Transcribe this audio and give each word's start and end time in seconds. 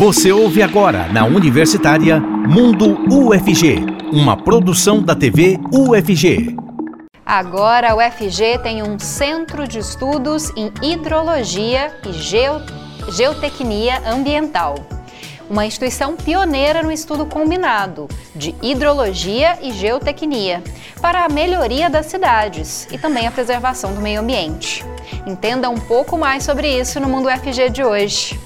Você 0.00 0.32
ouve 0.32 0.62
agora 0.62 1.08
na 1.12 1.26
Universitária 1.26 2.18
Mundo 2.18 2.98
UFG, 3.12 3.84
uma 4.10 4.34
produção 4.34 5.02
da 5.02 5.14
TV 5.14 5.60
UFG. 5.70 6.56
Agora 7.26 7.90
a 7.90 7.96
UFG 7.96 8.60
tem 8.62 8.82
um 8.82 8.98
centro 8.98 9.68
de 9.68 9.78
estudos 9.78 10.50
em 10.56 10.72
hidrologia 10.82 11.94
e 12.08 12.14
geo... 12.14 12.62
geotecnia 13.10 14.00
ambiental. 14.10 14.76
Uma 15.50 15.66
instituição 15.66 16.16
pioneira 16.16 16.82
no 16.82 16.90
estudo 16.90 17.26
combinado 17.26 18.08
de 18.34 18.54
hidrologia 18.62 19.58
e 19.60 19.70
geotecnia 19.70 20.64
para 21.02 21.26
a 21.26 21.28
melhoria 21.28 21.90
das 21.90 22.06
cidades 22.06 22.88
e 22.90 22.96
também 22.96 23.26
a 23.26 23.30
preservação 23.30 23.92
do 23.92 24.00
meio 24.00 24.22
ambiente. 24.22 24.82
Entenda 25.26 25.68
um 25.68 25.78
pouco 25.78 26.16
mais 26.16 26.42
sobre 26.42 26.80
isso 26.80 26.98
no 26.98 27.06
Mundo 27.06 27.28
UFG 27.28 27.68
de 27.68 27.84
hoje. 27.84 28.40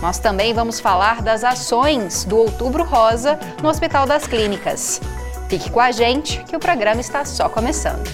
Nós 0.00 0.18
também 0.18 0.52
vamos 0.52 0.78
falar 0.78 1.22
das 1.22 1.42
ações 1.42 2.24
do 2.24 2.36
Outubro 2.36 2.84
Rosa 2.84 3.38
no 3.62 3.68
Hospital 3.68 4.06
das 4.06 4.26
Clínicas. 4.26 5.00
Fique 5.48 5.70
com 5.70 5.80
a 5.80 5.90
gente 5.90 6.42
que 6.44 6.56
o 6.56 6.60
programa 6.60 7.00
está 7.00 7.24
só 7.24 7.48
começando. 7.48 8.04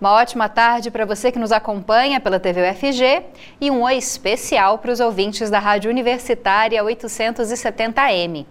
Uma 0.00 0.14
ótima 0.14 0.48
tarde 0.48 0.90
para 0.90 1.04
você 1.04 1.30
que 1.30 1.38
nos 1.38 1.52
acompanha 1.52 2.18
pela 2.18 2.40
TV 2.40 2.70
UFG 2.70 3.22
e 3.60 3.70
um 3.70 3.82
oi 3.82 3.98
especial 3.98 4.78
para 4.78 4.90
os 4.90 4.98
ouvintes 4.98 5.50
da 5.50 5.58
Rádio 5.58 5.90
Universitária 5.90 6.82
870M. 6.82 8.46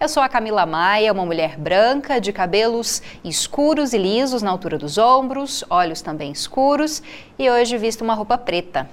Eu 0.00 0.08
sou 0.08 0.22
a 0.22 0.30
Camila 0.30 0.64
Maia, 0.64 1.12
uma 1.12 1.26
mulher 1.26 1.58
branca, 1.58 2.18
de 2.18 2.32
cabelos 2.32 3.02
escuros 3.22 3.92
e 3.92 3.98
lisos 3.98 4.40
na 4.40 4.50
altura 4.50 4.78
dos 4.78 4.96
ombros, 4.96 5.62
olhos 5.68 6.00
também 6.00 6.32
escuros 6.32 7.02
e 7.38 7.50
hoje 7.50 7.76
visto 7.76 8.00
uma 8.00 8.14
roupa 8.14 8.38
preta. 8.38 8.88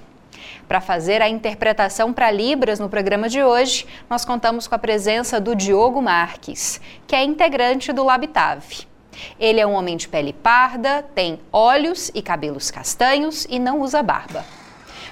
Para 0.68 0.82
fazer 0.82 1.22
a 1.22 1.30
interpretação 1.30 2.12
para 2.12 2.30
Libras 2.30 2.78
no 2.78 2.90
programa 2.90 3.26
de 3.26 3.42
hoje, 3.42 3.86
nós 4.10 4.22
contamos 4.22 4.68
com 4.68 4.74
a 4.74 4.78
presença 4.78 5.40
do 5.40 5.56
Diogo 5.56 6.02
Marques, 6.02 6.78
que 7.06 7.16
é 7.16 7.24
integrante 7.24 7.90
do 7.90 8.04
Labitave. 8.04 8.91
Ele 9.38 9.60
é 9.60 9.66
um 9.66 9.72
homem 9.72 9.96
de 9.96 10.08
pele 10.08 10.32
parda, 10.32 11.04
tem 11.14 11.40
olhos 11.52 12.10
e 12.14 12.22
cabelos 12.22 12.70
castanhos 12.70 13.46
e 13.48 13.58
não 13.58 13.80
usa 13.80 14.02
barba. 14.02 14.44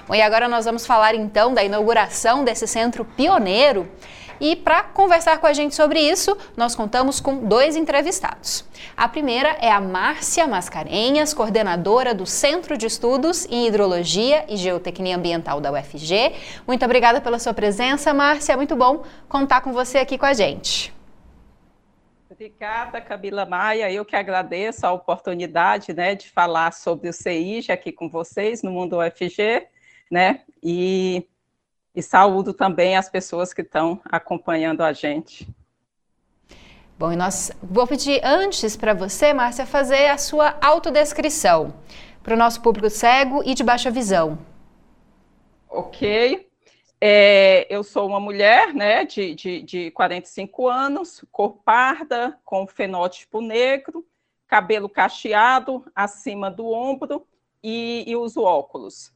Bom, 0.07 0.15
e 0.15 0.21
agora 0.21 0.47
nós 0.47 0.65
vamos 0.65 0.85
falar 0.85 1.15
então 1.15 1.53
da 1.53 1.63
inauguração 1.63 2.43
desse 2.43 2.67
centro 2.67 3.05
pioneiro. 3.05 3.89
E 4.41 4.55
para 4.55 4.81
conversar 4.81 5.37
com 5.37 5.45
a 5.45 5.53
gente 5.53 5.75
sobre 5.75 5.99
isso, 5.99 6.35
nós 6.57 6.75
contamos 6.75 7.19
com 7.19 7.45
dois 7.45 7.75
entrevistados. 7.75 8.65
A 8.97 9.07
primeira 9.07 9.49
é 9.61 9.71
a 9.71 9.79
Márcia 9.79 10.47
Mascarenhas, 10.47 11.31
coordenadora 11.31 12.15
do 12.15 12.25
Centro 12.25 12.75
de 12.75 12.87
Estudos 12.87 13.45
em 13.51 13.67
Hidrologia 13.67 14.43
e 14.49 14.57
Geotecnia 14.57 15.15
Ambiental 15.15 15.61
da 15.61 15.71
UFG. 15.71 16.33
Muito 16.65 16.83
obrigada 16.83 17.21
pela 17.21 17.37
sua 17.37 17.53
presença, 17.53 18.11
Márcia. 18.15 18.53
É 18.53 18.55
muito 18.55 18.75
bom 18.75 19.03
contar 19.29 19.61
com 19.61 19.71
você 19.71 19.99
aqui 19.99 20.17
com 20.17 20.25
a 20.25 20.33
gente. 20.33 20.91
Obrigada, 22.31 23.01
Camila 23.01 23.45
Maia. 23.45 23.91
Eu 23.91 24.05
que 24.05 24.15
agradeço 24.15 24.87
a 24.87 24.93
oportunidade 24.93 25.93
né, 25.93 26.15
de 26.15 26.29
falar 26.29 26.71
sobre 26.71 27.09
o 27.09 27.13
CIG 27.13 27.73
aqui 27.73 27.91
com 27.91 28.07
vocês 28.07 28.63
no 28.63 28.71
Mundo 28.71 28.99
UFG, 28.99 29.67
né? 30.09 30.39
E, 30.63 31.27
e 31.93 32.01
saúdo 32.01 32.53
também 32.53 32.95
as 32.95 33.09
pessoas 33.09 33.53
que 33.53 33.61
estão 33.61 33.99
acompanhando 34.05 34.81
a 34.81 34.93
gente. 34.93 35.45
Bom, 36.97 37.11
e 37.11 37.17
nós 37.17 37.51
vou 37.61 37.85
pedir 37.85 38.21
antes 38.23 38.77
para 38.77 38.93
você, 38.93 39.33
Márcia, 39.33 39.65
fazer 39.65 40.07
a 40.07 40.17
sua 40.17 40.57
autodescrição 40.61 41.73
para 42.23 42.33
o 42.33 42.37
nosso 42.37 42.61
público 42.61 42.89
cego 42.89 43.43
e 43.43 43.53
de 43.53 43.63
baixa 43.63 43.91
visão. 43.91 44.39
Ok. 45.67 46.49
É, 47.03 47.65
eu 47.67 47.83
sou 47.83 48.07
uma 48.07 48.19
mulher 48.19 48.75
né, 48.75 49.03
de, 49.05 49.33
de, 49.33 49.61
de 49.63 49.91
45 49.91 50.69
anos, 50.69 51.25
cor 51.31 51.57
parda, 51.65 52.37
com 52.45 52.67
fenótipo 52.67 53.41
negro, 53.41 54.05
cabelo 54.47 54.87
cacheado 54.87 55.83
acima 55.95 56.51
do 56.51 56.67
ombro 56.67 57.25
e, 57.63 58.03
e 58.05 58.15
uso 58.15 58.43
óculos. 58.43 59.11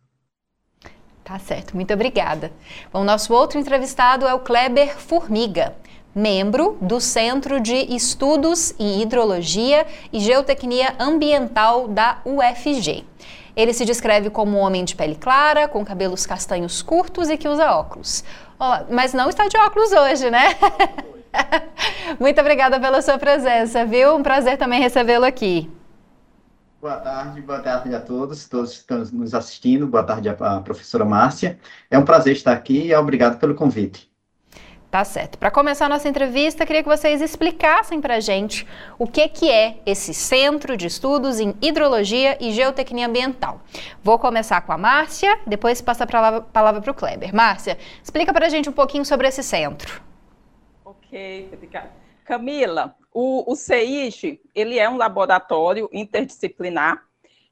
Tá 1.24 1.38
certo, 1.38 1.76
muito 1.76 1.94
obrigada. 1.94 2.52
Bom, 2.92 3.04
nosso 3.04 3.32
outro 3.32 3.60
entrevistado 3.60 4.26
é 4.28 4.34
o 4.34 4.40
Kleber 4.40 4.98
Formiga, 4.98 5.76
membro 6.14 6.78
do 6.82 7.00
Centro 7.00 7.60
de 7.60 7.76
Estudos 7.96 8.74
em 8.80 9.02
Hidrologia 9.02 9.86
e 10.12 10.20
Geotecnia 10.20 10.96
Ambiental 11.00 11.88
da 11.88 12.20
UFG. 12.26 13.06
Ele 13.56 13.74
se 13.74 13.86
descreve 13.86 14.30
como 14.30 14.58
um 14.58 14.60
homem 14.60 14.84
de 14.84 14.96
pele 14.96 15.16
clara, 15.16 15.68
com 15.68 15.86
cabelos 15.86 16.26
castanhos 16.26 16.82
curtos 16.82 17.30
e 17.30 17.38
que 17.38 17.48
usa 17.48 17.72
óculos. 17.72 18.24
Olá, 18.60 18.86
mas 18.90 19.14
não 19.14 19.30
está 19.30 19.48
de 19.48 19.58
óculos 19.58 19.92
hoje, 19.94 20.30
né? 20.30 20.56
Muito 22.20 22.40
obrigada 22.42 22.80
pela 22.80 23.02
sua 23.02 23.18
presença, 23.18 23.86
viu? 23.86 24.16
Um 24.16 24.24
prazer 24.24 24.58
também 24.58 24.82
recebê-lo 24.82 25.24
aqui. 25.24 25.72
Boa 26.82 26.98
tarde, 26.98 27.42
boa 27.42 27.60
tarde 27.60 27.96
a 27.96 28.02
todos, 28.02 28.48
todos 28.48 28.72
que 28.72 28.78
estão 28.80 29.00
nos 29.14 29.34
assistindo. 29.34 29.88
Boa 29.88 30.04
tarde 30.04 30.28
à 30.28 30.60
professora 30.60 31.06
Márcia. 31.06 31.58
É 31.90 31.98
um 31.98 32.04
prazer 32.06 32.34
estar 32.34 32.52
aqui 32.52 32.88
e 32.88 32.96
obrigado 32.96 33.40
pelo 33.40 33.56
convite. 33.56 34.10
Tá 34.96 35.04
certo. 35.04 35.38
Para 35.38 35.52
começar 35.52 35.88
a 35.88 35.90
nossa 35.90 36.08
entrevista, 36.08 36.66
queria 36.66 36.82
que 36.82 36.88
vocês 36.88 37.22
explicassem 37.22 38.00
para 38.00 38.16
a 38.16 38.20
gente 38.22 38.66
o 38.98 39.06
que, 39.06 39.28
que 39.28 39.52
é 39.52 39.82
esse 39.86 40.14
Centro 40.14 40.78
de 40.78 40.88
Estudos 40.88 41.38
em 41.38 41.54
Hidrologia 41.62 42.38
e 42.40 42.54
Geotecnia 42.54 43.06
Ambiental. 43.06 43.60
Vou 44.02 44.18
começar 44.18 44.62
com 44.62 44.72
a 44.72 44.78
Márcia, 44.78 45.38
depois 45.46 45.82
passa 45.82 46.06
a 46.06 46.42
palavra 46.42 46.80
para 46.80 46.92
o 46.92 46.94
Kleber. 46.94 47.36
Márcia, 47.36 47.78
explica 48.02 48.32
para 48.32 48.46
a 48.46 48.50
gente 48.50 48.70
um 48.70 48.72
pouquinho 48.72 49.04
sobre 49.04 49.28
esse 49.28 49.44
centro. 49.44 50.02
Ok, 50.86 51.50
obrigada. 51.52 51.92
Camila, 52.24 52.96
o, 53.14 53.52
o 53.52 53.54
CEIG, 53.54 54.40
ele 54.56 54.80
é 54.80 54.90
um 54.90 54.96
laboratório 54.96 55.90
interdisciplinar 55.92 57.04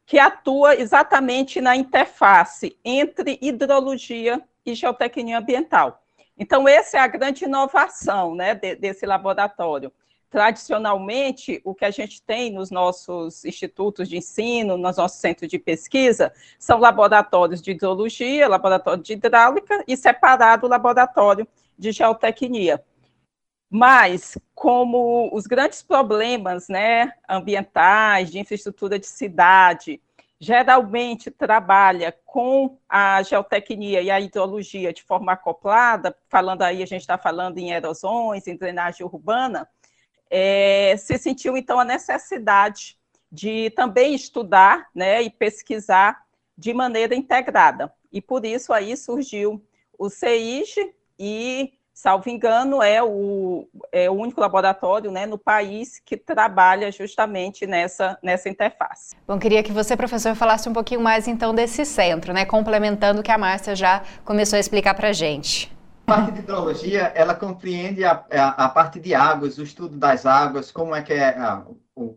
que 0.06 0.18
atua 0.18 0.76
exatamente 0.76 1.60
na 1.60 1.76
interface 1.76 2.78
entre 2.86 3.38
hidrologia 3.42 4.42
e 4.66 4.74
geotecnia 4.74 5.40
ambiental. 5.40 6.03
Então, 6.44 6.68
essa 6.68 6.98
é 6.98 7.00
a 7.00 7.08
grande 7.08 7.46
inovação 7.46 8.36
né, 8.36 8.54
de, 8.54 8.76
desse 8.76 9.06
laboratório. 9.06 9.90
Tradicionalmente, 10.30 11.62
o 11.64 11.74
que 11.74 11.86
a 11.86 11.90
gente 11.90 12.22
tem 12.22 12.52
nos 12.52 12.70
nossos 12.70 13.46
institutos 13.46 14.10
de 14.10 14.18
ensino, 14.18 14.76
nos 14.76 14.98
nossos 14.98 15.20
centros 15.20 15.50
de 15.50 15.58
pesquisa, 15.58 16.34
são 16.60 16.80
laboratórios 16.80 17.62
de 17.62 17.72
hidrologia, 17.72 18.50
laboratório 18.50 19.02
de 19.02 19.14
hidráulica 19.14 19.86
e 19.88 19.96
separado 19.96 20.68
o 20.68 20.70
laboratório 20.70 21.48
de 21.80 21.94
geotecnia. 21.94 22.84
Mas, 23.70 24.38
como 24.54 25.30
os 25.34 25.48
grandes 25.48 25.82
problemas 25.82 26.68
né, 26.68 27.14
ambientais, 27.30 28.30
de 28.30 28.38
infraestrutura 28.38 29.00
de 29.00 29.08
cidade, 29.08 30.02
geralmente 30.44 31.32
trabalha 31.32 32.14
com 32.26 32.78
a 32.90 33.24
geotecnia 33.24 34.02
e 34.02 34.12
a 34.12 34.20
hidrologia 34.20 34.92
de 34.92 35.02
forma 35.02 35.32
acoplada, 35.32 36.14
falando 36.28 36.64
aí, 36.64 36.84
a 36.84 36.86
gente 36.86 37.00
está 37.00 37.18
falando 37.18 37.58
em 37.60 37.72
erosões, 37.72 38.46
em 38.46 38.58
drenagem 38.58 39.06
urbana, 39.06 39.66
é, 40.30 40.96
se 40.98 41.18
sentiu 41.18 41.56
então 41.56 41.80
a 41.80 41.86
necessidade 41.86 42.98
de 43.32 43.70
também 43.70 44.14
estudar 44.14 44.90
né, 44.94 45.22
e 45.22 45.30
pesquisar 45.30 46.26
de 46.58 46.74
maneira 46.74 47.16
integrada. 47.16 47.94
E 48.12 48.22
por 48.22 48.44
isso 48.44 48.74
aí 48.74 48.98
surgiu 48.98 49.66
o 49.98 50.10
CEIG 50.10 50.94
e 51.18 51.74
salvo 51.94 52.30
engano, 52.30 52.82
é 52.82 53.02
o, 53.04 53.68
é 53.92 54.10
o 54.10 54.14
único 54.14 54.42
laboratório 54.42 55.12
né, 55.12 55.26
no 55.26 55.38
país 55.38 56.02
que 56.04 56.18
trabalha 56.18 56.92
justamente 56.92 57.68
nessa, 57.68 58.18
nessa 58.22 58.50
interface. 58.50 59.16
Bom, 59.28 59.38
queria 59.38 59.62
que 59.62 59.72
você, 59.72 59.96
professor, 59.96 60.36
falasse 60.36 60.68
um 60.68 60.74
pouquinho 60.74 61.02
mais 61.02 61.28
então 61.28 61.54
desse 61.54 61.86
centro, 61.86 62.34
né, 62.34 62.46
complementando 62.46 63.22
o 63.22 63.24
que 63.24 63.32
a 63.32 63.38
Márcia 63.38 63.76
já 63.76 64.02
começou 64.26 64.58
a 64.58 64.60
explicar 64.60 64.96
para 64.96 65.10
a 65.10 65.14
gente. 65.14 65.72
A 66.08 66.16
parte 66.16 66.32
de 66.34 66.40
hidrologia, 66.40 67.12
ela 67.16 67.34
compreende 67.36 68.04
a, 68.04 68.26
a, 68.32 68.66
a, 68.66 68.70
parte 68.70 69.00
de 69.00 69.14
águas, 69.14 69.58
o 69.58 69.64
estudo 69.64 69.96
das 69.96 70.26
águas, 70.26 70.72
como 70.72 70.94
é 70.94 71.02
que 71.02 71.14
é 71.14 71.30
a, 71.30 71.64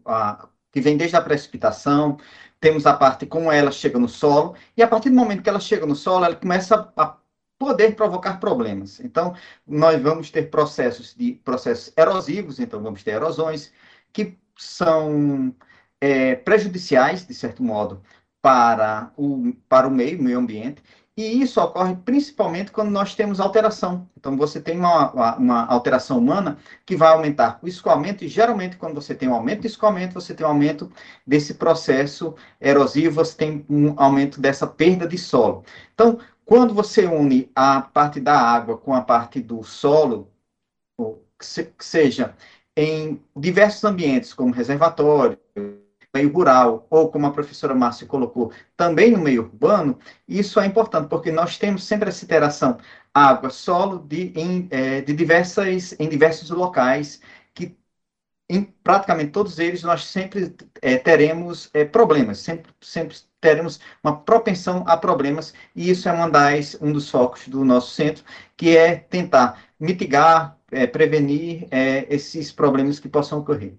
a, 0.06 0.49
que 0.73 0.81
vem 0.81 0.96
desde 0.96 1.17
a 1.17 1.20
precipitação, 1.20 2.17
temos 2.58 2.87
a 2.87 2.94
parte 2.94 3.26
como 3.26 3.52
ela 3.52 3.70
chega 3.70 3.99
no 3.99 4.08
solo, 4.08 4.55
e 4.76 4.82
a 4.82 4.88
partir 4.88 5.11
do 5.11 5.14
momento 5.14 5.43
que 5.43 5.49
ela 5.49 5.61
chega 5.61 5.87
no 5.87 5.94
solo, 5.94 6.25
ela 6.25 6.34
começa 6.34 6.93
a 6.96 7.17
poder 7.58 7.94
provocar 7.97 8.38
problemas. 8.38 9.00
Então, 9.00 9.35
nós 9.67 10.00
vamos 10.03 10.31
ter 10.31 10.50
processos 10.50 11.14
de 11.14 11.32
processos 11.44 11.93
erosivos, 11.97 12.61
então 12.61 12.82
vamos 12.82 13.03
ter 13.03 13.12
erosões 13.12 13.73
que 14.12 14.37
são 14.56 15.55
é, 16.00 16.35
prejudiciais, 16.35 17.26
de 17.26 17.35
certo 17.35 17.62
modo, 17.62 18.03
para 18.41 19.11
o, 19.17 19.53
para 19.69 19.88
o 19.88 19.91
meio, 19.91 20.23
meio 20.23 20.38
ambiente, 20.38 20.82
E 21.17 21.41
isso 21.43 21.61
ocorre 21.61 21.97
principalmente 21.97 22.70
quando 22.70 22.91
nós 22.91 23.14
temos 23.14 23.41
alteração. 23.41 24.06
Então, 24.17 24.37
você 24.37 24.61
tem 24.61 24.79
uma, 24.79 25.37
uma, 25.37 25.67
alteração 25.67 26.19
humana 26.19 26.59
que 26.85 26.94
vai 26.94 27.09
aumentar 27.09 27.59
o 27.62 27.67
escoamento, 27.67 28.23
e 28.25 28.29
geralmente, 28.29 28.76
quando 28.76 28.94
você 28.94 29.14
tem 29.14 29.29
um 29.29 29.35
aumento 29.35 29.62
de 29.62 29.67
escoamento, 29.67 30.14
você 30.14 30.35
tem 30.35 30.47
um 30.47 30.50
aumento 30.50 30.93
desse 31.26 31.55
processo 31.55 32.35
erosivo, 32.61 33.14
você 33.14 33.35
tem 33.37 33.64
um 33.69 33.94
aumento 33.97 34.41
dessa 34.41 34.67
perda 34.67 35.09
de 35.09 35.17
solo. 35.19 35.64
Então, 35.94 36.19
quando 36.46 36.72
você 36.72 37.06
une 37.06 37.50
a 37.54 37.82
parte 37.82 38.20
da 38.20 38.38
água 38.40 38.78
com 38.78 38.94
a 38.94 39.02
parte 39.02 39.40
do 39.40 39.64
solo, 39.64 40.31
que 41.38 41.84
seja 41.84 42.34
em 42.76 43.20
diversos 43.37 43.84
ambientes, 43.84 44.32
como 44.32 44.54
reservatório, 44.54 45.38
meio 46.14 46.32
rural, 46.32 46.87
ou 46.88 47.10
como 47.10 47.26
a 47.26 47.32
professora 47.32 47.75
Márcia 47.75 48.06
colocou, 48.06 48.52
também 48.76 49.10
no 49.10 49.19
meio 49.19 49.43
urbano, 49.43 49.98
isso 50.26 50.58
é 50.60 50.66
importante, 50.66 51.08
porque 51.08 51.31
nós 51.31 51.58
temos 51.58 51.84
sempre 51.84 52.08
essa 52.08 52.25
interação 52.25 52.78
água-solo 53.12 53.99
de, 53.99 54.32
em, 54.34 54.69
é, 54.70 55.00
de 55.00 55.12
diversas, 55.12 55.94
em 55.99 56.08
diversos 56.08 56.49
locais, 56.50 57.20
em 58.48 58.62
praticamente 58.62 59.32
todos 59.32 59.58
eles 59.58 59.82
nós 59.82 60.04
sempre 60.04 60.54
é, 60.81 60.96
teremos 60.96 61.69
é, 61.75 61.84
problemas, 61.84 62.38
sempre, 62.38 62.72
sempre 62.81 63.16
teremos 63.40 63.81
uma 64.02 64.16
propensão 64.16 64.84
a 64.87 64.96
problemas, 64.96 65.52
e 65.75 65.90
isso 65.90 66.08
é 66.08 66.12
uma 66.12 66.31
das, 66.31 66.76
um 66.81 66.93
dos 66.93 67.10
focos 67.10 67.48
do 67.48 67.64
nosso 67.64 67.93
centro, 67.93 68.25
que 68.56 68.76
é 68.76 68.96
tentar 68.96 69.60
mitigar, 69.78 70.56
é, 70.70 70.87
prevenir 70.87 71.66
é, 71.70 72.06
esses 72.08 72.52
problemas 72.52 72.98
que 72.98 73.08
possam 73.08 73.40
ocorrer. 73.40 73.75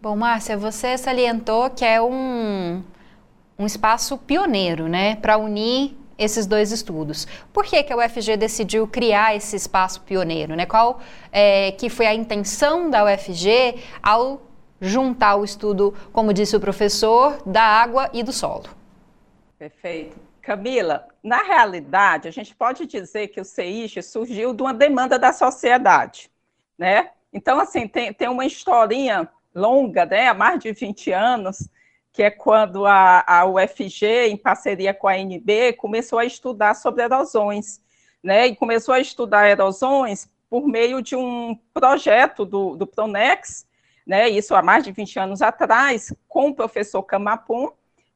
Bom, 0.00 0.16
Márcia, 0.16 0.56
você 0.56 0.96
salientou 0.96 1.70
que 1.70 1.84
é 1.84 2.00
um, 2.00 2.82
um 3.58 3.66
espaço 3.66 4.16
pioneiro, 4.16 4.88
né, 4.88 5.16
para 5.16 5.36
unir 5.36 5.96
esses 6.18 6.46
dois 6.46 6.72
estudos. 6.72 7.26
Por 7.52 7.64
que, 7.64 7.82
que 7.82 7.92
a 7.92 7.96
UFG 7.96 8.36
decidiu 8.36 8.86
criar 8.86 9.36
esse 9.36 9.54
espaço 9.54 10.00
pioneiro? 10.02 10.56
Né? 10.56 10.66
Qual 10.66 11.00
é, 11.30 11.72
que 11.72 11.88
foi 11.88 12.06
a 12.06 12.14
intenção 12.14 12.90
da 12.90 13.04
UFG 13.04 13.76
ao 14.02 14.42
juntar 14.80 15.36
o 15.36 15.44
estudo, 15.44 15.94
como 16.12 16.32
disse 16.32 16.56
o 16.56 16.60
professor, 16.60 17.40
da 17.46 17.62
água 17.62 18.10
e 18.12 18.22
do 18.22 18.32
solo? 18.32 18.64
Perfeito. 19.58 20.16
Camila, 20.42 21.06
na 21.22 21.42
realidade, 21.42 22.26
a 22.26 22.30
gente 22.30 22.54
pode 22.54 22.86
dizer 22.86 23.28
que 23.28 23.40
o 23.40 23.44
CEIX 23.44 24.06
surgiu 24.06 24.54
de 24.54 24.62
uma 24.62 24.72
demanda 24.72 25.18
da 25.18 25.32
sociedade, 25.32 26.30
né? 26.78 27.10
Então, 27.30 27.60
assim, 27.60 27.86
tem, 27.86 28.14
tem 28.14 28.28
uma 28.28 28.46
historinha 28.46 29.28
longa, 29.54 30.06
né, 30.06 30.28
há 30.28 30.34
mais 30.34 30.60
de 30.60 30.72
20 30.72 31.12
anos, 31.12 31.68
que 32.12 32.22
é 32.22 32.30
quando 32.30 32.84
a, 32.86 33.24
a 33.26 33.46
UFG, 33.46 34.28
em 34.28 34.36
parceria 34.36 34.92
com 34.92 35.08
a 35.08 35.12
ANB, 35.12 35.74
começou 35.76 36.18
a 36.18 36.24
estudar 36.24 36.74
sobre 36.74 37.02
erosões, 37.02 37.80
né, 38.22 38.46
e 38.46 38.56
começou 38.56 38.94
a 38.94 39.00
estudar 39.00 39.48
erosões 39.48 40.28
por 40.50 40.66
meio 40.66 41.00
de 41.00 41.14
um 41.14 41.56
projeto 41.72 42.44
do, 42.44 42.74
do 42.76 42.86
Pronex, 42.86 43.66
né, 44.06 44.28
isso 44.28 44.54
há 44.54 44.62
mais 44.62 44.82
de 44.84 44.90
20 44.90 45.18
anos 45.18 45.42
atrás, 45.42 46.12
com 46.26 46.48
o 46.48 46.54
professor 46.54 47.02
Camapum, 47.02 47.70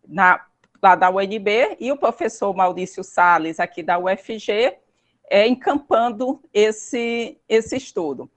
na, 0.07 0.45
lá 0.83 0.97
da 0.97 1.11
UNB, 1.11 1.77
e 1.79 1.93
o 1.93 1.97
professor 1.97 2.55
Maurício 2.55 3.05
Sales, 3.05 3.61
aqui 3.61 3.83
da 3.83 3.99
UFG, 3.99 4.79
é, 5.31 5.47
encampando 5.47 6.43
esse, 6.53 7.39
esse 7.49 7.77
estudo. 7.77 8.29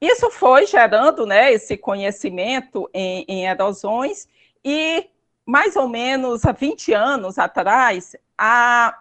Isso 0.00 0.30
foi 0.30 0.66
gerando 0.66 1.24
né, 1.24 1.52
esse 1.52 1.76
conhecimento 1.76 2.88
em, 2.92 3.24
em 3.26 3.46
erosões, 3.46 4.28
e 4.68 5.08
mais 5.46 5.76
ou 5.76 5.88
menos 5.88 6.44
há 6.44 6.50
20 6.50 6.92
anos 6.92 7.38
atrás, 7.38 8.16
a, 8.36 8.98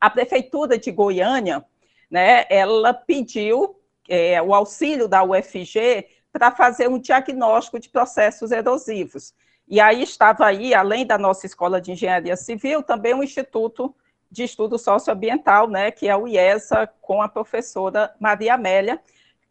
a 0.00 0.10
Prefeitura 0.10 0.76
de 0.76 0.90
Goiânia, 0.90 1.64
né, 2.10 2.44
ela 2.50 2.92
pediu 2.92 3.78
é, 4.08 4.42
o 4.42 4.52
auxílio 4.52 5.06
da 5.06 5.22
UFG 5.22 6.08
para 6.32 6.50
fazer 6.50 6.88
um 6.88 6.98
diagnóstico 6.98 7.78
de 7.78 7.88
processos 7.88 8.50
erosivos. 8.50 9.32
E 9.68 9.80
aí 9.80 10.02
estava 10.02 10.46
aí, 10.46 10.74
além 10.74 11.06
da 11.06 11.16
nossa 11.16 11.46
Escola 11.46 11.80
de 11.80 11.92
Engenharia 11.92 12.36
Civil, 12.36 12.82
também 12.82 13.14
o 13.14 13.22
Instituto 13.22 13.94
de 14.28 14.42
Estudo 14.42 14.76
Socioambiental, 14.76 15.68
né, 15.68 15.92
que 15.92 16.08
é 16.08 16.16
o 16.16 16.26
IESA, 16.26 16.90
com 17.00 17.22
a 17.22 17.28
professora 17.28 18.12
Maria 18.18 18.54
Amélia, 18.54 19.00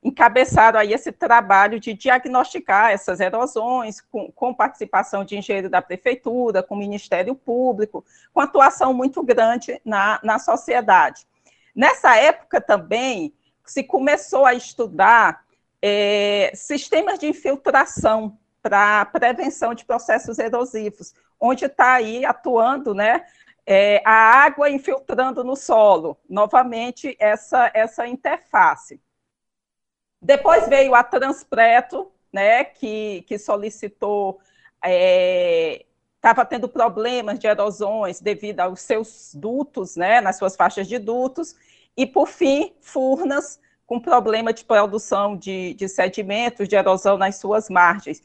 encabeçaram 0.04 0.80
aí 0.80 0.92
esse 0.92 1.12
trabalho 1.12 1.80
de 1.80 1.94
diagnosticar 1.94 2.92
essas 2.92 3.20
erosões, 3.20 4.02
com, 4.02 4.32
com, 4.32 4.54
participação 4.54 5.24
de 5.24 5.38
engenheiro 5.38 5.70
da 5.70 5.82
prefeitura, 5.82 6.62
com 6.62 6.76
o 6.76 6.78
Ministério 6.78 7.34
Público, 7.34 8.04
com 8.34 8.42
atuação 8.42 8.94
muito 8.94 9.24
grande 9.24 9.80
na, 9.86 10.20
na 10.22 10.38
sociedade. 10.40 11.26
Nessa 11.74 12.18
época 12.18 12.60
também 12.60 13.34
se 13.66 13.84
começou 13.84 14.46
a 14.46 14.54
estudar 14.54 15.44
é, 15.82 16.52
sistemas 16.54 17.18
de 17.18 17.28
infiltração 17.28 18.38
para 18.62 19.06
prevenção 19.06 19.74
de 19.74 19.86
processos 19.86 20.38
erosivos, 20.38 21.14
onde 21.40 21.66
está 21.66 21.94
aí 21.94 22.24
atuando 22.24 22.94
né, 22.94 23.26
é, 23.66 24.02
a 24.06 24.12
água 24.12 24.70
infiltrando 24.70 25.44
no 25.44 25.56
solo, 25.56 26.18
novamente 26.30 27.16
essa, 27.20 27.72
essa 27.74 28.08
interface. 28.08 29.00
Depois 30.24 30.70
veio 30.70 30.96
a 30.96 31.04
Transpreto, 31.04 32.10
né, 32.32 32.64
que, 32.64 33.24
que 33.28 33.38
solicitou, 33.38 34.40
estava 34.82 36.42
é, 36.42 36.46
tendo 36.46 36.70
problemas 36.70 37.38
de 37.38 37.46
erosões 37.46 38.22
devido 38.22 38.62
aos 38.62 38.80
seus 38.80 39.36
dutos, 39.36 39.98
né, 39.98 40.22
nas 40.22 40.38
suas 40.38 40.56
faixas 40.56 40.88
de 40.88 40.98
dutos, 40.98 41.56
e, 41.96 42.06
por 42.08 42.28
fim, 42.28 42.74
Furnas, 42.82 43.60
com 43.86 44.00
problema 44.00 44.54
de 44.54 44.64
produção 44.64 45.36
de, 45.36 45.74
de 45.74 45.90
sedimentos, 45.90 46.70
de 46.70 46.76
erosão 46.76 47.18
nas 47.18 47.36
suas 47.36 47.70
margens. 47.70 48.22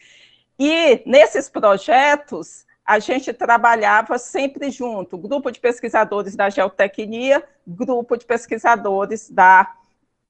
E, 0.56 1.02
nesses 1.04 1.50
projetos, 1.50 2.64
a 2.86 2.98
gente 3.00 3.32
trabalhava 3.32 4.16
sempre 4.18 4.70
junto, 4.70 5.18
grupo 5.18 5.50
de 5.50 5.60
pesquisadores 5.60 6.34
da 6.34 6.48
geotecnia, 6.48 7.44
grupo 7.66 8.16
de 8.16 8.24
pesquisadores 8.24 9.28
da 9.28 9.74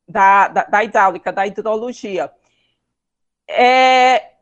da, 0.08 0.48
da, 0.48 0.64
da 0.64 0.84
hidráulica, 0.84 1.32
da 1.32 1.46
hidrologia. 1.46 2.32
É, 3.46 4.32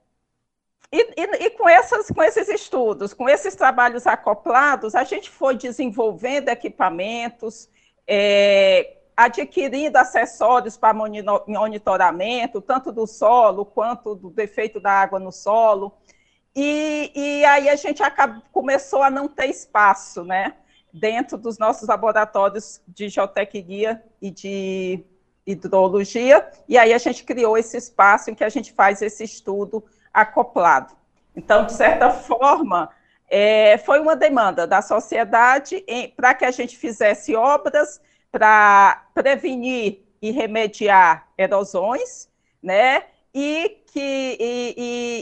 e, 0.93 1.01
e, 1.17 1.47
e, 1.47 1.51
com, 1.51 1.69
essas, 1.69 2.09
com 2.09 2.23
esses 2.23 2.49
estudos, 2.49 3.13
com 3.13 3.29
esses 3.29 3.55
trabalhos 3.55 4.07
acoplados, 4.07 4.95
a 4.95 5.05
gente 5.05 5.29
foi 5.29 5.57
desenvolvendo 5.57 6.49
equipamentos, 6.49 7.69
é, 8.07 8.97
adquirindo 9.17 9.99
acessórios 9.99 10.77
para 10.77 10.95
monitoramento, 10.95 12.61
tanto 12.61 12.93
do 12.93 13.07
solo 13.07 13.65
quanto 13.65 14.15
do 14.15 14.31
defeito 14.31 14.79
da 14.79 14.93
água 14.93 15.19
no 15.19 15.33
solo. 15.33 15.93
E, 16.55 17.13
e 17.15 17.45
aí 17.45 17.69
a 17.69 17.77
gente 17.77 18.03
acabou, 18.03 18.43
começou 18.53 19.03
a 19.03 19.11
não 19.11 19.29
ter 19.29 19.47
espaço, 19.47 20.25
né? 20.25 20.55
Dentro 20.93 21.37
dos 21.37 21.59
nossos 21.59 21.89
laboratórios 21.89 22.81
de 22.89 23.09
geotecnia 23.09 24.03
e 24.23 24.31
de 24.31 25.05
hidrologia, 25.47 26.47
e 26.69 26.77
aí 26.77 26.93
a 26.93 26.99
gente 26.99 27.25
criou 27.25 27.57
esse 27.57 27.77
espaço 27.77 28.31
em 28.31 28.35
que 28.35 28.43
a 28.43 28.49
gente 28.49 28.73
faz 28.73 29.01
esse 29.01 29.23
estudo 29.23 29.85
acoplado. 30.13 30.95
Então, 31.35 31.65
de 31.65 31.73
certa 31.73 32.11
forma, 32.11 32.91
é, 33.29 33.79
foi 33.79 34.01
uma 34.01 34.17
demanda 34.17 34.67
da 34.67 34.83
sociedade 34.83 35.85
para 36.17 36.35
que 36.35 36.45
a 36.45 36.51
gente 36.51 36.77
fizesse 36.77 37.37
obras 37.37 38.01
para 38.33 39.07
prevenir 39.15 40.03
e 40.21 40.31
remediar 40.31 41.29
erosões, 41.39 42.29
né? 42.63 43.05
E 43.35 43.83
que 43.93 44.37
e, 44.41 44.75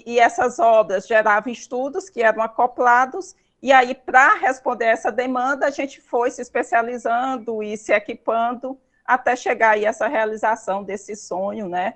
e, 0.07 0.15
e 0.15 0.19
essas 0.21 0.59
obras 0.59 1.07
geravam 1.07 1.53
estudos 1.53 2.09
que 2.09 2.23
eram 2.23 2.43
acoplados 2.43 3.35
e 3.65 3.73
aí, 3.73 3.95
para 3.95 4.35
responder 4.35 4.85
essa 4.85 5.11
demanda, 5.11 5.67
a 5.67 5.71
gente 5.71 5.99
foi 5.99 6.31
se 6.31 6.43
especializando 6.43 7.63
e 7.63 7.79
se 7.79 7.95
equipando 7.95 8.79
até 9.05 9.37
chegar 9.37 9.71
aí 9.71 9.85
essa 9.85 10.09
realização 10.09 10.83
desse 10.83 11.15
sonho, 11.15 11.69
né? 11.69 11.95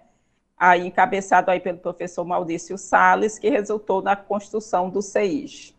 Aí 0.57 0.87
encabeçado 0.87 1.51
aí 1.51 1.61
pelo 1.61 1.79
professor 1.79 2.25
Maurício 2.25 2.77
Sales, 2.77 3.39
que 3.39 3.49
resultou 3.49 4.03
na 4.03 4.17
construção 4.17 4.91
do 4.91 5.01
CEIS. 5.01 5.78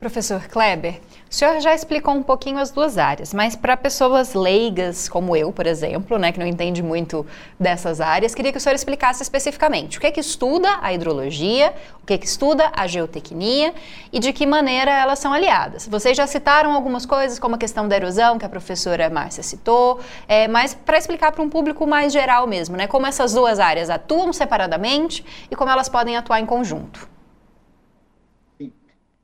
Professor 0.00 0.46
Kleber, 0.46 1.00
o 1.28 1.34
senhor 1.34 1.60
já 1.60 1.74
explicou 1.74 2.14
um 2.14 2.22
pouquinho 2.22 2.58
as 2.58 2.70
duas 2.70 2.96
áreas, 2.96 3.34
mas 3.34 3.56
para 3.56 3.76
pessoas 3.76 4.32
leigas, 4.32 5.08
como 5.08 5.34
eu, 5.34 5.52
por 5.52 5.66
exemplo, 5.66 6.16
né, 6.16 6.30
que 6.30 6.38
não 6.38 6.46
entende 6.46 6.84
muito 6.84 7.26
dessas 7.58 8.00
áreas, 8.00 8.32
queria 8.32 8.52
que 8.52 8.58
o 8.58 8.60
senhor 8.60 8.76
explicasse 8.76 9.24
especificamente 9.24 9.98
o 9.98 10.00
que 10.00 10.06
é 10.06 10.12
que 10.12 10.20
estuda 10.20 10.68
a 10.80 10.92
hidrologia, 10.92 11.74
o 12.00 12.06
que 12.06 12.14
é 12.14 12.18
que 12.18 12.26
estuda 12.26 12.70
a 12.76 12.86
geotecnia 12.86 13.74
e 14.12 14.20
de 14.20 14.32
que 14.32 14.46
maneira 14.46 14.92
elas 14.92 15.18
são 15.18 15.32
aliadas. 15.32 15.88
Vocês 15.88 16.16
já 16.16 16.28
citaram 16.28 16.74
algumas 16.74 17.04
coisas, 17.04 17.40
como 17.40 17.56
a 17.56 17.58
questão 17.58 17.88
da 17.88 17.96
erosão, 17.96 18.38
que 18.38 18.46
a 18.46 18.48
professora 18.48 19.10
Márcia 19.10 19.42
citou, 19.42 19.98
é, 20.28 20.46
mas 20.46 20.74
para 20.74 20.96
explicar 20.96 21.32
para 21.32 21.42
um 21.42 21.50
público 21.50 21.88
mais 21.88 22.12
geral 22.12 22.46
mesmo, 22.46 22.76
né, 22.76 22.86
como 22.86 23.04
essas 23.04 23.32
duas 23.34 23.58
áreas 23.58 23.90
atuam 23.90 24.32
separadamente 24.32 25.24
e 25.50 25.56
como 25.56 25.72
elas 25.72 25.88
podem 25.88 26.16
atuar 26.16 26.38
em 26.38 26.46
conjunto. 26.46 27.17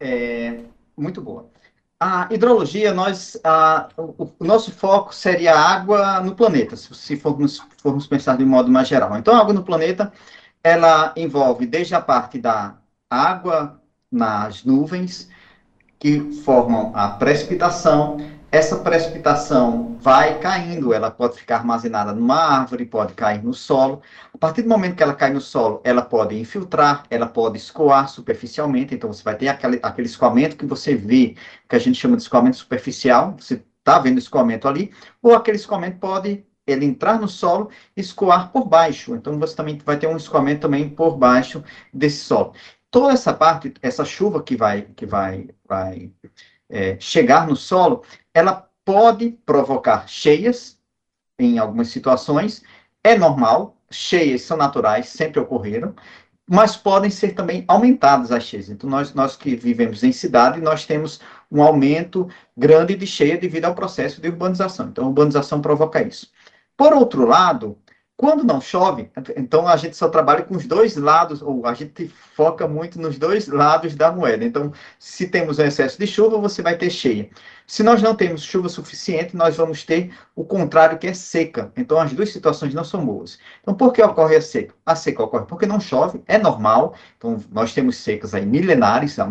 É, 0.01 0.61
muito 0.97 1.21
boa. 1.21 1.51
a 1.99 2.29
hidrologia, 2.31 2.93
nós, 2.93 3.39
a, 3.45 3.89
o, 3.97 4.31
o, 4.39 4.45
nosso 4.45 4.73
foco 4.73 5.15
seria 5.15 5.55
a 5.55 5.61
água 5.75 6.21
no 6.21 6.35
planeta, 6.35 6.77
se, 6.77 6.95
se 6.95 7.17
formos, 7.17 7.59
formos 7.79 8.07
pensar 8.07 8.37
de 8.37 8.45
modo 8.45 8.71
mais 8.71 8.89
geral. 8.89 9.17
Então, 9.17 9.35
a 9.35 9.41
água 9.41 9.55
no 9.55 9.65
planeta, 9.65 10.13
ela 10.63 11.13
envolve 11.17 11.67
desde 11.67 11.95
a 11.95 12.01
parte 12.01 12.39
da 12.39 12.77
água 13.09 13.81
nas 14.11 14.65
nuvens, 14.65 15.29
que 15.99 16.21
formam 16.45 16.93
a 16.95 17.09
precipitação, 17.11 18.19
essa 18.55 18.77
precipitação 18.77 19.97
vai 19.99 20.39
caindo, 20.39 20.95
ela 20.95 21.11
pode 21.11 21.37
ficar 21.37 21.57
armazenada 21.57 22.13
numa 22.13 22.37
árvore, 22.37 22.87
pode 22.87 23.13
cair 23.13 23.43
no 23.43 23.53
solo. 23.53 24.01
A 24.33 24.39
partir 24.39 24.63
do 24.63 24.69
momento 24.69 24.95
que 24.95 25.03
ela 25.03 25.13
cai 25.13 25.33
no 25.33 25.41
solo, 25.41 25.81
ela 25.83 26.03
pode 26.03 26.39
infiltrar, 26.39 27.03
ela 27.11 27.27
pode 27.27 27.59
escoar 27.59 28.09
superficialmente, 28.09 28.95
então 28.95 29.13
você 29.13 29.25
vai 29.25 29.35
ter 29.35 29.49
aquele, 29.49 29.81
aquele 29.83 30.07
escoamento 30.07 30.57
que 30.57 30.65
você 30.67 30.95
vê, 30.95 31.35
que 31.69 31.75
a 31.75 31.81
gente 31.81 31.99
chama 31.99 32.17
de 32.17 32.23
escoamento 32.23 32.57
superficial, 32.57 33.35
você 33.37 33.61
está 33.79 33.99
vendo 33.99 34.19
escoamento 34.19 34.69
ali, 34.69 34.93
ou 35.21 35.35
aquele 35.35 35.57
escoamento 35.57 35.99
pode 35.99 36.47
ele 36.65 36.87
entrar 36.87 37.21
no 37.21 37.27
solo 37.27 37.71
e 37.97 38.01
escoar 38.01 38.53
por 38.53 38.67
baixo. 38.67 39.17
Então 39.17 39.37
você 39.37 39.57
também 39.57 39.81
vai 39.85 39.99
ter 39.99 40.07
um 40.07 40.17
escoamento 40.17 40.61
também 40.61 40.89
por 40.89 41.17
baixo 41.17 41.65
desse 41.93 42.19
solo. 42.19 42.55
Toda 42.89 43.15
essa 43.15 43.35
parte, 43.35 43.75
essa 43.83 44.05
chuva 44.05 44.41
que 44.41 44.57
vai, 44.57 44.83
que 44.83 45.05
vai, 45.05 45.49
vai 45.69 46.13
é, 46.75 46.99
chegar 46.99 47.47
no 47.47 47.55
solo, 47.55 48.03
ela 48.35 48.69
pode 48.85 49.31
provocar 49.47 50.09
cheias 50.09 50.77
em 51.39 51.57
algumas 51.57 51.89
situações, 51.89 52.65
é 53.03 53.17
normal, 53.17 53.77
cheias 53.89 54.43
são 54.43 54.57
naturais, 54.57 55.09
sempre 55.09 55.39
ocorreram, 55.39 55.95
mas 56.51 56.77
podem 56.77 57.11
ser 57.11 57.35
também 57.35 57.65
aumentadas 57.69 58.33
as 58.33 58.43
cheias. 58.43 58.69
Então, 58.69 58.91
nós, 58.91 59.15
nós 59.15 59.37
que 59.37 59.55
vivemos 59.55 60.03
em 60.03 60.11
cidade, 60.11 60.61
nós 60.61 60.85
temos 60.85 61.21
um 61.51 61.63
aumento 61.63 62.29
grande 62.57 62.97
de 62.97 63.07
cheia 63.07 63.39
devido 63.39 63.67
ao 63.67 63.75
processo 63.75 64.21
de 64.21 64.29
urbanização. 64.29 64.89
Então, 64.89 65.05
a 65.05 65.09
urbanização 65.09 65.63
provoca 65.63 66.03
isso. 66.03 66.31
Por 66.77 66.93
outro 66.93 67.25
lado, 67.25 67.79
quando 68.17 68.45
não 68.45 68.61
chove, 68.61 69.11
então 69.37 69.67
a 69.67 69.77
gente 69.77 69.97
só 69.97 70.09
trabalha 70.09 70.45
com 70.45 70.55
os 70.55 70.67
dois 70.67 70.97
lados, 70.97 71.43
ou 71.43 71.67
a 71.67 71.75
gente 71.75 72.07
foca 72.09 72.67
muito 72.69 73.01
nos 73.01 73.19
dois 73.19 73.49
lados 73.49 73.97
da 73.97 74.13
moeda. 74.13 74.45
Então, 74.45 74.73
se 75.01 75.27
temos 75.27 75.59
um 75.59 75.65
excesso 75.65 75.99
de 75.99 76.07
chuva, 76.07 76.39
você 76.39 76.63
vai 76.63 76.77
ter 76.79 76.91
cheia. 76.91 77.29
Se 77.67 77.83
nós 77.83 78.03
não 78.03 78.15
temos 78.15 78.43
chuva 78.43 78.69
suficiente, 78.69 79.35
nós 79.35 79.57
vamos 79.57 79.85
ter 79.85 80.13
o 80.37 80.45
contrário, 80.45 80.99
que 80.99 81.07
é 81.07 81.15
seca. 81.15 81.73
Então, 81.77 81.99
as 81.99 82.13
duas 82.13 82.31
situações 82.31 82.75
não 82.75 82.85
são 82.85 83.05
boas. 83.05 83.39
Então, 83.63 83.75
por 83.75 83.93
que 83.93 84.03
ocorre 84.03 84.37
a 84.37 84.43
seca? 84.43 84.75
A 84.85 84.95
seca 84.95 85.23
ocorre 85.23 85.47
porque 85.47 85.65
não 85.65 85.81
chove, 85.81 86.23
é 86.27 86.37
normal. 86.37 86.95
Então, 87.17 87.43
nós 87.51 87.73
temos 87.73 87.97
secas 87.97 88.35
aí 88.35 88.45
milenares, 88.45 89.19
há, 89.19 89.31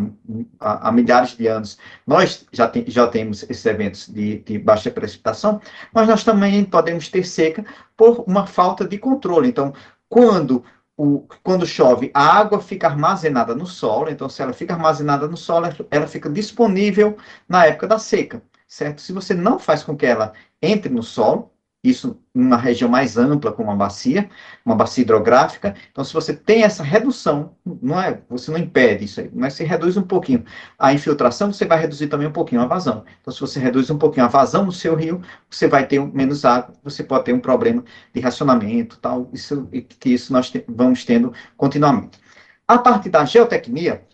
há, 0.59 0.91
milhares 0.91 1.37
de 1.37 1.47
anos. 1.47 1.77
Nós 2.07 2.47
já, 2.51 2.67
te, 2.67 2.83
já 2.87 3.07
temos 3.07 3.43
esses 3.43 3.65
eventos 3.65 4.07
de, 4.07 4.39
de 4.39 4.57
baixa 4.57 4.89
precipitação, 4.89 5.61
mas 5.93 6.07
nós 6.07 6.23
também 6.23 6.65
podemos 6.65 7.09
ter 7.09 7.23
seca 7.23 7.63
por 7.95 8.23
uma 8.27 8.47
falta 8.47 8.83
de 8.87 8.97
controle. 8.97 9.49
Então, 9.49 9.73
quando 10.09 10.63
o, 10.97 11.27
quando 11.43 11.65
chove, 11.65 12.11
a 12.13 12.23
água 12.23 12.61
fica 12.61 12.87
armazenada 12.87 13.55
no 13.55 13.65
solo, 13.65 14.09
então 14.09 14.29
se 14.29 14.41
ela 14.41 14.53
fica 14.53 14.73
armazenada 14.73 15.27
no 15.27 15.37
solo, 15.37 15.67
ela 15.89 16.07
fica 16.07 16.29
disponível 16.29 17.17
na 17.47 17.65
época 17.65 17.87
da 17.87 17.99
seca, 17.99 18.43
certo? 18.67 19.01
Se 19.01 19.11
você 19.11 19.33
não 19.33 19.59
faz 19.59 19.83
com 19.83 19.95
que 19.97 20.05
ela 20.05 20.33
entre 20.61 20.91
no 20.91 21.03
solo, 21.03 21.52
isso 21.83 22.17
numa 22.33 22.55
região 22.55 22.89
mais 22.89 23.17
ampla, 23.17 23.51
como 23.51 23.69
uma 23.69 23.75
bacia, 23.75 24.29
uma 24.65 24.75
bacia 24.75 25.01
hidrográfica. 25.01 25.75
Então, 25.91 26.03
se 26.03 26.13
você 26.13 26.33
tem 26.33 26.63
essa 26.63 26.81
redução, 26.81 27.55
não 27.81 27.99
é, 27.99 28.21
você 28.29 28.49
não 28.49 28.57
impede 28.57 29.03
isso 29.03 29.19
aí, 29.19 29.29
mas 29.33 29.53
se 29.55 29.63
reduz 29.65 29.97
um 29.97 30.01
pouquinho 30.03 30.45
a 30.79 30.93
infiltração, 30.93 31.51
você 31.51 31.65
vai 31.65 31.79
reduzir 31.79 32.07
também 32.07 32.27
um 32.27 32.31
pouquinho 32.31 32.61
a 32.61 32.65
vazão. 32.65 33.03
Então, 33.21 33.33
se 33.33 33.41
você 33.41 33.59
reduz 33.59 33.89
um 33.89 33.97
pouquinho 33.97 34.25
a 34.25 34.29
vazão 34.29 34.65
no 34.65 34.71
seu 34.71 34.95
rio, 34.95 35.21
você 35.49 35.67
vai 35.67 35.85
ter 35.85 35.99
menos 35.99 36.45
água, 36.45 36.73
você 36.83 37.03
pode 37.03 37.25
ter 37.25 37.33
um 37.33 37.39
problema 37.39 37.83
de 38.13 38.21
racionamento, 38.21 38.97
tal, 38.99 39.29
isso, 39.33 39.67
que 39.99 40.09
isso 40.09 40.31
nós 40.31 40.49
te, 40.49 40.63
vamos 40.67 41.03
tendo 41.03 41.33
continuamente. 41.57 42.17
A 42.65 42.77
parte 42.77 43.09
da 43.09 43.25
geotecnia, 43.25 44.05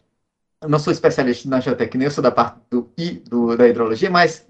eu 0.62 0.70
não 0.70 0.80
sou 0.80 0.92
especialista 0.92 1.48
na 1.48 1.60
geotecnia, 1.60 2.08
eu 2.08 2.12
sou 2.12 2.24
da 2.24 2.32
parte 2.32 2.60
do, 2.70 2.92
do 3.30 3.56
da 3.56 3.68
hidrologia, 3.68 4.10
mas 4.10 4.46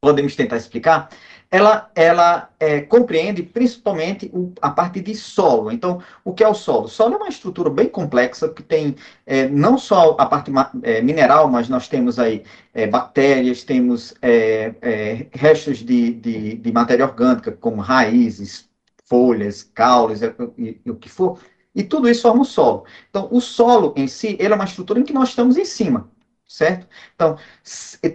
podemos 0.00 0.36
tentar 0.36 0.56
explicar 0.56 1.08
ela, 1.56 1.90
ela 1.94 2.50
é, 2.60 2.82
compreende 2.82 3.42
principalmente 3.42 4.30
o, 4.32 4.52
a 4.60 4.70
parte 4.70 5.00
de 5.00 5.14
solo. 5.14 5.72
Então, 5.72 6.02
o 6.22 6.34
que 6.34 6.44
é 6.44 6.48
o 6.48 6.54
solo? 6.54 6.84
O 6.84 6.88
solo 6.88 7.14
é 7.14 7.16
uma 7.16 7.28
estrutura 7.28 7.70
bem 7.70 7.88
complexa 7.88 8.48
que 8.50 8.62
tem 8.62 8.94
é, 9.24 9.48
não 9.48 9.78
só 9.78 10.16
a 10.18 10.26
parte 10.26 10.50
é, 10.82 11.00
mineral, 11.00 11.48
mas 11.48 11.68
nós 11.68 11.88
temos 11.88 12.18
aí 12.18 12.44
é, 12.74 12.86
bactérias, 12.86 13.64
temos 13.64 14.14
é, 14.20 14.74
é, 14.82 15.26
restos 15.32 15.78
de, 15.78 16.12
de, 16.12 16.56
de, 16.56 16.72
matéria 16.72 17.06
orgânica, 17.06 17.50
como 17.52 17.80
raízes, 17.80 18.68
folhas, 19.06 19.62
caules 19.62 20.20
e, 20.58 20.80
e 20.84 20.90
o 20.90 20.96
que 20.96 21.08
for. 21.08 21.38
E 21.74 21.82
tudo 21.82 22.08
isso 22.08 22.22
forma 22.22 22.42
o 22.42 22.44
solo. 22.44 22.84
Então, 23.08 23.28
o 23.30 23.40
solo 23.40 23.94
em 23.96 24.06
si, 24.06 24.36
ele 24.38 24.52
é 24.52 24.56
uma 24.56 24.64
estrutura 24.64 25.00
em 25.00 25.04
que 25.04 25.12
nós 25.12 25.30
estamos 25.30 25.56
em 25.56 25.64
cima 25.64 26.10
certo? 26.46 26.86
Então, 27.14 27.36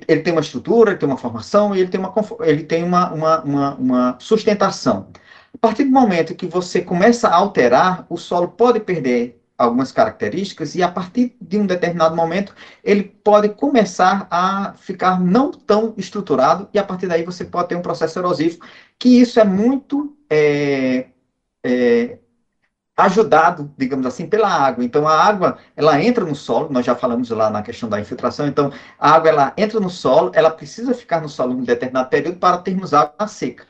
ele 0.08 0.22
tem 0.22 0.34
uma 0.34 0.42
estrutura, 0.42 0.92
ele 0.92 1.00
tem 1.00 1.08
uma 1.10 1.18
formação 1.18 1.76
e 1.76 1.82
ele 1.82 1.90
tem 1.90 2.00
uma, 2.00 2.14
ele 2.42 2.64
tem 2.64 2.84
uma, 2.84 3.12
uma, 3.12 3.42
uma, 3.42 3.76
uma 3.76 4.18
sustentação. 4.20 5.08
A 5.54 5.58
partir 5.58 5.84
do 5.84 5.92
momento 5.92 6.36
que 6.36 6.48
você 6.48 6.82
começa 6.82 7.28
a 7.28 7.36
alterar, 7.36 8.06
o 8.10 8.18
solo 8.18 8.48
pode 8.48 8.80
perder 8.80 9.42
algumas 9.62 9.92
características 9.92 10.76
e 10.76 10.82
a 10.82 10.92
partir 10.92 11.36
de 11.40 11.58
um 11.58 11.66
determinado 11.66 12.16
momento 12.16 12.56
ele 12.84 13.04
pode 13.04 13.50
começar 13.50 14.28
a 14.32 14.74
ficar 14.74 15.20
não 15.20 15.52
tão 15.52 15.94
estruturado 15.98 16.68
e 16.74 16.80
a 16.80 16.84
partir 16.84 17.08
daí 17.08 17.24
você 17.24 17.46
pode 17.46 17.70
ter 17.70 17.76
um 17.76 17.82
processo 17.82 18.18
erosivo 18.18 18.60
que 18.98 19.22
isso 19.22 19.40
é 19.40 19.44
muito 19.44 20.18
é, 20.30 21.10
é, 21.64 22.18
ajudado, 23.04 23.72
digamos 23.78 24.06
assim, 24.06 24.28
pela 24.28 24.50
água. 24.50 24.84
Então, 24.84 25.08
a 25.08 25.24
água, 25.24 25.58
ela 25.76 26.02
entra 26.02 26.26
no 26.26 26.36
solo, 26.36 26.70
nós 26.72 26.86
já 26.86 26.96
falamos 26.96 27.30
lá 27.30 27.50
na 27.50 27.62
questão 27.62 27.90
da 27.90 28.00
infiltração, 28.00 28.48
então, 28.48 28.72
a 29.00 29.12
água, 29.12 29.30
ela 29.30 29.54
entra 29.58 29.80
no 29.80 29.90
solo, 29.90 30.32
ela 30.34 30.50
precisa 30.50 30.94
ficar 30.94 31.22
no 31.22 31.30
solo 31.30 31.54
em 31.54 31.58
um 31.58 31.64
determinado 31.64 32.10
período 32.10 32.38
para 32.38 32.58
termos 32.58 32.94
água 32.94 33.28
seca, 33.28 33.66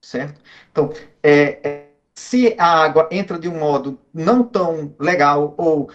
certo? 0.00 0.40
Então, 0.70 0.92
é, 1.22 1.58
é, 1.62 1.88
se 2.14 2.54
a 2.58 2.82
água 2.84 3.08
entra 3.10 3.38
de 3.38 3.48
um 3.48 3.58
modo 3.58 3.98
não 4.12 4.42
tão 4.42 4.94
legal 4.98 5.54
ou 5.56 5.90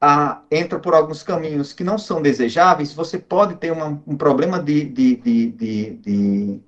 a, 0.00 0.42
entra 0.50 0.78
por 0.78 0.94
alguns 0.94 1.22
caminhos 1.22 1.72
que 1.72 1.82
não 1.82 1.98
são 1.98 2.22
desejáveis, 2.22 2.92
você 2.92 3.18
pode 3.18 3.56
ter 3.56 3.72
uma, 3.72 4.00
um 4.06 4.16
problema 4.16 4.62
de, 4.62 4.84
de, 4.84 5.16
de, 5.16 5.50
de 5.50 6.62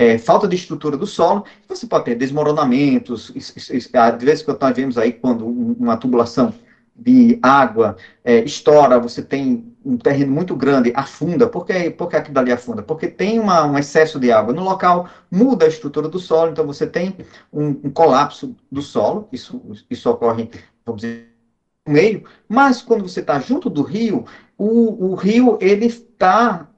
é, 0.00 0.16
falta 0.16 0.48
de 0.48 0.56
estrutura 0.56 0.96
do 0.96 1.06
solo, 1.06 1.44
você 1.68 1.86
pode 1.86 2.06
ter 2.06 2.14
desmoronamentos, 2.14 3.30
de 3.30 4.24
vez 4.24 4.40
em 4.40 4.44
quando 4.46 4.60
nós 4.62 4.74
vemos 4.74 4.96
aí 4.96 5.12
quando 5.12 5.46
uma 5.46 5.94
tubulação 5.94 6.54
de 6.96 7.38
água 7.42 7.98
é, 8.24 8.42
estoura, 8.42 8.98
você 8.98 9.20
tem 9.20 9.76
um 9.84 9.98
terreno 9.98 10.32
muito 10.32 10.56
grande, 10.56 10.90
afunda, 10.96 11.46
por 11.46 11.66
que, 11.66 11.90
por 11.90 12.08
que 12.08 12.16
aquilo 12.16 12.32
dali 12.32 12.50
afunda? 12.50 12.82
Porque 12.82 13.08
tem 13.08 13.38
uma, 13.38 13.66
um 13.66 13.76
excesso 13.76 14.18
de 14.18 14.32
água. 14.32 14.54
No 14.54 14.64
local, 14.64 15.06
muda 15.30 15.66
a 15.66 15.68
estrutura 15.68 16.08
do 16.08 16.18
solo, 16.18 16.50
então 16.50 16.66
você 16.66 16.86
tem 16.86 17.14
um, 17.52 17.68
um 17.84 17.90
colapso 17.90 18.56
do 18.72 18.80
solo, 18.80 19.28
isso, 19.30 19.60
isso 19.90 20.08
ocorre, 20.08 20.48
vamos 20.84 21.02
dizer, 21.02 21.28
no 21.86 21.92
meio, 21.92 22.24
mas 22.48 22.80
quando 22.80 23.06
você 23.06 23.20
está 23.20 23.38
junto 23.38 23.68
do 23.68 23.82
rio, 23.82 24.24
o, 24.56 25.10
o 25.10 25.14
rio, 25.14 25.58
ele 25.60 25.86
está 25.86 26.69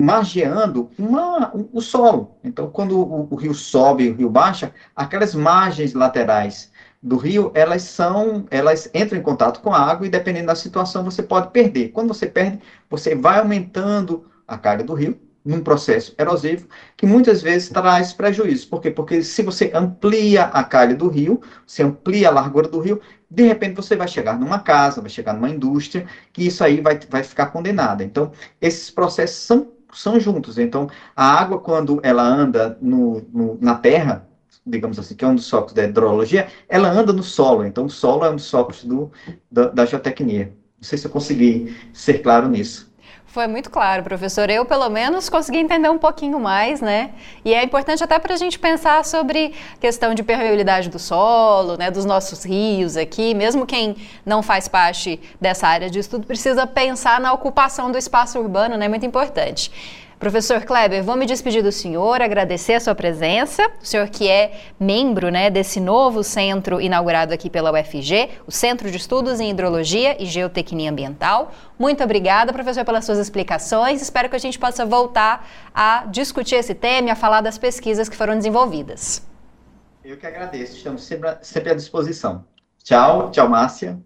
margeando 0.00 0.90
uma, 0.98 1.52
o 1.72 1.80
solo. 1.80 2.36
Então, 2.44 2.70
quando 2.70 2.98
o, 2.98 3.28
o, 3.30 3.34
rio 3.34 3.54
sobe 3.54 4.04
e 4.04 4.10
o 4.10 4.14
rio 4.14 4.30
baixa, 4.30 4.72
aquelas 4.94 5.34
margens 5.34 5.94
laterais 5.94 6.70
do 7.02 7.16
rio, 7.16 7.50
elas 7.54 7.82
são, 7.82 8.46
elas 8.50 8.90
entram 8.92 9.18
em 9.18 9.22
contato 9.22 9.60
com 9.60 9.72
a 9.72 9.78
água 9.78 10.06
e 10.06 10.10
dependendo 10.10 10.48
da 10.48 10.54
situação 10.54 11.04
você 11.04 11.22
pode 11.22 11.48
perder. 11.50 11.88
Quando 11.90 12.08
você 12.08 12.26
perde, 12.26 12.60
você 12.90 13.14
vai 13.14 13.38
aumentando 13.38 14.26
a 14.46 14.58
carga 14.58 14.84
do 14.84 14.94
rio 14.94 15.18
num 15.44 15.60
processo 15.60 16.12
erosivo 16.18 16.66
que 16.96 17.06
muitas 17.06 17.40
vezes 17.40 17.68
traz 17.68 18.12
prejuízo. 18.12 18.68
Por 18.68 18.80
quê? 18.80 18.90
Porque 18.90 19.22
se 19.22 19.42
você 19.42 19.70
amplia 19.72 20.44
a 20.44 20.64
calha 20.64 20.94
do 20.94 21.08
rio, 21.08 21.40
você 21.64 21.84
amplia 21.84 22.28
a 22.28 22.32
largura 22.32 22.68
do 22.68 22.80
rio, 22.80 23.00
de 23.30 23.44
repente 23.44 23.76
você 23.76 23.96
vai 23.96 24.08
chegar 24.08 24.38
numa 24.38 24.58
casa, 24.58 25.00
vai 25.00 25.08
chegar 25.08 25.32
numa 25.32 25.48
indústria, 25.48 26.06
que 26.32 26.46
isso 26.46 26.64
aí 26.64 26.80
vai, 26.80 26.98
vai 27.08 27.22
ficar 27.22 27.46
condenada. 27.46 28.02
Então, 28.02 28.32
esses 28.60 28.90
processos 28.90 29.36
são 29.36 29.75
são 29.96 30.20
juntos. 30.20 30.58
Então, 30.58 30.88
a 31.14 31.24
água, 31.24 31.58
quando 31.58 32.00
ela 32.02 32.22
anda 32.22 32.76
no, 32.80 33.22
no, 33.32 33.58
na 33.60 33.74
terra, 33.74 34.28
digamos 34.66 34.98
assim, 34.98 35.14
que 35.14 35.24
é 35.24 35.28
um 35.28 35.34
dos 35.34 35.46
socos 35.46 35.72
da 35.72 35.84
hidrologia, 35.84 36.48
ela 36.68 36.90
anda 36.90 37.12
no 37.12 37.22
solo. 37.22 37.64
Então, 37.64 37.86
o 37.86 37.90
solo 37.90 38.24
é 38.24 38.30
um 38.30 38.36
dos 38.36 38.44
socos 38.44 38.84
do, 38.84 39.10
da, 39.50 39.68
da 39.68 39.86
geotecnia. 39.86 40.52
Não 40.76 40.82
sei 40.82 40.98
se 40.98 41.06
eu 41.06 41.10
consegui 41.10 41.74
ser 41.92 42.18
claro 42.18 42.48
nisso. 42.48 42.92
Foi 43.36 43.46
muito 43.46 43.68
claro, 43.68 44.02
professor. 44.02 44.48
Eu, 44.48 44.64
pelo 44.64 44.88
menos, 44.88 45.28
consegui 45.28 45.58
entender 45.58 45.90
um 45.90 45.98
pouquinho 45.98 46.40
mais, 46.40 46.80
né? 46.80 47.10
E 47.44 47.52
é 47.52 47.62
importante 47.62 48.02
até 48.02 48.18
para 48.18 48.32
a 48.32 48.36
gente 48.38 48.58
pensar 48.58 49.04
sobre 49.04 49.52
questão 49.78 50.14
de 50.14 50.22
permeabilidade 50.22 50.88
do 50.88 50.98
solo, 50.98 51.76
né? 51.76 51.90
Dos 51.90 52.06
nossos 52.06 52.46
rios 52.46 52.96
aqui. 52.96 53.34
Mesmo 53.34 53.66
quem 53.66 53.94
não 54.24 54.42
faz 54.42 54.68
parte 54.68 55.20
dessa 55.38 55.68
área 55.68 55.90
de 55.90 55.98
estudo 55.98 56.26
precisa 56.26 56.66
pensar 56.66 57.20
na 57.20 57.30
ocupação 57.30 57.92
do 57.92 57.98
espaço 57.98 58.38
urbano, 58.38 58.78
né? 58.78 58.88
Muito 58.88 59.04
importante. 59.04 59.70
Professor 60.18 60.64
Kleber, 60.64 61.04
vou 61.04 61.14
me 61.14 61.26
despedir 61.26 61.62
do 61.62 61.70
senhor, 61.70 62.22
agradecer 62.22 62.72
a 62.72 62.80
sua 62.80 62.94
presença. 62.94 63.70
O 63.82 63.86
senhor 63.86 64.08
que 64.08 64.26
é 64.26 64.60
membro 64.80 65.28
né, 65.30 65.50
desse 65.50 65.78
novo 65.78 66.24
centro 66.24 66.80
inaugurado 66.80 67.34
aqui 67.34 67.50
pela 67.50 67.70
UFG, 67.70 68.30
o 68.46 68.50
Centro 68.50 68.90
de 68.90 68.96
Estudos 68.96 69.40
em 69.40 69.50
Hidrologia 69.50 70.16
e 70.20 70.24
Geotecnia 70.24 70.90
Ambiental. 70.90 71.52
Muito 71.78 72.02
obrigada, 72.02 72.50
professor, 72.50 72.82
pelas 72.82 73.04
suas 73.04 73.18
explicações. 73.18 74.00
Espero 74.00 74.30
que 74.30 74.36
a 74.36 74.38
gente 74.38 74.58
possa 74.58 74.86
voltar 74.86 75.46
a 75.74 76.06
discutir 76.06 76.54
esse 76.54 76.74
tema 76.74 77.08
e 77.08 77.10
a 77.10 77.16
falar 77.16 77.42
das 77.42 77.58
pesquisas 77.58 78.08
que 78.08 78.16
foram 78.16 78.34
desenvolvidas. 78.36 79.22
Eu 80.02 80.16
que 80.16 80.26
agradeço, 80.26 80.78
estamos 80.78 81.02
sempre, 81.02 81.70
à 81.70 81.74
disposição. 81.74 82.42
Tchau, 82.82 83.30
tchau, 83.30 83.50
Márcia. 83.50 84.00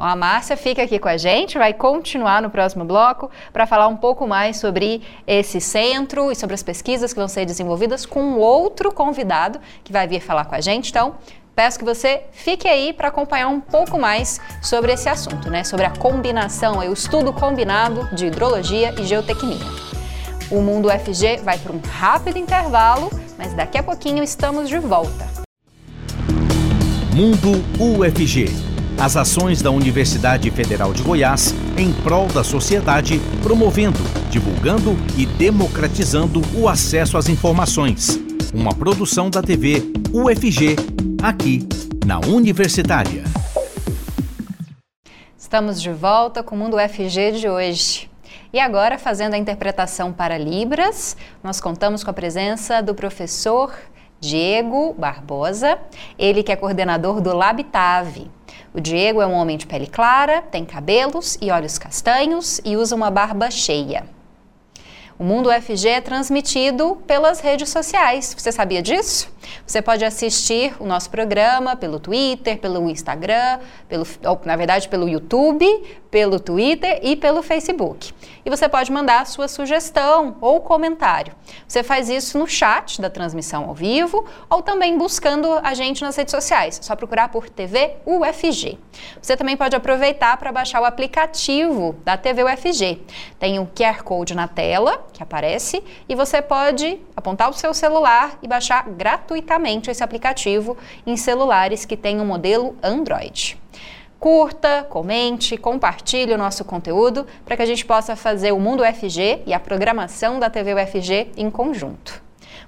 A 0.00 0.14
Márcia 0.14 0.56
fica 0.56 0.80
aqui 0.80 0.96
com 0.96 1.08
a 1.08 1.16
gente, 1.16 1.58
vai 1.58 1.74
continuar 1.74 2.40
no 2.40 2.48
próximo 2.48 2.84
bloco 2.84 3.28
para 3.52 3.66
falar 3.66 3.88
um 3.88 3.96
pouco 3.96 4.28
mais 4.28 4.56
sobre 4.56 5.02
esse 5.26 5.60
centro 5.60 6.30
e 6.30 6.36
sobre 6.36 6.54
as 6.54 6.62
pesquisas 6.62 7.12
que 7.12 7.18
vão 7.18 7.26
ser 7.26 7.44
desenvolvidas 7.44 8.06
com 8.06 8.34
outro 8.34 8.92
convidado 8.92 9.58
que 9.82 9.92
vai 9.92 10.06
vir 10.06 10.20
falar 10.20 10.44
com 10.44 10.54
a 10.54 10.60
gente. 10.60 10.90
Então, 10.90 11.16
peço 11.52 11.80
que 11.80 11.84
você 11.84 12.22
fique 12.30 12.68
aí 12.68 12.92
para 12.92 13.08
acompanhar 13.08 13.48
um 13.48 13.60
pouco 13.60 13.98
mais 13.98 14.40
sobre 14.62 14.92
esse 14.92 15.08
assunto, 15.08 15.50
né? 15.50 15.64
Sobre 15.64 15.84
a 15.84 15.90
combinação, 15.90 16.78
o 16.78 16.92
estudo 16.92 17.32
combinado 17.32 18.08
de 18.14 18.26
hidrologia 18.26 18.94
e 19.00 19.04
geotecnia. 19.04 19.66
O 20.48 20.60
Mundo 20.60 20.86
UFG 20.86 21.38
vai 21.42 21.58
para 21.58 21.72
um 21.72 21.80
rápido 21.80 22.38
intervalo, 22.38 23.10
mas 23.36 23.52
daqui 23.52 23.76
a 23.76 23.82
pouquinho 23.82 24.22
estamos 24.22 24.68
de 24.68 24.78
volta. 24.78 25.26
Mundo 27.12 27.64
UFG 27.80 28.67
as 29.00 29.16
ações 29.16 29.62
da 29.62 29.70
Universidade 29.70 30.50
Federal 30.50 30.92
de 30.92 31.04
Goiás 31.04 31.54
em 31.76 31.92
prol 31.92 32.26
da 32.26 32.42
sociedade, 32.42 33.20
promovendo, 33.42 34.00
divulgando 34.28 34.96
e 35.16 35.24
democratizando 35.24 36.42
o 36.52 36.68
acesso 36.68 37.16
às 37.16 37.28
informações. 37.28 38.18
Uma 38.52 38.74
produção 38.74 39.30
da 39.30 39.40
TV 39.40 39.84
UFG, 40.12 40.74
aqui 41.22 41.66
na 42.04 42.18
Universitária. 42.18 43.22
Estamos 45.36 45.80
de 45.80 45.92
volta 45.92 46.42
com 46.42 46.56
o 46.56 46.58
Mundo 46.58 46.76
UFG 46.76 47.32
de 47.38 47.48
hoje. 47.48 48.10
E 48.52 48.58
agora, 48.58 48.98
fazendo 48.98 49.34
a 49.34 49.38
interpretação 49.38 50.12
para 50.12 50.36
Libras, 50.36 51.16
nós 51.42 51.60
contamos 51.60 52.02
com 52.02 52.10
a 52.10 52.14
presença 52.14 52.82
do 52.82 52.94
professor 52.94 53.72
Diego 54.20 54.92
Barbosa, 54.98 55.78
ele 56.18 56.42
que 56.42 56.50
é 56.50 56.56
coordenador 56.56 57.20
do 57.20 57.32
Labitave. 57.32 58.37
O 58.74 58.80
Diego 58.80 59.22
é 59.22 59.26
um 59.26 59.32
homem 59.32 59.56
de 59.56 59.66
pele 59.66 59.86
clara, 59.86 60.42
tem 60.42 60.64
cabelos 60.64 61.38
e 61.40 61.50
olhos 61.50 61.78
castanhos 61.78 62.60
e 62.64 62.76
usa 62.76 62.94
uma 62.94 63.10
barba 63.10 63.50
cheia. 63.50 64.04
O 65.18 65.24
Mundo 65.24 65.48
UFG 65.48 65.88
é 65.88 66.00
transmitido 66.00 66.96
pelas 67.04 67.40
redes 67.40 67.70
sociais. 67.70 68.36
Você 68.38 68.52
sabia 68.52 68.80
disso? 68.80 69.28
Você 69.66 69.82
pode 69.82 70.04
assistir 70.04 70.76
o 70.78 70.86
nosso 70.86 71.10
programa 71.10 71.74
pelo 71.74 71.98
Twitter, 71.98 72.56
pelo 72.58 72.88
Instagram, 72.88 73.58
pelo, 73.88 74.06
na 74.44 74.54
verdade 74.54 74.88
pelo 74.88 75.08
YouTube, 75.08 75.66
pelo 76.08 76.38
Twitter 76.38 77.00
e 77.02 77.16
pelo 77.16 77.42
Facebook. 77.42 78.14
E 78.48 78.50
você 78.50 78.66
pode 78.66 78.90
mandar 78.90 79.20
a 79.20 79.24
sua 79.26 79.46
sugestão 79.46 80.38
ou 80.40 80.62
comentário. 80.62 81.34
Você 81.66 81.82
faz 81.82 82.08
isso 82.08 82.38
no 82.38 82.46
chat 82.46 82.98
da 82.98 83.10
transmissão 83.10 83.66
ao 83.66 83.74
vivo 83.74 84.24
ou 84.48 84.62
também 84.62 84.96
buscando 84.96 85.60
a 85.62 85.74
gente 85.74 86.00
nas 86.00 86.16
redes 86.16 86.30
sociais. 86.30 86.78
É 86.78 86.82
só 86.82 86.96
procurar 86.96 87.28
por 87.28 87.50
TV 87.50 87.96
UFG. 88.06 88.78
Você 89.20 89.36
também 89.36 89.54
pode 89.54 89.76
aproveitar 89.76 90.34
para 90.38 90.50
baixar 90.50 90.80
o 90.80 90.86
aplicativo 90.86 91.94
da 92.06 92.16
TV 92.16 92.42
UFG. 92.42 93.02
Tem 93.38 93.58
o 93.58 93.66
QR 93.66 94.02
Code 94.02 94.34
na 94.34 94.48
tela 94.48 95.06
que 95.12 95.22
aparece 95.22 95.84
e 96.08 96.14
você 96.14 96.40
pode 96.40 96.98
apontar 97.14 97.50
o 97.50 97.52
seu 97.52 97.74
celular 97.74 98.38
e 98.40 98.48
baixar 98.48 98.88
gratuitamente 98.88 99.90
esse 99.90 100.02
aplicativo 100.02 100.74
em 101.06 101.18
celulares 101.18 101.84
que 101.84 101.98
têm 101.98 102.18
um 102.18 102.24
modelo 102.24 102.78
Android. 102.82 103.60
Curta, 104.18 104.84
comente, 104.88 105.56
compartilhe 105.56 106.32
o 106.32 106.38
nosso 106.38 106.64
conteúdo 106.64 107.24
para 107.44 107.56
que 107.56 107.62
a 107.62 107.66
gente 107.66 107.84
possa 107.84 108.16
fazer 108.16 108.50
o 108.50 108.58
Mundo 108.58 108.82
UFG 108.82 109.42
e 109.46 109.54
a 109.54 109.60
programação 109.60 110.40
da 110.40 110.50
TV 110.50 110.74
UFG 110.74 111.30
em 111.36 111.48
conjunto. 111.48 112.20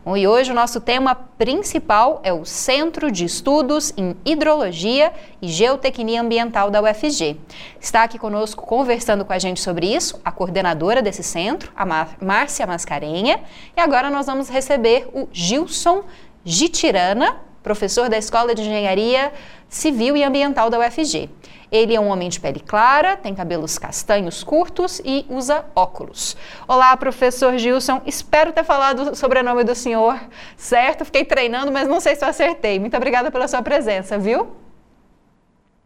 Bom, 0.04 0.16
e 0.16 0.28
hoje 0.28 0.52
o 0.52 0.54
nosso 0.54 0.80
tema 0.80 1.14
principal 1.14 2.20
é 2.22 2.32
o 2.32 2.44
Centro 2.44 3.10
de 3.10 3.24
Estudos 3.24 3.92
em 3.96 4.16
Hidrologia 4.24 5.12
e 5.42 5.48
Geotecnia 5.48 6.22
Ambiental 6.22 6.70
da 6.70 6.80
UFG. 6.80 7.36
Está 7.80 8.04
aqui 8.04 8.16
conosco 8.18 8.64
conversando 8.64 9.24
com 9.24 9.32
a 9.32 9.38
gente 9.38 9.60
sobre 9.60 9.92
isso 9.92 10.20
a 10.24 10.30
coordenadora 10.30 11.02
desse 11.02 11.24
centro, 11.24 11.72
a 11.76 11.84
Márcia 12.20 12.66
Mascarenha, 12.66 13.40
e 13.76 13.80
agora 13.80 14.08
nós 14.08 14.26
vamos 14.26 14.48
receber 14.48 15.08
o 15.12 15.28
Gilson 15.32 16.04
Gitirana, 16.44 17.36
professor 17.62 18.08
da 18.08 18.16
Escola 18.16 18.54
de 18.54 18.62
Engenharia 18.62 19.32
Civil 19.70 20.16
e 20.16 20.24
Ambiental 20.24 20.68
da 20.68 20.80
UFG. 20.80 21.30
Ele 21.70 21.94
é 21.94 22.00
um 22.00 22.08
homem 22.08 22.28
de 22.28 22.40
pele 22.40 22.58
clara, 22.58 23.16
tem 23.16 23.32
cabelos 23.32 23.78
castanhos 23.78 24.42
curtos 24.42 25.00
e 25.04 25.24
usa 25.28 25.64
óculos. 25.76 26.36
Olá, 26.66 26.96
professor 26.96 27.56
Gilson. 27.56 28.02
Espero 28.04 28.52
ter 28.52 28.64
falado 28.64 29.12
o 29.12 29.14
sobrenome 29.14 29.62
do 29.62 29.72
senhor 29.72 30.20
certo. 30.56 31.04
Fiquei 31.04 31.24
treinando, 31.24 31.70
mas 31.70 31.86
não 31.86 32.00
sei 32.00 32.16
se 32.16 32.24
eu 32.24 32.28
acertei. 32.28 32.80
Muito 32.80 32.96
obrigada 32.96 33.30
pela 33.30 33.46
sua 33.46 33.62
presença, 33.62 34.18
viu? 34.18 34.56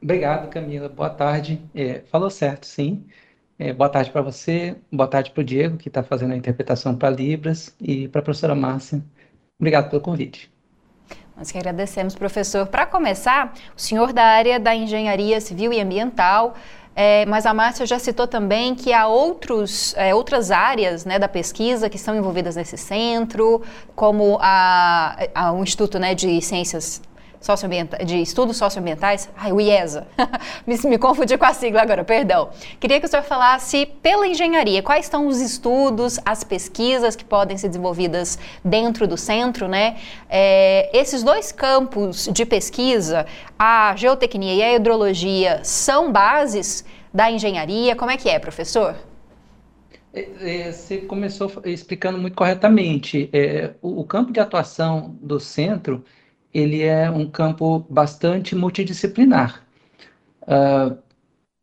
Obrigado, 0.03 0.49
Camila. 0.49 0.89
Boa 0.89 1.11
tarde. 1.11 1.61
É, 1.75 2.01
falou 2.11 2.31
certo, 2.31 2.65
sim. 2.65 3.05
É, 3.59 3.75
boa 3.75 3.91
tarde 3.91 4.11
para 4.11 4.23
você, 4.23 4.77
boa 4.91 5.07
tarde 5.07 5.31
para 5.31 5.43
o 5.43 5.45
Diego, 5.45 5.77
que 5.77 5.89
está 5.89 6.03
fazendo 6.03 6.33
a 6.33 6.37
interpretação 6.37 6.97
para 6.97 7.11
Libras, 7.11 7.77
e 7.79 8.09
para 8.09 8.21
a 8.21 8.25
professora 8.25 8.55
Márcia. 8.55 9.05
Obrigado 9.59 9.91
pelo 9.91 10.01
convite. 10.01 10.54
Nós 11.37 11.51
que 11.51 11.59
agradecemos, 11.59 12.15
professor. 12.15 12.67
Para 12.67 12.87
começar, 12.87 13.53
o 13.77 13.81
senhor 13.81 14.13
da 14.13 14.23
área 14.23 14.61
da 14.61 14.75
engenharia 14.75 15.41
civil 15.41 15.73
e 15.73 15.81
ambiental, 15.81 16.55
é, 16.95 17.27
mas 17.27 17.45
a 17.45 17.53
Márcia 17.53 17.85
já 17.85 17.99
citou 17.99 18.29
também 18.29 18.73
que 18.73 18.93
há 18.93 19.09
outros, 19.09 19.95
é, 19.97 20.15
outras 20.15 20.53
áreas 20.53 21.05
né, 21.05 21.19
da 21.19 21.27
pesquisa 21.27 21.91
que 21.91 21.97
estão 21.97 22.15
envolvidas 22.15 22.55
nesse 22.55 22.77
centro, 22.77 23.63
como 23.97 24.39
a, 24.41 25.27
a, 25.35 25.53
o 25.53 25.63
Instituto 25.65 25.99
né, 25.99 26.15
de 26.15 26.41
Ciências 26.41 27.03
de 28.05 28.23
estudos 28.23 28.57
socioambientais, 28.57 29.29
ai, 29.37 29.53
o 29.53 29.61
IESA, 29.61 30.07
me, 30.67 30.77
me 30.85 30.99
confundi 30.99 31.37
com 31.37 31.45
a 31.45 31.53
sigla 31.53 31.83
agora, 31.83 32.03
perdão. 32.03 32.51
Queria 32.81 32.99
que 32.99 33.07
o 33.07 33.09
senhor 33.09 33.23
falasse 33.23 33.87
pela 34.03 34.27
engenharia, 34.27 34.83
quais 34.83 35.07
são 35.07 35.27
os 35.27 35.41
estudos, 35.41 36.19
as 36.25 36.43
pesquisas 36.43 37.15
que 37.15 37.25
podem 37.25 37.59
ser 37.59 37.69
desenvolvidas 37.69 38.39
dentro 38.65 39.07
do 39.07 39.17
centro, 39.17 39.69
né? 39.69 39.97
É, 40.29 40.91
esses 40.99 41.23
dois 41.23 41.53
campos 41.53 42.29
de 42.33 42.47
pesquisa, 42.47 43.27
a 43.59 43.95
geotecnia 43.97 44.55
e 44.55 44.63
a 44.63 44.75
hidrologia, 44.75 45.61
são 45.63 46.11
bases 46.11 46.85
da 47.13 47.31
engenharia? 47.31 47.95
Como 47.95 48.11
é 48.11 48.17
que 48.17 48.29
é, 48.29 48.39
professor? 48.39 48.97
É, 50.15 50.69
é, 50.69 50.73
você 50.73 50.99
começou 50.99 51.51
explicando 51.65 52.19
muito 52.19 52.35
corretamente. 52.35 53.29
É, 53.33 53.75
o, 53.83 54.01
o 54.01 54.05
campo 54.05 54.33
de 54.33 54.41
atuação 54.41 55.17
do 55.21 55.39
centro 55.39 56.05
ele 56.55 56.83
é 56.83 57.11
um 57.11 57.29
campo 57.29 57.81
bastante 57.91 58.55
multidisciplinar. 58.55 59.67
Uh, 60.43 60.97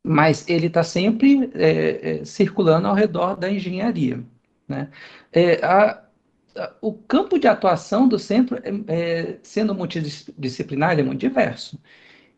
mas 0.03 0.47
ele 0.49 0.67
está 0.67 0.83
sempre 0.83 1.51
é, 1.53 2.21
é, 2.21 2.25
circulando 2.25 2.87
ao 2.87 2.95
redor 2.95 3.35
da 3.35 3.49
engenharia. 3.49 4.23
Né? 4.67 4.89
É, 5.31 5.63
a, 5.65 6.03
a, 6.55 6.73
o 6.81 6.93
campo 6.93 7.39
de 7.39 7.47
atuação 7.47 8.07
do 8.07 8.17
centro, 8.19 8.57
é, 8.63 8.71
é, 8.87 9.39
sendo 9.43 9.75
multidisciplinar, 9.75 10.99
é 10.99 11.03
muito 11.03 11.21
diverso. 11.21 11.79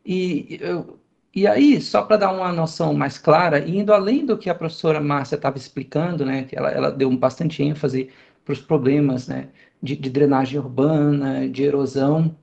E, 0.05 0.57
eu, 0.61 0.99
e 1.33 1.47
aí, 1.47 1.81
só 1.81 2.03
para 2.03 2.17
dar 2.17 2.31
uma 2.33 2.51
noção 2.51 2.93
mais 2.93 3.17
clara, 3.17 3.59
indo 3.67 3.93
além 3.93 4.25
do 4.25 4.37
que 4.37 4.49
a 4.49 4.55
professora 4.55 4.99
Márcia 5.01 5.35
estava 5.35 5.57
explicando, 5.57 6.25
né, 6.25 6.43
que 6.43 6.57
ela, 6.57 6.69
ela 6.71 6.91
deu 6.91 7.09
bastante 7.17 7.63
ênfase 7.63 8.09
para 8.45 8.53
os 8.53 8.59
problemas 8.61 9.27
né, 9.27 9.49
de, 9.81 9.95
de 9.95 10.09
drenagem 10.09 10.59
urbana, 10.59 11.47
de 11.49 11.63
erosão, 11.63 12.35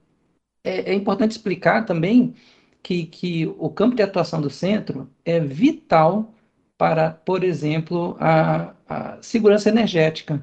é, 0.65 0.93
é 0.93 0.95
importante 0.95 1.33
explicar 1.33 1.85
também 1.85 2.35
que, 2.83 3.05
que 3.07 3.47
o 3.59 3.69
campo 3.71 3.97
de 3.97 4.03
atuação 4.03 4.41
do 4.41 4.51
centro 4.51 5.11
é 5.25 5.41
vital 5.41 6.35
para, 6.79 7.11
por 7.11 7.45
exemplo, 7.45 8.17
a, 8.19 8.75
a 8.89 9.19
segurança 9.23 9.69
energética 9.69 10.43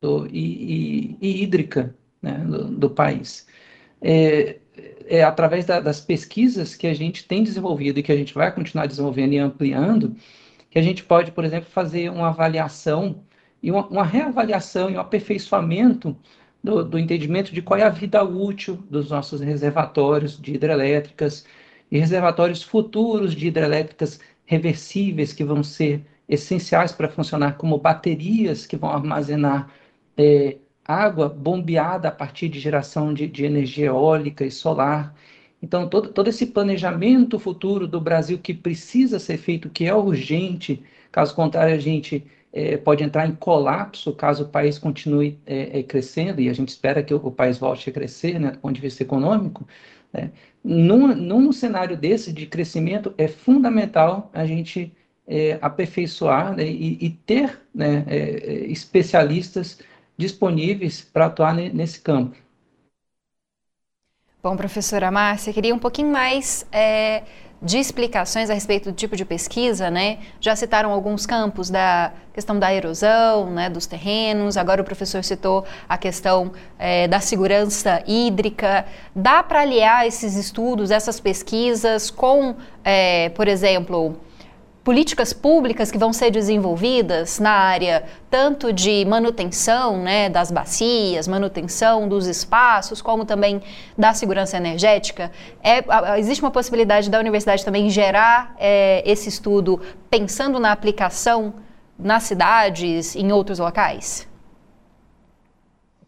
do, 0.00 0.26
e, 0.26 1.16
e, 1.16 1.18
e, 1.20 1.42
hídrica 1.42 1.94
né, 2.20 2.38
do, 2.38 2.64
do, 2.64 2.90
país. 2.90 3.46
É, 4.02 4.58
é 5.06 5.22
através 5.24 5.64
da, 5.64 5.80
das 5.80 6.00
pesquisas 6.00 6.74
que 6.74 6.86
a 6.86 6.94
gente 6.94 7.26
tem 7.26 7.42
desenvolvido 7.42 7.98
e 7.98 8.02
que 8.02 8.12
a 8.12 8.16
gente 8.16 8.34
vai 8.34 8.52
continuar 8.52 8.86
desenvolvendo 8.86 9.32
e 9.32 9.38
ampliando 9.38 10.14
que 10.70 10.78
a 10.78 10.82
gente 10.82 11.02
pode, 11.02 11.32
por 11.32 11.44
exemplo, 11.44 11.70
fazer 11.70 12.10
uma 12.10 12.28
avaliação 12.28 13.24
e 13.62 13.70
uma, 13.70 13.86
uma 13.88 14.04
reavaliação 14.04 14.90
e 14.90 14.96
um 14.96 15.00
aperfeiçoamento 15.00 16.16
do, 16.62 16.84
do, 16.84 16.98
entendimento 16.98 17.52
de 17.52 17.62
qual 17.62 17.78
é 17.78 17.84
a 17.84 17.88
vida 17.88 18.22
útil 18.24 18.76
dos 18.90 19.10
nossos 19.10 19.40
reservatórios 19.40 20.40
de 20.40 20.54
hidrelétricas 20.54 21.46
e 21.90 21.98
reservatórios 21.98 22.62
futuros 22.62 23.34
de 23.34 23.48
hidrelétricas 23.48 24.20
reversíveis 24.44 25.32
que 25.32 25.44
vão 25.44 25.62
ser 25.62 26.04
essenciais 26.28 26.92
para 26.92 27.08
funcionar 27.08 27.56
como 27.56 27.78
baterias 27.78 28.66
que 28.66 28.76
vão 28.76 28.90
armazenar 28.90 29.70
é, 30.16 30.56
água 30.84 31.28
bombeada 31.28 32.08
a 32.08 32.12
partir 32.12 32.48
de 32.48 32.58
geração 32.60 33.12
de, 33.14 33.26
de 33.26 33.44
energia 33.44 33.86
eólica 33.86 34.44
e 34.44 34.50
solar. 34.50 35.14
Então, 35.62 35.88
todo, 35.88 36.10
todo 36.10 36.28
esse 36.28 36.46
planejamento 36.46 37.38
futuro 37.38 37.86
do 37.86 38.00
Brasil 38.00 38.38
que 38.38 38.54
precisa 38.54 39.18
ser 39.18 39.38
feito, 39.38 39.70
que 39.70 39.86
é 39.86 39.94
urgente, 39.94 40.82
caso 41.12 41.34
contrário, 41.34 41.74
a 41.74 41.78
gente 41.78 42.24
é, 42.52 42.76
pode 42.76 43.04
entrar 43.04 43.26
em 43.26 43.34
colapso 43.34 44.12
caso 44.12 44.44
o 44.44 44.48
país 44.48 44.78
continue 44.78 45.38
é, 45.46 45.80
é, 45.80 45.82
crescendo, 45.82 46.40
e 46.40 46.48
a 46.48 46.52
gente 46.52 46.68
espera 46.68 47.02
que 47.02 47.12
o, 47.12 47.16
o, 47.18 47.30
país 47.30 47.58
volte 47.58 47.90
a 47.90 47.92
crescer, 47.92 48.38
né, 48.38 48.52
do 48.52 48.58
ponto 48.58 48.74
de 48.74 48.80
vista 48.80 49.02
econômico. 49.02 49.66
Né, 50.12 50.30
num, 50.64 51.14
num 51.14 51.52
cenário 51.52 51.96
desse 51.96 52.32
de 52.32 52.46
crescimento, 52.46 53.14
é 53.18 53.28
fundamental 53.28 54.30
a 54.32 54.46
gente 54.46 54.92
é, 55.26 55.58
aperfeiçoar 55.60 56.56
né, 56.56 56.66
e, 56.66 56.98
e, 57.00 57.10
ter 57.10 57.60
né, 57.74 58.04
é, 58.06 58.16
é, 58.16 58.52
especialistas 58.66 59.78
disponíveis 60.16 61.02
para 61.02 61.26
atuar 61.26 61.54
nesse 61.54 62.00
campo. 62.00 62.36
Bom, 64.42 64.56
professora 64.56 65.10
Márcia, 65.10 65.52
queria 65.52 65.74
um 65.74 65.78
pouquinho 65.78 66.10
mais 66.10 66.66
de 67.60 67.78
explicações 67.78 68.50
a 68.50 68.54
respeito 68.54 68.90
do 68.90 68.94
tipo 68.94 69.16
de 69.16 69.24
pesquisa, 69.24 69.90
né? 69.90 70.18
Já 70.40 70.54
citaram 70.54 70.92
alguns 70.92 71.26
campos 71.26 71.68
da 71.68 72.12
questão 72.32 72.56
da 72.56 72.72
erosão, 72.72 73.50
né, 73.50 73.68
dos 73.68 73.84
terrenos. 73.84 74.56
Agora 74.56 74.80
o 74.80 74.84
professor 74.84 75.24
citou 75.24 75.64
a 75.88 75.98
questão 75.98 76.52
é, 76.78 77.08
da 77.08 77.18
segurança 77.18 78.02
hídrica. 78.06 78.86
Dá 79.14 79.42
para 79.42 79.62
aliar 79.62 80.06
esses 80.06 80.36
estudos, 80.36 80.92
essas 80.92 81.18
pesquisas 81.18 82.10
com, 82.10 82.54
é, 82.84 83.30
por 83.30 83.48
exemplo, 83.48 84.16
políticas 84.88 85.34
públicas 85.34 85.90
que 85.90 85.98
vão 85.98 86.14
ser 86.14 86.30
desenvolvidas 86.30 87.38
na 87.38 87.50
área 87.50 88.04
tanto 88.30 88.72
de 88.72 89.04
manutenção 89.04 89.98
né, 89.98 90.30
das 90.30 90.50
bacias, 90.50 91.28
manutenção 91.28 92.08
dos 92.08 92.26
espaços, 92.26 93.02
como 93.02 93.26
também 93.26 93.60
da 93.98 94.14
segurança 94.14 94.56
energética. 94.56 95.30
É, 95.62 95.84
existe 96.18 96.42
uma 96.42 96.50
possibilidade 96.50 97.10
da 97.10 97.18
universidade 97.18 97.62
também 97.66 97.90
gerar 97.90 98.56
é, 98.58 99.02
esse 99.04 99.28
estudo 99.28 99.78
pensando 100.08 100.58
na 100.58 100.72
aplicação 100.72 101.52
nas 101.98 102.22
cidades, 102.22 103.14
em 103.14 103.30
outros 103.30 103.58
locais? 103.58 104.26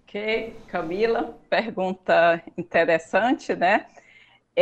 Ok, 0.05 0.57
Camila, 0.69 1.37
pergunta 1.51 2.43
interessante, 2.57 3.55
né? 3.55 3.85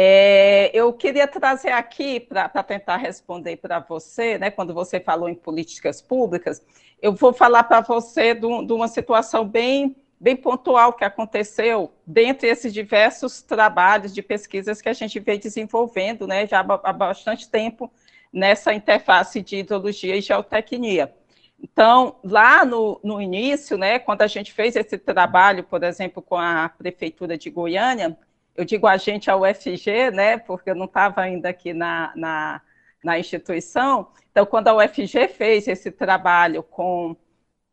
É, 0.00 0.70
eu 0.72 0.92
queria 0.92 1.26
trazer 1.26 1.70
aqui, 1.70 2.20
para 2.20 2.62
tentar 2.62 2.98
responder 2.98 3.56
para 3.56 3.80
você, 3.80 4.38
né, 4.38 4.48
quando 4.48 4.72
você 4.72 5.00
falou 5.00 5.28
em 5.28 5.34
políticas 5.34 6.00
públicas, 6.00 6.62
eu 7.02 7.12
vou 7.12 7.32
falar 7.32 7.64
para 7.64 7.80
você 7.80 8.32
de, 8.32 8.46
uma 8.46 8.87
situação 8.87 9.44
bem, 9.44 9.96
bem 10.20 10.37
pontual 10.37 10.92
que 10.92 11.02
aconteceu 11.02 11.92
dentre 12.06 12.46
esses 12.46 12.72
diversos 12.72 13.42
trabalhos 13.42 14.14
de 14.14 14.22
pesquisas 14.22 14.80
que 14.80 14.88
a 14.88 14.92
gente 14.92 15.18
vem 15.18 15.37
desenvolvendo 15.37 16.28
né, 16.28 16.46
já 16.46 16.61
há 16.61 16.92
bastante 16.92 17.50
tempo 17.50 17.90
nessa 18.32 18.72
interface 18.72 19.42
de 19.42 19.56
hidrologia 19.56 20.14
e 20.14 20.20
geotecnia. 20.20 21.12
Então, 21.61 22.20
lá 22.22 22.64
no, 22.64 23.00
no 23.02 23.20
início, 23.20 23.76
né, 23.76 23.98
quando 23.98 24.22
a 24.22 24.28
gente 24.28 24.52
fez 24.52 24.76
esse 24.76 24.96
trabalho, 24.96 25.64
por 25.64 25.82
exemplo, 25.82 26.22
com 26.22 26.37
a 26.37 26.68
Prefeitura 26.68 27.37
de 27.37 27.50
Goiânia, 27.50 28.16
eu 28.59 28.64
digo 28.64 28.88
a 28.88 28.97
gente, 28.97 29.31
a 29.31 29.37
UFG, 29.37 30.11
né, 30.12 30.37
porque 30.37 30.68
eu 30.68 30.75
não 30.75 30.87
estava 30.87 31.21
ainda 31.21 31.49
aqui 31.49 31.73
na, 31.73 32.12
na, 32.16 32.61
na, 33.05 33.16
instituição. 33.16 34.09
Então, 34.33 34.44
quando 34.44 34.66
a 34.66 34.75
UFG 34.75 35.29
fez 35.29 35.68
esse 35.68 35.92
trabalho 35.92 36.64
com, 36.64 37.16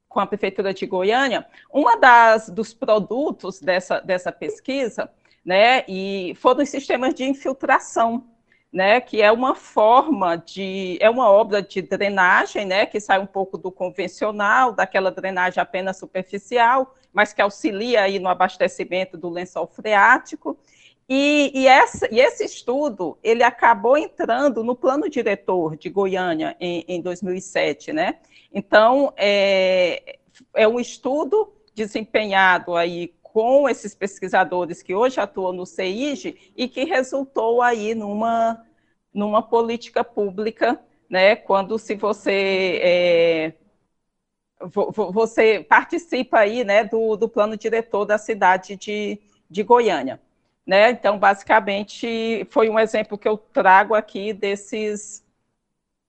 com 0.08 0.20
a 0.20 0.28
Prefeitura 0.28 0.76
de 0.76 0.86
Goiânia, 0.86 1.48
uma 1.74 1.98
das 1.98 2.50
dos 2.50 2.72
produtos 2.72 3.60
dessa, 3.60 4.00
dessa 4.00 4.32
pesquisa, 4.32 5.12
né, 5.44 5.84
e 5.88 6.36
foram 6.36 6.62
os 6.62 6.70
sistemas 6.70 7.16
de 7.16 7.24
infiltração, 7.24 8.24
né, 8.76 9.00
que 9.00 9.22
é 9.22 9.32
uma 9.32 9.56
forma 9.56 10.36
de, 10.36 10.98
é 11.00 11.10
uma 11.10 11.30
obra 11.30 11.62
de 11.62 11.82
drenagem, 11.82 12.66
né, 12.66 12.86
que 12.86 13.00
sai 13.00 13.18
um 13.20 13.26
pouco 13.26 13.58
do 13.58 13.72
convencional, 13.72 14.74
daquela 14.74 15.10
drenagem 15.10 15.62
apenas 15.62 15.96
superficial, 15.96 16.94
mas 17.14 17.32
que 17.32 17.42
auxilia 17.42 18.02
aí 18.02 18.20
no 18.20 18.28
abastecimento 18.28 19.18
do 19.18 19.30
lençol 19.30 19.66
freático, 19.66 20.60
e, 21.08 21.54
e, 21.56 21.68
essa, 21.70 22.14
e, 22.14 22.20
esse 22.20 22.44
estudo 22.44 23.18
ele 23.24 23.44
acabou 23.44 23.98
entrando 23.98 24.62
no 24.62 24.76
plano 24.76 25.10
diretor 25.10 25.78
de 25.78 25.90
Goiânia 25.90 26.58
em, 26.60 26.84
em 26.86 27.00
2007, 27.00 27.94
né? 27.94 28.16
Então 28.54 29.14
é, 29.16 30.18
é 30.54 30.68
um 30.68 30.82
estudo 30.82 31.54
desempenhado 31.74 32.76
aí 32.76 33.14
com 33.36 33.68
esses 33.68 33.94
pesquisadores 33.94 34.82
que 34.82 34.96
hoje 34.96 35.20
atuam 35.20 35.52
no 35.52 35.66
CEIG 35.66 36.54
e 36.56 36.70
que 36.70 36.86
resultou 36.86 37.62
aí 37.62 37.94
numa, 37.94 38.66
numa 39.14 39.44
política 39.44 40.06
pública, 40.06 40.80
né? 41.10 41.36
Quando 41.36 41.78
se 41.78 41.96
você 41.96 42.80
é, 42.82 43.54
você 45.12 45.66
participa 45.68 46.40
aí, 46.40 46.64
né, 46.64 46.86
do, 46.86 47.18
do 47.18 47.28
plano 47.28 47.58
diretor 47.58 48.06
da 48.06 48.18
cidade 48.18 48.78
de, 48.78 49.20
de 49.50 49.64
Goiânia. 49.64 50.22
Né? 50.66 50.92
Então, 50.92 51.20
basicamente, 51.20 52.48
foi 52.50 52.70
um 52.70 52.80
exemplo 52.80 53.18
que 53.18 53.28
eu 53.28 53.38
trago 53.38 53.96
aqui 53.96 54.32
desses, 54.32 55.26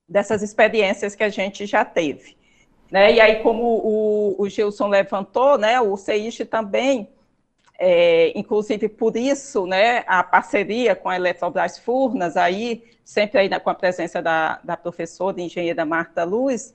dessas 0.08 0.42
experiências 0.42 1.16
que 1.16 1.24
a 1.24 1.28
gente 1.28 1.66
já 1.66 1.84
teve. 1.84 2.36
Né? 2.88 3.14
E 3.14 3.20
aí, 3.20 3.42
como 3.42 3.64
o, 3.64 4.40
o 4.40 4.48
Gilson 4.48 4.86
levantou, 4.86 5.58
né, 5.58 5.80
o 5.80 5.96
CEIST 5.96 6.44
também, 6.44 7.15
é, 7.78 8.32
inclusive 8.38 8.88
por 8.88 9.16
isso, 9.16 9.66
né, 9.66 10.02
a 10.06 10.22
parceria 10.22 10.94
com 10.94 11.08
a 11.08 11.16
Eletrobras 11.16 11.78
Furnas, 11.78 12.36
aí, 12.36 12.82
sempre 13.04 13.38
aí 13.38 13.60
com 13.60 13.70
a 13.70 13.74
presença 13.74 14.22
da, 14.22 14.60
da 14.64 14.76
professora 14.76 15.40
engenheira 15.40 15.84
Marta 15.84 16.24
Luz, 16.24 16.74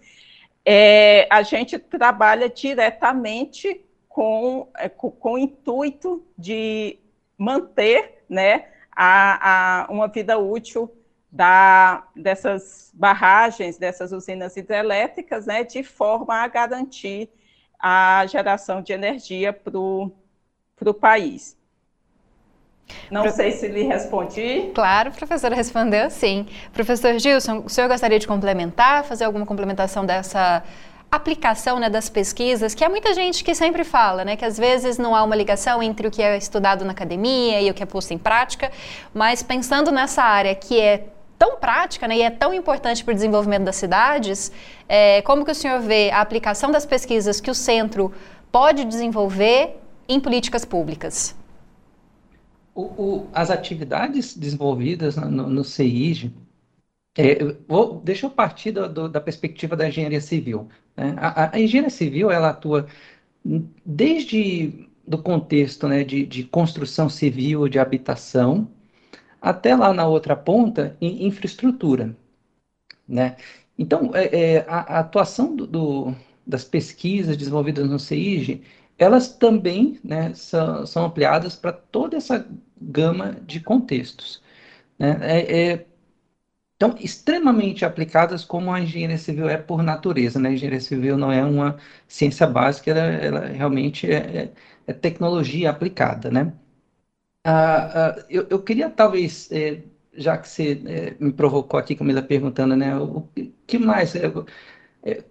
é, 0.64 1.28
a 1.30 1.42
gente 1.42 1.80
trabalha 1.80 2.48
diretamente 2.48 3.84
com, 4.08 4.68
é, 4.78 4.88
com, 4.90 5.10
com 5.10 5.34
o 5.34 5.38
intuito 5.38 6.24
de 6.38 7.00
manter 7.38 8.24
né, 8.30 8.68
a, 8.96 9.86
a, 9.86 9.92
uma 9.92 10.08
vida 10.08 10.38
útil 10.38 10.94
da, 11.32 12.06
dessas 12.16 12.92
barragens, 12.94 13.78
dessas 13.78 14.12
usinas 14.12 14.56
hidrelétricas, 14.56 15.48
né, 15.48 15.64
de 15.64 15.82
forma 15.82 16.36
a 16.36 16.48
garantir 16.48 17.30
a 17.80 18.24
geração 18.28 18.82
de 18.82 18.94
energia 18.94 19.52
para 19.52 19.80
o 19.80 20.12
país. 20.94 21.56
Não 23.10 23.24
Pro... 23.24 23.32
sei 23.32 23.52
se 23.52 23.67
lhe 23.67 23.84
respondi. 23.84 24.72
Claro, 24.74 25.12
professora 25.12 25.56
respondeu 25.56 26.10
sim. 26.10 26.46
Professor 26.74 27.17
Gilson, 27.20 27.63
o 27.65 27.70
senhor 27.70 27.88
gostaria 27.88 28.20
de 28.20 28.28
complementar, 28.28 29.04
fazer 29.04 29.26
alguma 29.26 29.46
complementação 29.46 30.06
dessa 30.06 30.63
aplicação 31.12 31.78
né, 31.78 31.89
das 31.89 32.10
pesquisas, 32.10 32.74
que 32.74 32.86
há 32.86 32.89
muita 32.89 33.13
gente 33.13 33.44
que 33.44 33.54
sempre 33.54 33.84
fala, 33.84 34.24
né, 34.24 34.38
que 34.38 34.46
às 34.46 34.58
vezes 34.58 34.98
não 34.98 35.13
há 35.13 35.22
uma 35.24 35.36
ligação 35.36 35.84
entre 35.84 36.08
o 36.08 36.12
que 36.12 36.22
é 36.22 36.38
estudado 36.38 36.86
na 36.86 36.94
academia 36.94 37.60
e 37.62 37.70
o 37.70 37.74
que 37.74 37.84
é 37.84 37.86
posto 37.86 38.13
em 38.13 38.17
prática, 38.17 38.72
mas 39.13 39.44
pensando 39.44 39.91
nessa 39.91 40.24
área 40.24 40.56
que 40.56 40.80
é 40.80 41.04
tão 41.38 41.58
prática 41.58 42.08
né, 42.08 42.15
e 42.15 42.22
é 42.22 42.30
tão 42.30 42.54
importante 42.54 43.04
para 43.04 43.12
o 43.12 43.15
desenvolvimento 43.15 43.63
das 43.63 43.76
cidades, 43.76 44.54
é, 44.88 45.22
como 45.24 45.44
que 45.44 45.52
o 45.52 45.56
senhor 45.56 45.82
vê 45.82 46.12
a 46.12 46.22
aplicação 46.22 46.72
das 46.72 46.86
pesquisas 46.86 47.41
que 47.41 47.52
o 47.52 47.56
centro 47.56 48.13
pode 48.50 48.86
desenvolver 48.86 49.81
em 50.12 50.19
políticas 50.19 50.65
públicas? 50.65 51.36
O, 52.74 52.82
o, 52.82 53.28
as 53.34 53.50
atividades 53.50 54.36
desenvolvidas 54.36 55.15
no, 55.17 55.50
no 55.50 55.63
CIG, 55.63 56.34
é, 57.17 57.43
vou, 57.67 58.00
deixa 58.02 58.26
eu 58.26 58.30
partir 58.30 58.71
do, 58.71 58.88
do, 58.88 59.10
da 59.10 59.19
perspectiva 59.19 59.76
da 59.76 59.88
engenharia 59.88 60.21
civil. 60.21 60.69
Né? 60.95 61.15
A, 61.17 61.56
a, 61.56 61.60
engenharia 61.60 61.89
civil 61.89 62.32
ela 62.32 62.50
atua 62.50 62.88
desde 63.86 64.88
do 65.06 65.17
contexto 65.17 65.88
né, 65.88 66.04
de, 66.04 66.26
de 66.26 66.43
construção 66.43 67.10
civil, 67.10 67.67
de 67.67 67.80
habitação, 67.80 68.69
até 69.41 69.76
lá 69.76 69.93
na 69.93 70.08
outra 70.08 70.36
ponta, 70.36 70.95
em 71.02 71.26
infraestrutura. 71.26 72.15
Né? 73.08 73.36
Então, 73.78 74.12
é, 74.13 74.26
é, 74.56 74.65
a, 74.67 74.97
a, 74.97 75.00
atuação 75.00 75.56
do, 75.56 76.13
das 76.45 76.63
pesquisas 76.63 77.36
desenvolvidas 77.36 77.89
no 77.89 78.00
CIG, 78.00 78.62
elas 79.02 79.30
também 79.30 80.00
né, 80.04 80.34
são, 80.34 80.86
são 80.86 81.06
ampliadas 81.06 81.56
para 81.56 81.72
toda 81.74 82.18
essa 82.18 82.48
gama 82.80 83.36
de 83.46 83.60
contextos. 83.60 84.42
Né? 85.00 85.18
É, 85.22 85.72
é 85.74 85.86
então, 86.76 86.96
extremamente 87.00 87.86
aplicadas 87.86 88.44
como 88.44 88.74
a 88.74 88.82
engenharia 88.82 89.18
civil 89.18 89.48
é 89.48 89.56
por 89.56 89.84
natureza, 89.84 90.40
né? 90.40 90.50
A 90.50 90.54
engenharia 90.54 90.80
civil 90.82 91.16
não 91.16 91.32
é 91.32 91.44
uma 91.46 91.78
ciência 92.08 92.48
básica, 92.48 92.90
ela, 92.90 93.00
ela 93.00 93.46
realmente 93.48 94.12
é, 94.12 94.16
é, 94.16 94.52
é, 94.88 94.94
tecnologia 94.94 95.70
aplicada, 95.70 96.32
né? 96.32 96.52
Ah, 97.44 98.16
ah, 98.18 98.26
eu, 98.30 98.48
eu, 98.50 98.64
queria 98.64 98.90
talvez, 98.90 99.52
é, 99.52 99.84
já 100.14 100.38
que 100.38 100.48
você 100.50 100.82
é, 100.88 101.16
me 101.24 101.32
provocou 101.32 101.80
aqui, 101.80 101.96
Camila, 101.96 102.22
perguntando, 102.24 102.76
né? 102.76 102.98
O 102.98 103.28
que 103.68 103.78
mais? 103.78 104.16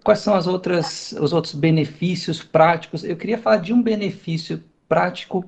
Quais 0.03 0.19
são 0.19 0.33
as 0.33 0.47
outras, 0.47 1.13
os 1.13 1.33
outros 1.33 1.53
benefícios 1.53 2.43
práticos? 2.43 3.03
Eu 3.03 3.15
queria 3.15 3.37
falar 3.37 3.57
de 3.57 3.73
um 3.73 3.81
benefício 3.81 4.63
prático 4.87 5.45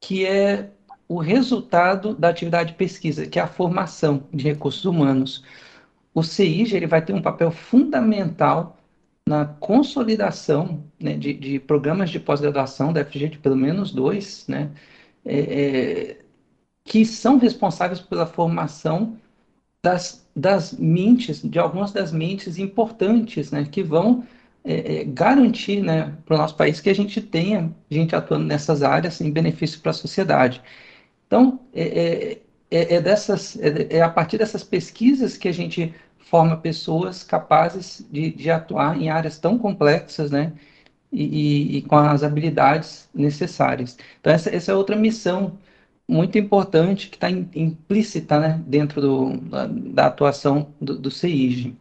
que 0.00 0.24
é 0.24 0.70
o 1.08 1.18
resultado 1.18 2.14
da 2.14 2.28
atividade 2.28 2.70
de 2.70 2.78
pesquisa, 2.78 3.26
que 3.26 3.38
é 3.38 3.42
a 3.42 3.48
formação 3.48 4.22
de 4.32 4.44
recursos 4.44 4.84
humanos. 4.84 5.44
O 6.14 6.22
CIG 6.22 6.76
ele 6.76 6.86
vai 6.86 7.04
ter 7.04 7.12
um 7.12 7.20
papel 7.20 7.50
fundamental 7.50 8.78
na 9.28 9.44
consolidação 9.44 10.84
né, 10.98 11.16
de, 11.16 11.34
de, 11.34 11.58
programas 11.60 12.10
de 12.10 12.18
pós-graduação 12.20 12.92
da 12.92 13.04
FG, 13.04 13.28
de 13.28 13.38
pelo 13.38 13.56
menos 13.56 13.92
dois, 13.92 14.46
né, 14.48 14.70
é, 15.24 15.38
é, 15.38 16.18
que 16.84 17.04
são 17.04 17.38
responsáveis 17.38 18.00
pela 18.00 18.26
formação 18.26 19.18
das, 19.82 20.19
das 20.34 20.72
mentes, 20.72 21.42
de 21.42 21.58
algumas 21.58 21.92
das 21.92 22.12
mentes 22.12 22.58
importantes, 22.58 23.50
né, 23.50 23.66
que 23.70 23.82
vão 23.82 24.24
é, 24.64 25.00
é 25.00 25.04
garantir 25.04 25.82
né, 25.82 26.14
para 26.24 26.34
o 26.34 26.38
nosso 26.38 26.56
país 26.56 26.80
que 26.80 26.90
a 26.90 26.94
gente 26.94 27.20
tenha 27.20 27.74
gente 27.90 28.14
atuando 28.14 28.44
nessas 28.44 28.82
áreas 28.82 29.20
em 29.20 29.30
benefício 29.30 29.80
para 29.80 29.90
a 29.90 29.94
sociedade. 29.94 30.62
Então, 31.26 31.60
é, 31.72 31.82
é, 31.82 32.42
é, 32.70 32.94
é 32.96 33.00
dessas, 33.00 33.58
é, 33.60 33.98
é, 33.98 34.02
a 34.02 34.08
partir 34.08 34.38
dessas 34.38 34.64
pesquisas 34.64 35.36
que 35.36 35.48
a 35.48 35.52
gente 35.52 35.94
forma 36.18 36.56
pessoas 36.56 37.24
capazes 37.24 38.06
de, 38.10 38.30
de 38.30 38.50
atuar 38.50 39.00
em 39.00 39.10
áreas 39.10 39.38
tão 39.38 39.58
complexas, 39.58 40.30
né? 40.30 40.52
E, 41.12 41.24
e, 41.24 41.76
e, 41.78 41.82
com 41.82 41.96
as 41.96 42.22
habilidades 42.22 43.08
necessárias. 43.12 43.98
Então, 44.20 44.32
essa, 44.32 44.48
essa 44.54 44.70
é 44.70 44.74
outra 44.74 44.94
missão 44.94 45.58
muito 46.10 46.36
importante 46.36 47.08
que 47.08 47.16
está 47.16 47.30
implícita 47.30 48.40
né, 48.40 48.60
dentro 48.66 49.00
do, 49.00 49.36
da, 49.38 49.66
da, 49.68 50.06
atuação 50.06 50.74
do, 50.80 50.98
do 50.98 51.10
CIG. 51.10 51.76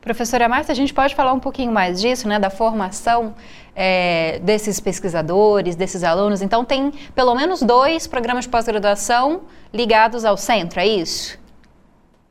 Professora 0.00 0.48
Márcia, 0.48 0.72
a 0.72 0.74
gente 0.74 0.92
pode 0.92 1.14
falar 1.14 1.32
um 1.32 1.38
pouquinho 1.38 1.70
mais 1.70 2.00
disso, 2.00 2.26
né, 2.26 2.40
da 2.40 2.50
formação 2.50 3.36
é, 3.76 4.40
desses 4.40 4.80
pesquisadores, 4.80 5.76
desses 5.76 6.02
alunos. 6.02 6.42
Então, 6.42 6.64
tem 6.64 6.90
pelo 7.14 7.32
menos 7.36 7.62
dois 7.62 8.08
programas 8.08 8.44
de 8.44 8.50
pós-graduação 8.50 9.42
ligados 9.72 10.24
ao 10.24 10.36
centro, 10.36 10.80
é 10.80 10.86
isso? 10.86 11.38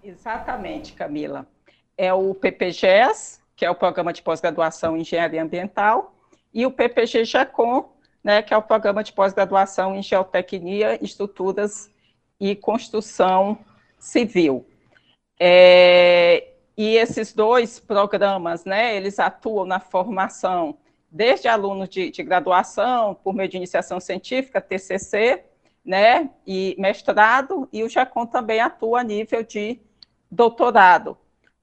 Exatamente, 0.04 0.91
Camila. 0.91 1.47
É 1.97 2.13
o 2.13 2.34
PPGES, 2.34 3.39
que 3.56 3.63
é 3.63 3.71
o 3.71 3.75
Programa 3.75 4.12
de 4.12 4.21
Pós-Graduação 4.21 4.97
em 4.97 5.01
Engenharia 5.01 5.41
Ambiental, 5.41 6.13
e 6.54 6.65
o 6.65 6.71
PPG 6.71 7.23
GECOM, 7.23 7.86
né, 8.23 8.41
que 8.41 8.53
é 8.53 8.57
o 8.57 8.62
Programa 8.62 9.03
de 9.03 9.13
Pós-Graduação 9.13 9.95
em 9.95 10.03
Geotecnia, 10.03 11.03
Estruturas 11.03 11.89
e 12.39 12.55
Construção 12.55 13.57
Civil. 13.97 14.65
É, 15.39 16.49
e 16.77 16.95
esses 16.95 17.34
dois 17.34 17.79
programas, 17.79 18.65
né, 18.65 18.95
eles 18.95 19.19
atuam 19.19 19.65
na 19.65 19.79
formação 19.79 20.77
desde 21.10 21.47
alunos 21.47 21.89
de, 21.89 22.10
de 22.10 22.23
graduação, 22.23 23.15
por 23.15 23.34
meio 23.34 23.49
de 23.49 23.57
iniciação 23.57 23.99
científica, 23.99 24.62
TCC, 24.62 25.43
né, 25.84 26.29
e 26.47 26.75
mestrado, 26.79 27.67
e 27.73 27.84
o 27.84 27.89
GECOM 27.89 28.25
também 28.25 28.62
atua 28.62 29.01
a 29.01 29.03
nível 29.03 29.43
de 29.43 29.79
doutorado. 30.29 31.17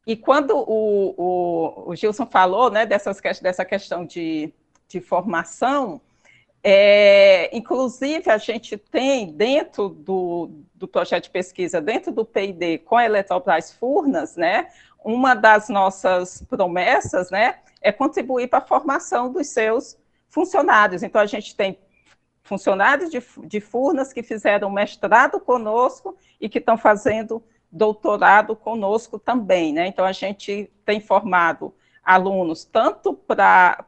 E 0.07 0.17
quando 0.17 0.57
o, 0.57 1.15
o, 1.17 1.91
o 1.91 1.97
Gilson 1.97 2.27
falou, 2.27 2.71
né, 2.71 2.85
dessas, 2.85 3.21
dessa 3.41 3.65
questão 3.65 4.05
de, 4.05 4.53
de 4.89 5.01
formação, 5.01 6.01
é, 6.63 7.57
inclusive, 7.57 8.31
a 8.31 8.39
gente 8.39 8.77
tem 8.77 9.33
dentro 9.33 9.89
do, 9.89 10.51
do 10.75 10.89
projeto 10.89 11.25
de 11.25 11.31
pesquisa, 11.31 11.81
dentro 11.81 12.13
do 12.13 12.25
PID 12.25 12.79
com 12.79 12.97
a 12.97 13.05
Eletrobras 13.05 13.73
Furnas, 13.73 14.37
né, 14.37 14.69
uma 15.05 15.35
das 15.35 15.69
nossas 15.69 16.43
promessas, 16.43 17.31
né, 17.31 17.61
é 17.81 17.93
contribuir 17.93 18.49
para 18.49 18.59
a 18.59 18.67
formação 18.67 19.33
dos 19.33 19.49
seus 19.49 19.97
funcionários. 20.29 21.03
Então, 21.03 21.21
a 21.21 21.27
gente 21.27 21.55
tem 21.55 21.79
funcionários 22.43 23.11
de, 23.11 23.23
de 23.45 23.61
Furnas 23.61 24.13
que 24.13 24.23
fizeram 24.23 24.71
mestrado 24.71 25.39
conosco 25.39 26.17
e 26.41 26.49
que 26.49 26.59
estão 26.59 26.77
fazendo 26.77 27.43
doutorado 27.71 28.57
conosco 28.57 29.19
também, 29.19 29.73
né? 29.73 29.87
Então, 29.87 30.05
a 30.05 30.13
gente 30.13 30.71
tem 30.85 31.01
formado 31.01 31.75
alunos 32.03 32.65
tanto 32.65 33.13
para 33.13 33.85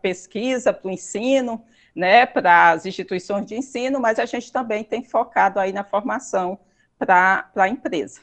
pesquisa, 0.00 0.72
para 0.72 0.88
o 0.88 0.90
ensino, 0.90 1.62
né, 1.96 2.26
para 2.26 2.72
as 2.72 2.84
instituições 2.84 3.46
de 3.46 3.56
ensino, 3.56 3.98
mas 3.98 4.18
a 4.18 4.26
gente 4.26 4.52
também 4.52 4.84
tem 4.84 5.02
focado 5.02 5.58
aí 5.58 5.72
na 5.72 5.82
formação 5.82 6.58
para 6.98 7.48
a 7.56 7.68
empresa. 7.68 8.20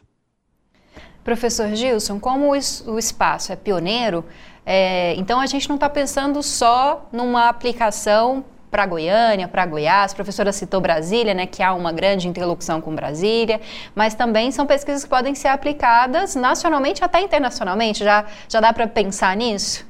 Professor 1.23 1.73
Gilson, 1.73 2.19
como 2.19 2.51
o 2.51 2.99
espaço 2.99 3.51
é 3.51 3.55
pioneiro, 3.55 4.23
é, 4.65 5.15
então 5.15 5.39
a 5.39 5.47
gente 5.47 5.67
não 5.67 5.75
está 5.75 5.89
pensando 5.89 6.43
só 6.43 7.09
numa 7.11 7.49
aplicação 7.49 8.45
para 8.69 8.85
Goiânia, 8.85 9.47
para 9.47 9.65
Goiás, 9.65 10.11
a 10.11 10.15
professora 10.15 10.51
citou 10.51 10.81
Brasília, 10.81 11.33
né, 11.33 11.45
que 11.45 11.63
há 11.63 11.73
uma 11.73 11.91
grande 11.91 12.27
interlocução 12.27 12.81
com 12.81 12.93
Brasília, 12.93 13.61
mas 13.95 14.15
também 14.15 14.51
são 14.51 14.65
pesquisas 14.65 15.03
que 15.03 15.09
podem 15.09 15.33
ser 15.33 15.47
aplicadas 15.47 16.35
nacionalmente 16.35 17.03
até 17.03 17.21
internacionalmente. 17.21 18.03
Já, 18.03 18.25
já 18.49 18.59
dá 18.59 18.73
para 18.73 18.87
pensar 18.87 19.35
nisso? 19.37 19.85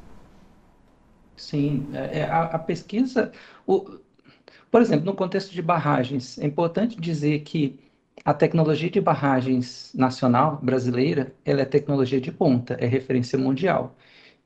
Sim, 1.35 1.87
é, 1.93 2.19
é, 2.19 2.23
a, 2.25 2.43
a 2.43 2.59
pesquisa, 2.59 3.31
o, 3.65 3.99
por 4.71 4.81
exemplo, 4.81 5.05
no 5.05 5.15
contexto 5.15 5.51
de 5.51 5.61
barragens, 5.61 6.37
é 6.39 6.45
importante 6.45 6.99
dizer 6.99 7.41
que 7.41 7.79
a 8.25 8.33
tecnologia 8.33 8.89
de 8.89 9.01
barragens 9.01 9.91
nacional 9.93 10.59
brasileira, 10.61 11.33
ela 11.45 11.61
é 11.61 11.65
tecnologia 11.65 12.21
de 12.21 12.31
ponta, 12.31 12.75
é 12.79 12.85
referência 12.85 13.37
mundial. 13.37 13.95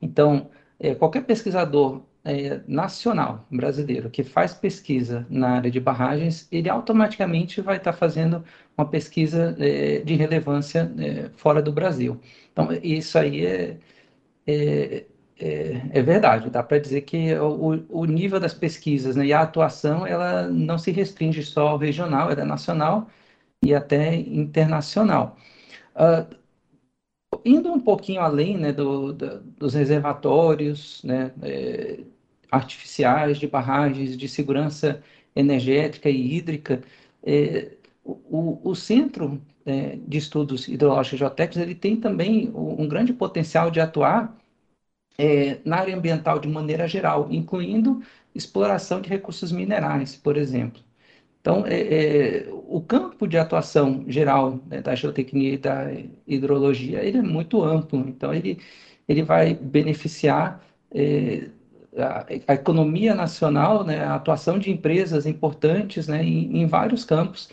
Então, 0.00 0.50
é, 0.78 0.94
qualquer 0.94 1.24
pesquisador 1.24 2.02
é, 2.24 2.60
nacional 2.66 3.46
brasileiro 3.50 4.10
que 4.10 4.22
faz 4.22 4.54
pesquisa 4.54 5.26
na 5.30 5.56
área 5.56 5.70
de 5.70 5.80
barragens, 5.80 6.48
ele 6.52 6.68
automaticamente 6.68 7.60
vai 7.60 7.76
estar 7.76 7.92
fazendo 7.92 8.44
uma 8.76 8.86
pesquisa 8.86 9.56
é, 9.58 10.00
de 10.00 10.14
relevância 10.14 10.92
é, 10.98 11.30
fora 11.36 11.62
do 11.62 11.72
Brasil. 11.72 12.20
Então, 12.52 12.68
isso 12.82 13.18
aí 13.18 13.46
é, 13.46 15.04
é, 15.38 15.82
é, 15.92 16.02
verdade. 16.02 16.50
Dá 16.50 16.62
para 16.62 16.78
dizer 16.78 17.02
que 17.02 17.34
o, 17.34 17.84
o, 17.88 18.04
nível 18.04 18.40
das 18.40 18.54
pesquisas 18.54 19.16
né, 19.16 19.26
e 19.26 19.32
a 19.32 19.42
atuação, 19.42 20.06
ela 20.06 20.48
não 20.48 20.78
se 20.78 20.90
restringe 20.90 21.42
só 21.42 21.68
ao 21.68 21.78
regional, 21.78 22.30
ela 22.30 22.42
é 22.42 22.44
nacional 22.44 23.08
e 23.62 23.74
até 23.74 24.14
internacional. 24.16 25.36
Uh, 25.94 26.36
indo 27.44 27.72
um 27.72 27.80
pouquinho 27.80 28.20
além 28.20 28.56
né, 28.58 28.72
do, 28.72 29.12
do, 29.12 29.40
dos 29.40 29.74
reservatórios 29.74 31.02
né, 31.04 31.32
é, 31.42 32.00
artificiais, 32.50 33.38
de 33.38 33.46
barragens, 33.46 34.16
de 34.16 34.28
segurança 34.28 35.02
energética 35.36 36.08
e 36.10 36.36
hídrica, 36.36 36.82
é, 37.22 37.72
o, 38.04 38.58
o, 38.64 38.74
Centro 38.74 39.40
é, 39.66 39.98
de 40.06 40.18
Estudos 40.18 40.66
Hidrológicos 40.68 41.16
e 41.16 41.18
Geotécnicos 41.18 41.62
ele 41.62 41.74
tem 41.74 41.96
também 41.96 42.50
um 42.54 42.88
grande 42.88 43.12
potencial 43.12 43.70
de 43.70 43.80
atuar 43.80 44.36
é, 45.18 45.58
na 45.64 45.78
área 45.78 45.96
ambiental 45.96 46.38
de 46.38 46.48
maneira 46.48 46.86
geral, 46.88 47.28
incluindo 47.30 48.02
exploração 48.34 49.00
de 49.00 49.08
recursos 49.08 49.50
minerais, 49.52 50.16
por 50.16 50.36
exemplo. 50.36 50.82
Então, 51.40 51.64
é, 51.66 52.46
é, 52.46 52.48
o 52.52 52.80
campo 52.80 53.26
de 53.26 53.38
atuação 53.38 54.04
geral 54.08 54.60
né, 54.66 54.80
da 54.82 54.94
geotecnia 54.94 55.54
e 55.54 55.58
da 55.58 55.86
hidrologia 56.26 57.02
ele 57.02 57.18
é 57.18 57.22
muito 57.22 57.62
amplo. 57.62 58.00
Então, 58.08 58.34
ele, 58.34 58.58
ele 59.08 59.22
vai 59.22 59.54
beneficiar 59.54 60.62
é, 60.92 61.48
a, 61.96 62.26
a, 62.48 62.54
economia 62.54 63.14
nacional, 63.14 63.84
né, 63.84 64.00
a 64.04 64.14
atuação 64.16 64.58
de 64.58 64.70
empresas 64.70 65.26
importantes 65.26 66.06
né, 66.08 66.22
em, 66.22 66.62
em 66.62 66.66
vários 66.66 67.04
campos. 67.04 67.48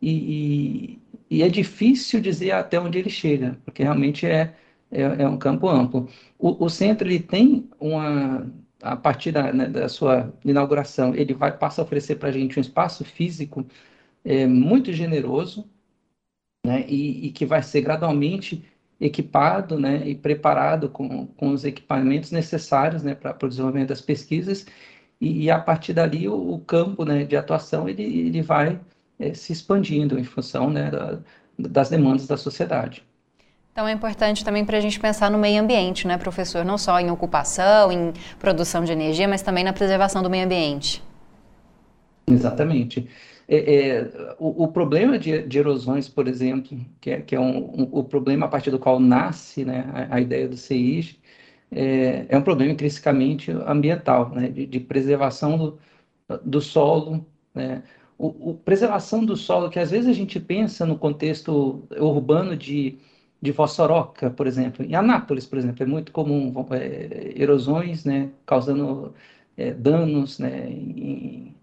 E, 0.00 0.98
e, 1.30 1.38
e, 1.38 1.42
é 1.42 1.48
difícil 1.48 2.20
dizer 2.20 2.52
até 2.52 2.80
onde 2.80 2.98
ele 2.98 3.10
chega, 3.10 3.58
porque 3.64 3.82
realmente 3.82 4.26
é, 4.26 4.54
é, 4.90 5.02
é 5.02 5.28
um 5.28 5.38
campo 5.38 5.68
amplo. 5.68 6.08
O, 6.38 6.64
o 6.64 6.68
centro 6.68 7.08
ele 7.08 7.20
tem 7.20 7.68
uma 7.78 8.46
a 8.82 8.96
partir 8.96 9.32
da, 9.32 9.52
né, 9.52 9.66
da 9.66 9.88
sua 9.88 10.32
inauguração, 10.44 11.14
ele 11.14 11.34
vai 11.34 11.56
passar 11.56 11.82
a 11.82 11.84
oferecer 11.84 12.16
para 12.16 12.28
a 12.28 12.32
gente 12.32 12.58
um 12.58 12.62
espaço 12.62 13.04
físico 13.04 13.66
é, 14.24 14.46
muito 14.46 14.92
generoso, 14.92 15.68
né, 16.64 16.84
e, 16.88 17.26
e, 17.26 17.32
que 17.32 17.46
vai 17.46 17.62
ser 17.62 17.82
gradualmente 17.82 18.64
equipado 19.00 19.78
né, 19.78 20.06
e 20.08 20.14
preparado 20.14 20.88
com, 20.90 21.26
com 21.26 21.52
os 21.52 21.64
equipamentos 21.64 22.30
necessários 22.30 23.02
né, 23.02 23.14
para 23.14 23.36
o 23.42 23.48
desenvolvimento 23.48 23.88
das 23.88 24.00
pesquisas, 24.00 24.66
e, 25.20 25.44
e, 25.44 25.50
a 25.50 25.58
partir 25.60 25.92
dali 25.94 26.28
o, 26.28 26.54
o 26.54 26.60
campo 26.60 27.04
né, 27.04 27.24
de 27.24 27.36
atuação 27.36 27.88
ele, 27.88 28.02
ele 28.02 28.42
vai 28.42 28.80
é, 29.18 29.34
se 29.34 29.52
expandindo 29.52 30.18
em 30.18 30.24
função 30.24 30.70
né, 30.70 30.90
da, 30.90 31.20
das 31.58 31.90
demandas 31.90 32.26
da 32.26 32.36
sociedade. 32.36 33.04
Então 33.72 33.86
é 33.86 33.92
importante 33.92 34.44
também 34.44 34.64
para 34.64 34.78
a 34.78 34.80
gente 34.80 34.98
pensar 34.98 35.30
no 35.30 35.38
meio 35.38 35.62
ambiente, 35.62 36.06
né, 36.06 36.18
professor? 36.18 36.64
Não 36.64 36.76
só 36.76 36.98
em 37.00 37.10
ocupação, 37.10 37.92
em 37.92 38.12
produção 38.38 38.84
de 38.84 38.92
energia, 38.92 39.28
mas 39.28 39.42
também 39.42 39.62
na 39.62 39.72
preservação 39.72 40.22
do 40.22 40.28
meio 40.28 40.44
ambiente. 40.44 41.02
Exatamente. 42.26 43.08
É, 43.48 43.56
é, 43.56 44.34
o, 44.38 44.64
o, 44.64 44.68
problema 44.68 45.18
de, 45.18 45.42
de, 45.42 45.58
erosões, 45.58 46.08
por 46.08 46.28
exemplo, 46.28 46.78
que 47.00 47.10
é, 47.10 47.20
que 47.20 47.34
é 47.34 47.40
um, 47.40 47.58
um, 47.58 47.88
o 47.90 48.04
problema 48.04 48.46
a 48.46 48.48
partir 48.48 48.70
do 48.70 48.78
qual 48.78 49.00
nasce 49.00 49.64
né, 49.64 49.90
a, 49.92 50.16
a 50.16 50.20
ideia 50.20 50.48
do 50.48 50.56
CIG, 50.56 51.18
é, 51.72 52.26
é, 52.28 52.38
um 52.38 52.42
problema 52.42 52.72
intrinsecamente 52.72 53.50
ambiental, 53.50 54.30
né, 54.30 54.48
de, 54.48 54.66
de 54.66 54.80
preservação 54.80 55.58
do, 55.58 55.78
do 56.44 56.60
solo, 56.60 57.26
né, 57.52 57.82
o, 58.16 58.50
o, 58.50 58.54
preservação 58.54 59.24
do 59.24 59.36
solo, 59.36 59.68
que 59.68 59.80
às 59.80 59.90
vezes 59.90 60.08
a 60.08 60.12
gente 60.12 60.38
pensa 60.38 60.86
no 60.86 60.96
contexto 60.96 61.82
urbano 61.98 62.56
de, 62.56 62.98
de 63.40 63.52
Vossoroca, 63.52 64.30
por 64.30 64.46
exemplo. 64.46 64.84
Em 64.84 64.94
Anápolis, 64.94 65.46
por 65.46 65.58
exemplo, 65.58 65.82
é 65.82 65.86
muito 65.86 66.12
comum 66.12 66.52
é, 66.72 67.32
erosões 67.40 68.04
né, 68.04 68.30
causando 68.46 69.14
é, 69.56 69.72
danos 69.72 70.38
né, 70.38 70.68
em, 70.70 71.56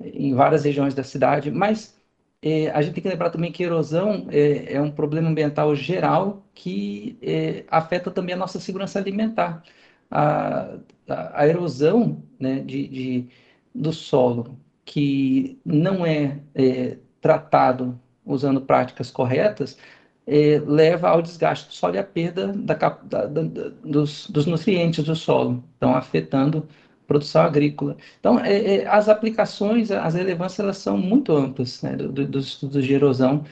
em 0.00 0.34
várias 0.34 0.64
regiões 0.64 0.94
da 0.94 1.02
cidade, 1.04 1.50
mas 1.50 1.98
é, 2.42 2.70
a 2.70 2.82
gente 2.82 2.94
tem 2.94 3.02
que 3.02 3.08
lembrar 3.08 3.30
também 3.30 3.52
que 3.52 3.62
erosão 3.62 4.26
é, 4.30 4.74
é 4.74 4.80
um 4.80 4.90
problema 4.90 5.28
ambiental 5.28 5.74
geral 5.76 6.44
que 6.54 7.16
é, 7.22 7.64
afeta 7.68 8.10
também 8.10 8.34
a 8.34 8.38
nossa 8.38 8.58
segurança 8.60 8.98
alimentar. 8.98 9.62
A, 10.10 10.76
a, 11.08 11.40
a 11.42 11.48
erosão 11.48 12.22
né, 12.38 12.60
de, 12.60 12.88
de, 12.88 13.28
do 13.74 13.92
solo 13.92 14.58
que 14.84 15.60
não 15.64 16.04
é, 16.04 16.40
é 16.54 16.98
tratado 17.20 17.98
usando 18.24 18.60
práticas 18.60 19.10
corretas 19.10 19.78
é, 20.26 20.60
leva 20.64 21.08
ao 21.08 21.22
desgaste 21.22 21.68
do 21.68 21.74
solo 21.74 21.94
e 21.96 21.98
à 21.98 22.04
perda 22.04 22.48
da, 22.48 22.74
da, 22.74 23.26
da, 23.26 23.42
dos, 23.84 24.28
dos 24.28 24.46
nutrientes 24.46 25.04
do 25.04 25.16
solo, 25.16 25.62
então 25.76 25.94
afetando 25.94 26.66
produção 27.06 27.42
agrícola. 27.42 27.96
Então, 28.20 28.38
é, 28.38 28.76
é, 28.76 28.86
as 28.86 29.08
aplicações, 29.08 29.90
as 29.90 30.14
relevâncias, 30.14 30.60
elas 30.60 30.78
são 30.78 30.96
muito 30.96 31.32
amplas 31.32 31.82
né, 31.82 31.96
do, 31.96 32.10
do, 32.10 32.26
dos 32.26 32.46
estudos 32.48 32.84
de 32.84 32.94
erosão, 32.94 33.44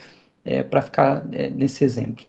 para 0.71 0.81
ficar 0.81 1.23
nesse 1.27 1.85
exemplo. 1.85 2.25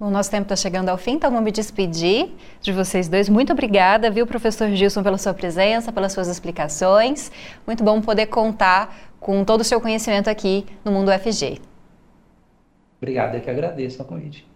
O 0.00 0.10
nosso 0.10 0.30
tempo 0.30 0.44
está 0.44 0.54
chegando 0.54 0.90
ao 0.90 0.96
fim, 0.96 1.12
então 1.12 1.28
vou 1.28 1.40
me 1.40 1.50
despedir 1.50 2.30
de 2.60 2.70
vocês 2.70 3.08
dois. 3.08 3.28
Muito 3.28 3.52
obrigada, 3.52 4.08
viu, 4.08 4.28
professor 4.28 4.70
Gilson, 4.70 5.02
pela 5.02 5.18
sua 5.18 5.34
presença, 5.34 5.90
pelas 5.90 6.12
suas 6.12 6.28
explicações. 6.28 7.32
Muito 7.66 7.82
bom 7.82 8.00
poder 8.00 8.26
contar 8.26 8.96
com 9.18 9.44
todo 9.44 9.62
o 9.62 9.64
seu 9.64 9.80
conhecimento 9.80 10.30
aqui 10.30 10.64
no 10.84 10.92
Mundo 10.92 11.10
UFG. 11.10 11.60
Obrigado, 13.00 13.36
eu 13.36 13.40
que 13.40 13.50
agradeço 13.50 14.02
o 14.02 14.04
convite. 14.04 14.46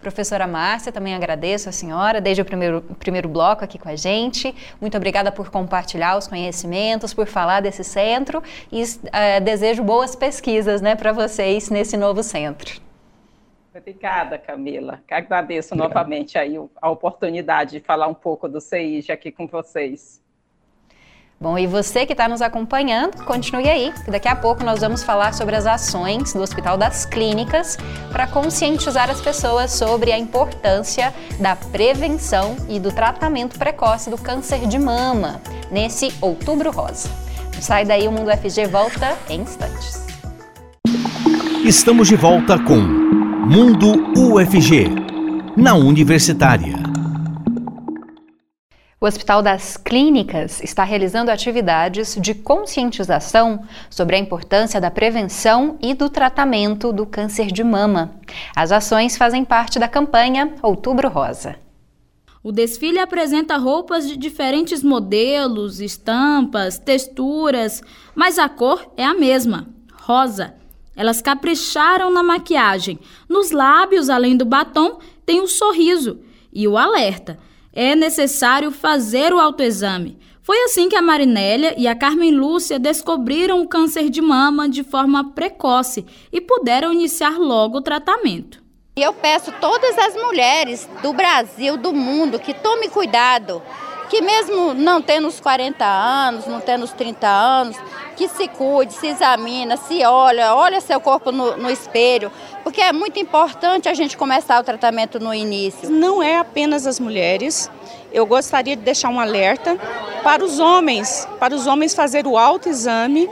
Professora 0.00 0.46
Márcia, 0.46 0.92
também 0.92 1.14
agradeço 1.14 1.68
a 1.68 1.72
senhora 1.72 2.20
desde 2.20 2.40
o 2.40 2.44
primeiro, 2.44 2.82
primeiro 3.00 3.28
bloco 3.28 3.64
aqui 3.64 3.78
com 3.78 3.88
a 3.88 3.96
gente. 3.96 4.54
Muito 4.80 4.96
obrigada 4.96 5.32
por 5.32 5.50
compartilhar 5.50 6.16
os 6.16 6.28
conhecimentos, 6.28 7.12
por 7.12 7.26
falar 7.26 7.60
desse 7.60 7.82
centro 7.82 8.40
e 8.70 8.82
uh, 8.82 9.40
desejo 9.42 9.82
boas 9.82 10.14
pesquisas 10.14 10.80
né, 10.80 10.94
para 10.94 11.12
vocês 11.12 11.68
nesse 11.68 11.96
novo 11.96 12.22
centro. 12.22 12.80
Obrigada, 13.74 14.38
Camila. 14.38 15.00
Agradeço 15.10 15.74
Obrigado. 15.74 15.88
novamente 15.88 16.38
aí 16.38 16.56
a 16.80 16.90
oportunidade 16.90 17.72
de 17.72 17.80
falar 17.80 18.06
um 18.06 18.14
pouco 18.14 18.48
do 18.48 18.60
CIG 18.60 19.10
aqui 19.10 19.32
com 19.32 19.46
vocês. 19.46 20.22
Bom, 21.40 21.56
e 21.56 21.68
você 21.68 22.04
que 22.04 22.14
está 22.14 22.28
nos 22.28 22.42
acompanhando, 22.42 23.24
continue 23.24 23.68
aí, 23.68 23.92
que 24.04 24.10
daqui 24.10 24.26
a 24.26 24.34
pouco 24.34 24.64
nós 24.64 24.80
vamos 24.80 25.04
falar 25.04 25.32
sobre 25.32 25.54
as 25.54 25.66
ações 25.66 26.32
do 26.32 26.42
Hospital 26.42 26.76
das 26.76 27.06
Clínicas 27.06 27.78
para 28.10 28.26
conscientizar 28.26 29.08
as 29.08 29.20
pessoas 29.20 29.70
sobre 29.70 30.10
a 30.10 30.18
importância 30.18 31.14
da 31.38 31.54
prevenção 31.54 32.56
e 32.68 32.80
do 32.80 32.90
tratamento 32.90 33.56
precoce 33.56 34.10
do 34.10 34.18
câncer 34.18 34.66
de 34.66 34.80
mama 34.80 35.40
nesse 35.70 36.12
Outubro 36.20 36.72
Rosa. 36.72 37.08
Sai 37.60 37.84
daí, 37.84 38.08
o 38.08 38.12
Mundo 38.12 38.32
FG 38.32 38.66
volta 38.66 39.16
em 39.30 39.42
instantes. 39.42 40.04
Estamos 41.64 42.08
de 42.08 42.16
volta 42.16 42.58
com 42.58 42.78
Mundo 42.78 44.12
UFG, 44.16 44.88
na 45.56 45.74
Universitária. 45.74 46.87
O 49.00 49.06
Hospital 49.06 49.42
das 49.42 49.76
Clínicas 49.76 50.60
está 50.60 50.82
realizando 50.82 51.30
atividades 51.30 52.16
de 52.20 52.34
conscientização 52.34 53.64
sobre 53.88 54.16
a 54.16 54.18
importância 54.18 54.80
da 54.80 54.90
prevenção 54.90 55.78
e 55.80 55.94
do 55.94 56.10
tratamento 56.10 56.92
do 56.92 57.06
câncer 57.06 57.46
de 57.46 57.62
mama. 57.62 58.16
As 58.56 58.72
ações 58.72 59.16
fazem 59.16 59.44
parte 59.44 59.78
da 59.78 59.86
campanha 59.86 60.52
Outubro 60.60 61.08
Rosa. 61.08 61.54
O 62.42 62.50
desfile 62.50 62.98
apresenta 62.98 63.56
roupas 63.56 64.04
de 64.08 64.16
diferentes 64.16 64.82
modelos, 64.82 65.78
estampas, 65.78 66.76
texturas, 66.76 67.80
mas 68.16 68.36
a 68.36 68.48
cor 68.48 68.84
é 68.96 69.04
a 69.04 69.14
mesma, 69.14 69.68
rosa. 69.92 70.54
Elas 70.96 71.22
capricharam 71.22 72.10
na 72.10 72.24
maquiagem. 72.24 72.98
Nos 73.28 73.52
lábios, 73.52 74.10
além 74.10 74.36
do 74.36 74.44
batom, 74.44 74.98
tem 75.24 75.40
o 75.40 75.46
sorriso 75.46 76.18
e 76.52 76.66
o 76.66 76.76
alerta 76.76 77.38
é 77.80 77.94
necessário 77.94 78.72
fazer 78.72 79.32
o 79.32 79.38
autoexame. 79.38 80.18
Foi 80.42 80.60
assim 80.64 80.88
que 80.88 80.96
a 80.96 81.02
Marinélia 81.02 81.76
e 81.78 81.86
a 81.86 81.94
Carmen 81.94 82.32
Lúcia 82.32 82.76
descobriram 82.76 83.62
o 83.62 83.68
câncer 83.68 84.10
de 84.10 84.20
mama 84.20 84.68
de 84.68 84.82
forma 84.82 85.32
precoce 85.32 86.04
e 86.32 86.40
puderam 86.40 86.92
iniciar 86.92 87.38
logo 87.38 87.78
o 87.78 87.80
tratamento. 87.80 88.60
Eu 88.96 89.12
peço 89.12 89.52
todas 89.60 89.96
as 89.96 90.16
mulheres 90.16 90.88
do 91.02 91.12
Brasil, 91.12 91.76
do 91.76 91.92
mundo, 91.92 92.40
que 92.40 92.52
tome 92.52 92.88
cuidado, 92.88 93.62
que 94.08 94.20
mesmo 94.20 94.74
não 94.74 95.00
tendo 95.02 95.28
os 95.28 95.40
40 95.40 95.84
anos, 95.84 96.46
não 96.46 96.60
tendo 96.60 96.84
os 96.84 96.92
30 96.92 97.26
anos, 97.26 97.76
que 98.16 98.26
se 98.28 98.48
cuide, 98.48 98.92
se 98.92 99.06
examina, 99.06 99.76
se 99.76 100.04
olha, 100.04 100.54
olha 100.54 100.80
seu 100.80 101.00
corpo 101.00 101.30
no, 101.30 101.56
no, 101.56 101.70
espelho, 101.70 102.32
porque 102.64 102.80
é 102.80 102.92
muito 102.92 103.18
importante 103.18 103.88
a 103.88 103.94
gente 103.94 104.16
começar 104.16 104.60
o 104.60 104.64
tratamento 104.64 105.20
no 105.20 105.32
início. 105.32 105.88
Não 105.90 106.22
é 106.22 106.38
apenas 106.38 106.86
as 106.86 106.98
mulheres. 106.98 107.70
Eu 108.12 108.26
gostaria 108.26 108.74
de 108.74 108.82
deixar 108.82 109.10
um 109.10 109.20
alerta 109.20 109.78
para 110.22 110.44
os 110.44 110.58
homens, 110.58 111.28
para 111.38 111.54
os 111.54 111.66
homens 111.66 111.94
fazer 111.94 112.26
o 112.26 112.36
autoexame, 112.36 113.28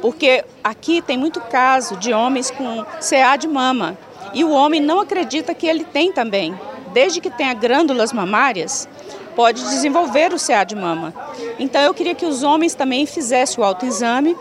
porque 0.00 0.44
aqui 0.62 1.02
tem 1.02 1.18
muito 1.18 1.40
caso 1.40 1.96
de 1.96 2.12
homens 2.12 2.50
com 2.50 2.84
CA 3.00 3.36
de 3.36 3.48
mama 3.48 3.98
e 4.32 4.44
o 4.44 4.50
homem 4.50 4.80
não 4.80 5.00
acredita 5.00 5.54
que 5.54 5.66
ele 5.66 5.84
tem 5.84 6.12
também. 6.12 6.58
Desde 6.92 7.20
que 7.20 7.30
tenha 7.30 7.54
glândulas 7.54 8.12
mamárias, 8.12 8.88
pode 9.34 9.62
desenvolver 9.62 10.32
o 10.32 10.38
CA 10.38 10.64
de 10.64 10.74
mama. 10.74 11.14
Então 11.58 11.82
eu 11.82 11.94
queria 11.94 12.14
que 12.14 12.26
os 12.26 12.42
homens 12.42 12.74
também 12.74 13.06
fizessem 13.06 13.62
o 13.62 13.66
autoexame 13.66 14.36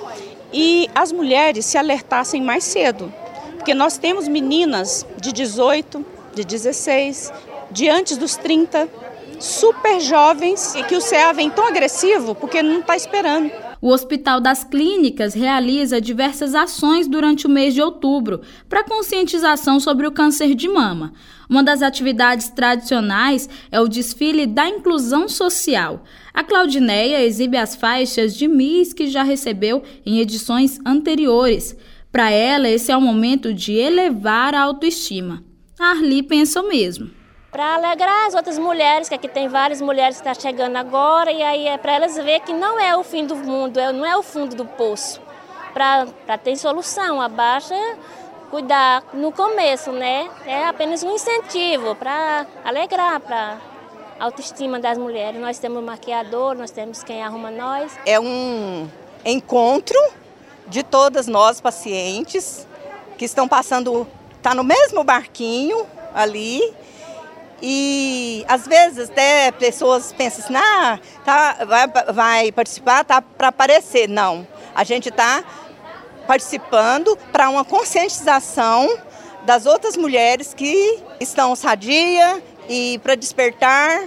e 0.51 0.89
as 0.93 1.12
mulheres 1.12 1.65
se 1.65 1.77
alertassem 1.77 2.41
mais 2.41 2.63
cedo, 2.63 3.12
porque 3.58 3.73
nós 3.73 3.97
temos 3.97 4.27
meninas 4.27 5.06
de 5.19 5.32
18, 5.32 6.06
de 6.34 6.43
16, 6.43 7.34
de 7.71 7.89
antes 7.89 8.17
dos 8.17 8.36
30, 8.36 8.88
super 9.39 9.99
jovens 9.99 10.75
e 10.75 10.84
que 10.84 10.95
o 10.95 11.01
CA 11.01 11.34
vem 11.34 11.49
tão 11.49 11.67
agressivo 11.67 12.36
porque 12.36 12.62
não 12.62 12.79
está 12.79 12.95
esperando. 12.95 13.51
O 13.84 13.89
Hospital 13.89 14.39
das 14.39 14.63
Clínicas 14.63 15.34
realiza 15.34 16.00
diversas 16.00 16.56
ações 16.56 17.06
durante 17.06 17.46
o 17.46 17.50
mês 17.50 17.74
de 17.74 17.82
outubro 17.82 18.39
para 18.69 18.86
conscientização 18.86 19.78
sobre 19.78 20.08
o 20.08 20.12
câncer 20.13 20.56
de 20.56 20.69
mama. 20.69 21.12
Uma 21.50 21.62
das 21.62 21.82
atividades 21.82 22.48
tradicionais 22.48 23.50
é 23.69 23.82
o 23.82 23.88
desfile 23.89 24.46
da 24.46 24.69
inclusão 24.69 25.28
social. 25.28 26.06
A 26.34 26.46
Claudineia 26.46 27.26
exibe 27.26 27.58
as 27.58 27.76
faixas 27.76 28.34
de 28.34 28.48
Miss 28.48 28.93
que 28.93 29.08
já 29.08 29.22
recebeu 29.22 29.84
em 30.06 30.22
edições 30.22 30.80
anteriores. 30.86 31.76
Para 32.10 32.32
ela, 32.32 32.69
esse 32.69 32.89
é 32.89 32.96
o 32.96 33.02
momento 33.02 33.54
de 33.54 33.74
elevar 33.74 34.56
a 34.56 34.62
autoestima. 34.62 35.43
A 35.78 35.88
Arli 35.88 36.24
pensa 36.24 36.62
o 36.62 36.69
mesmo 36.69 37.12
para 37.54 37.76
alegrar 37.76 38.26
as 38.26 38.34
outras 38.34 38.58
mulheres, 38.58 39.08
que 39.08 39.13
aqui 39.13 39.28
tem 39.28 39.48
várias 39.48 39.80
mulheres 39.80 40.20
que 40.20 40.28
estão 40.28 40.34
tá 40.34 40.42
chegando 40.42 40.76
agora, 40.76 41.32
e 41.32 41.44
aí 41.44 41.68
é 41.68 41.78
para 41.78 41.94
elas 41.94 42.16
ver 42.18 42.39
que 42.39 42.52
não 42.52 42.80
é 42.80 42.98
o 42.98 43.04
fim 43.04 43.28
do 43.28 43.36
mundo, 43.36 43.80
é, 43.80 43.94
não 43.94 44.04
é 44.04 44.18
o 44.18 44.24
fundo 44.24 44.56
do 44.56 44.66
poço. 44.66 45.22
Para 45.72 46.38
ter 46.38 46.56
solução, 46.58 47.22
abaixa 47.22 47.76
cuidar 48.50 49.04
no 49.13 49.32
começo, 49.32 49.92
né? 49.92 50.30
É 50.46 50.66
apenas 50.68 51.02
um 51.04 51.12
incentivo 51.12 51.96
para 51.96 52.46
alegrar, 52.63 53.20
para 53.20 53.58
autoestima 54.20 54.80
das 54.80 54.98
mulheres. 54.98 55.39
Nós 55.39 55.58
temos 55.58 55.84
maquiador, 55.84 56.56
nós 56.56 56.72
temos 56.72 57.04
quem 57.04 57.24
arruma 57.24 57.50
nós. 57.50 57.98
É 58.06 58.20
um 58.20 58.88
encontro 59.26 59.98
de 60.68 60.84
todas 60.84 61.28
nós 61.28 61.62
pacientes 61.62 62.68
que 63.18 63.26
estão 63.26 63.47
passando, 63.47 64.08
tá 64.41 64.54
no 64.54 64.64
mesmo 64.64 65.04
barquinho 65.04 65.86
ali 66.14 66.62
e 67.62 68.45
às 68.47 68.68
vezes 68.68 69.10
até 69.10 69.51
pessoas 69.51 70.12
pensam 70.14 70.43
assim, 70.43 70.56
ah, 70.56 70.99
tá, 71.24 71.66
vai, 71.66 71.88
vai 72.14 72.51
participar, 72.51 73.04
tá 73.04 73.22
para 73.22 73.47
aparecer. 73.49 74.08
Não, 74.08 74.47
a 74.76 74.84
gente 74.84 75.10
está 75.10 75.43
participando 76.28 77.18
para 77.32 77.49
uma 77.49 77.66
conscientização 77.66 78.97
das 79.45 79.66
outras 79.66 79.97
mulheres 79.97 80.54
que 80.54 81.04
estão 81.20 81.56
sadia 81.56 82.41
e 82.70 82.99
para 83.04 83.16
despertar 83.16 84.01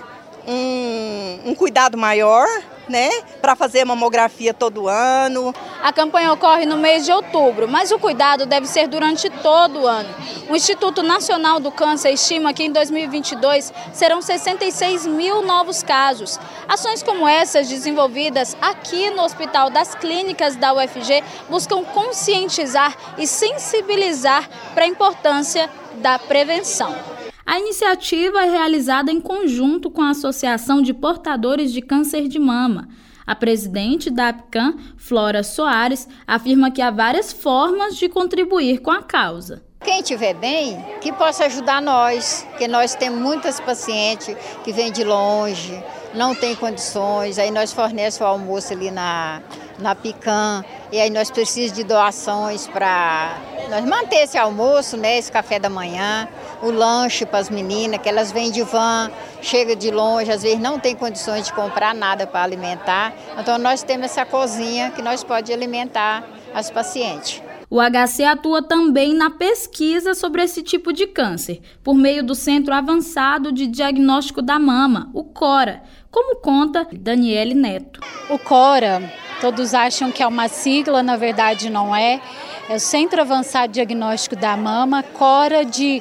um, 0.47 1.51
um 1.51 1.55
cuidado 1.55 1.99
maior 1.99 2.47
né, 2.89 3.11
para 3.41 3.57
fazer 3.57 3.85
mamografia 3.85 4.55
todo 4.55 4.89
ano. 4.89 5.55
A 5.83 5.93
campanha 5.93 6.33
ocorre 6.33 6.67
no 6.67 6.77
mês 6.77 7.05
de 7.05 7.13
outubro, 7.13 7.69
mas 7.69 7.91
o 7.91 7.99
cuidado 7.99 8.47
deve 8.47 8.67
ser 8.67 8.87
durante 8.87 9.29
todo 9.31 9.81
o 9.81 9.87
ano. 9.87 10.09
O 10.49 10.57
Instituto 10.57 11.03
Nacional 11.03 11.59
do 11.59 11.71
Câncer 11.73 12.11
estima 12.11 12.53
que 12.53 12.65
em 12.65 12.73
2022 12.73 13.73
serão 13.93 14.23
66 14.23 15.07
mil 15.07 15.43
novos 15.43 15.83
casos. 15.83 16.39
Ações 16.69 17.03
como 17.03 17.27
essas, 17.27 17.69
desenvolvidas 17.69 18.57
aqui 18.61 19.11
no 19.11 19.23
Hospital 19.23 19.71
das 19.71 19.95
Clínicas 19.95 20.57
da 20.57 20.73
UFG, 20.73 21.23
buscam 21.49 21.83
conscientizar 21.85 22.95
e 23.19 23.27
sensibilizar 23.27 24.49
para 24.75 24.85
a 24.85 24.89
importância 24.89 25.69
da 25.97 26.19
prevenção. 26.19 27.16
A 27.47 27.61
iniciativa 27.61 28.43
é 28.45 28.51
realizada 28.51 29.13
em 29.13 29.21
conjunto 29.21 29.89
com 29.89 30.03
a 30.03 30.11
Associação 30.11 30.83
de 30.83 30.93
Portadores 30.93 31.73
de 31.73 31.81
Câncer 31.81 32.27
de 32.27 32.41
Mama. 32.41 32.89
A 33.25 33.37
presidente 33.37 34.11
da 34.11 34.31
APCAM, 34.31 34.77
Flora 34.97 35.45
Soares, 35.45 36.09
afirma 36.27 36.73
que 36.73 36.83
há 36.83 36.91
várias 36.91 37.33
formas 37.33 37.97
de 37.97 38.09
contribuir 38.09 38.81
com 38.81 38.91
a 38.91 39.01
causa. 39.01 39.63
Quem 39.85 40.01
estiver 40.01 40.35
bem, 40.35 40.85
que 41.01 41.13
possa 41.13 41.45
ajudar 41.45 41.81
nós, 41.81 42.45
porque 42.51 42.67
nós 42.67 42.97
temos 42.97 43.21
muitas 43.21 43.61
pacientes 43.61 44.37
que 44.65 44.73
vêm 44.73 44.91
de 44.91 45.05
longe, 45.05 45.81
não 46.13 46.35
tem 46.35 46.57
condições, 46.57 47.39
aí 47.39 47.53
nós 47.53 47.73
fornecemos 47.73 48.21
o 48.21 48.25
almoço 48.25 48.73
ali 48.73 48.91
na, 48.91 49.41
na 49.79 49.95
Picam, 49.95 50.65
e 50.91 50.99
aí 50.99 51.11
nós 51.11 51.31
precisamos 51.31 51.73
de 51.73 51.85
doações 51.85 52.67
para 52.67 53.39
nós 53.71 53.85
manter 53.85 54.25
esse 54.25 54.37
almoço, 54.37 54.97
né, 54.97 55.19
esse 55.19 55.31
café 55.31 55.59
da 55.59 55.69
manhã, 55.69 56.29
o 56.63 56.71
lanche 56.71 57.27
para 57.27 57.39
as 57.39 57.51
meninas, 57.51 58.01
que 58.01 58.09
elas 58.09 58.33
vêm 58.33 58.51
de 58.51 58.63
van, 58.63 59.11
chega 59.41 59.77
de 59.77 59.91
longe, 59.91 60.31
às 60.31 60.43
vezes 60.43 60.59
não 60.59 60.79
tem 60.79 60.95
condições 60.95 61.47
de 61.47 61.53
comprar 61.53 61.95
nada 61.95 62.27
para 62.27 62.43
alimentar. 62.43 63.15
Então 63.39 63.59
nós 63.59 63.83
temos 63.83 64.07
essa 64.07 64.25
cozinha 64.25 64.91
que 64.91 65.03
nós 65.03 65.23
pode 65.23 65.53
alimentar 65.53 66.25
as 66.55 66.71
pacientes. 66.71 67.43
O 67.69 67.81
HC 67.81 68.23
atua 68.25 68.63
também 68.63 69.13
na 69.13 69.29
pesquisa 69.29 70.15
sobre 70.15 70.43
esse 70.43 70.63
tipo 70.63 70.93
de 70.93 71.05
câncer, 71.05 71.61
por 71.83 71.95
meio 71.95 72.23
do 72.23 72.35
Centro 72.35 72.73
Avançado 72.73 73.51
de 73.51 73.67
Diagnóstico 73.67 74.41
da 74.41 74.57
Mama, 74.57 75.11
o 75.13 75.25
CORA, 75.25 75.83
como 76.09 76.37
conta 76.37 76.87
Daniele 76.93 77.55
Neto. 77.55 78.01
O 78.31 78.39
CORA, 78.39 79.03
todos 79.41 79.75
acham 79.75 80.13
que 80.13 80.23
é 80.23 80.27
uma 80.27 80.47
sigla, 80.47 81.03
na 81.03 81.17
verdade 81.17 81.69
não 81.69 81.95
é. 81.95 82.21
É 82.69 82.77
o 82.77 82.81
Centro 82.81 83.21
Avançado 83.21 83.69
de 83.69 83.75
Diagnóstico 83.75 84.37
da 84.37 84.57
Mama, 84.57 85.03
CORA 85.03 85.65
de, 85.65 86.01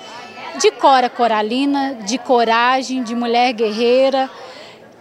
de 0.58 0.72
Cora 0.72 1.10
Coralina, 1.10 1.96
de 2.06 2.18
coragem, 2.18 3.04
de 3.04 3.14
mulher 3.14 3.52
guerreira, 3.54 4.30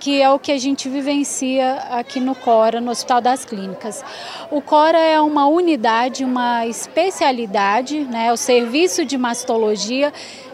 que 0.00 0.20
é 0.20 0.28
o 0.30 0.38
que 0.38 0.52
a 0.52 0.58
gente 0.58 0.88
vivencia 0.88 1.74
aqui 1.90 2.20
no 2.20 2.34
CORA, 2.34 2.80
no 2.80 2.90
Hospital 2.90 3.20
das 3.20 3.44
Clínicas. 3.44 4.04
O 4.50 4.60
CORA 4.60 4.98
é 4.98 5.20
uma 5.20 5.46
unidade, 5.46 6.24
uma 6.24 6.66
especialidade, 6.66 8.00
né, 8.00 8.32
o 8.32 8.36
serviço 8.36 9.04
de 9.04 9.16
mastologia 9.16 10.12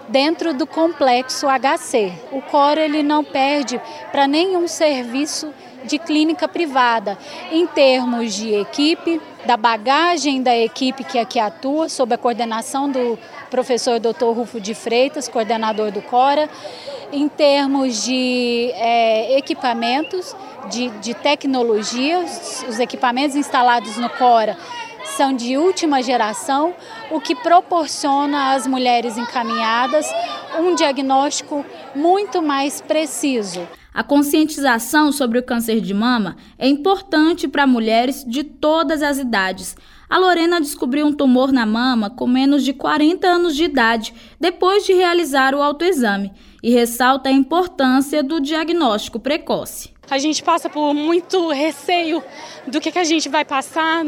dentro 0.08 0.52
do 0.52 0.66
complexo 0.66 1.46
HC. 1.46 2.12
O 2.30 2.42
CORA 2.42 2.82
ele 2.82 3.02
não 3.02 3.24
perde 3.24 3.80
para 4.12 4.26
nenhum 4.26 4.68
serviço 4.68 5.52
de 5.84 5.98
clínica 5.98 6.46
privada, 6.48 7.18
em 7.50 7.66
termos 7.66 8.34
de 8.34 8.54
equipe, 8.54 9.20
da 9.44 9.56
bagagem 9.56 10.42
da 10.42 10.56
equipe 10.56 11.04
que 11.04 11.18
aqui 11.18 11.38
atua, 11.38 11.88
sob 11.88 12.14
a 12.14 12.18
coordenação 12.18 12.90
do 12.90 13.18
professor 13.50 13.98
Dr. 13.98 14.26
Rufo 14.34 14.60
de 14.60 14.74
Freitas, 14.74 15.28
coordenador 15.28 15.90
do 15.90 16.02
CORA, 16.02 16.48
em 17.12 17.28
termos 17.28 18.04
de 18.04 18.70
é, 18.74 19.36
equipamentos, 19.38 20.36
de, 20.70 20.88
de 21.00 21.14
tecnologia, 21.14 22.20
os 22.68 22.78
equipamentos 22.78 23.34
instalados 23.34 23.96
no 23.96 24.08
CORA 24.10 24.56
são 25.16 25.32
de 25.32 25.56
última 25.56 26.02
geração, 26.02 26.74
o 27.10 27.20
que 27.20 27.34
proporciona 27.34 28.54
às 28.54 28.66
mulheres 28.66 29.16
encaminhadas 29.16 30.06
um 30.58 30.74
diagnóstico 30.74 31.64
muito 31.94 32.42
mais 32.42 32.80
preciso. 32.80 33.66
A 33.92 34.04
conscientização 34.04 35.10
sobre 35.10 35.38
o 35.38 35.42
câncer 35.42 35.80
de 35.80 35.92
mama 35.92 36.36
é 36.58 36.68
importante 36.68 37.48
para 37.48 37.66
mulheres 37.66 38.24
de 38.24 38.44
todas 38.44 39.02
as 39.02 39.18
idades. 39.18 39.76
A 40.08 40.18
Lorena 40.18 40.60
descobriu 40.60 41.06
um 41.06 41.12
tumor 41.12 41.52
na 41.52 41.66
mama 41.66 42.10
com 42.10 42.26
menos 42.26 42.64
de 42.64 42.72
40 42.72 43.26
anos 43.26 43.56
de 43.56 43.64
idade, 43.64 44.14
depois 44.38 44.84
de 44.84 44.92
realizar 44.92 45.54
o 45.54 45.62
autoexame, 45.62 46.32
e 46.62 46.70
ressalta 46.70 47.28
a 47.28 47.32
importância 47.32 48.22
do 48.22 48.40
diagnóstico 48.40 49.18
precoce. 49.18 49.90
A 50.10 50.18
gente 50.18 50.42
passa 50.42 50.68
por 50.68 50.92
muito 50.92 51.48
receio 51.50 52.22
do 52.66 52.80
que, 52.80 52.90
que 52.90 52.98
a 52.98 53.04
gente 53.04 53.28
vai 53.28 53.44
passar. 53.44 54.04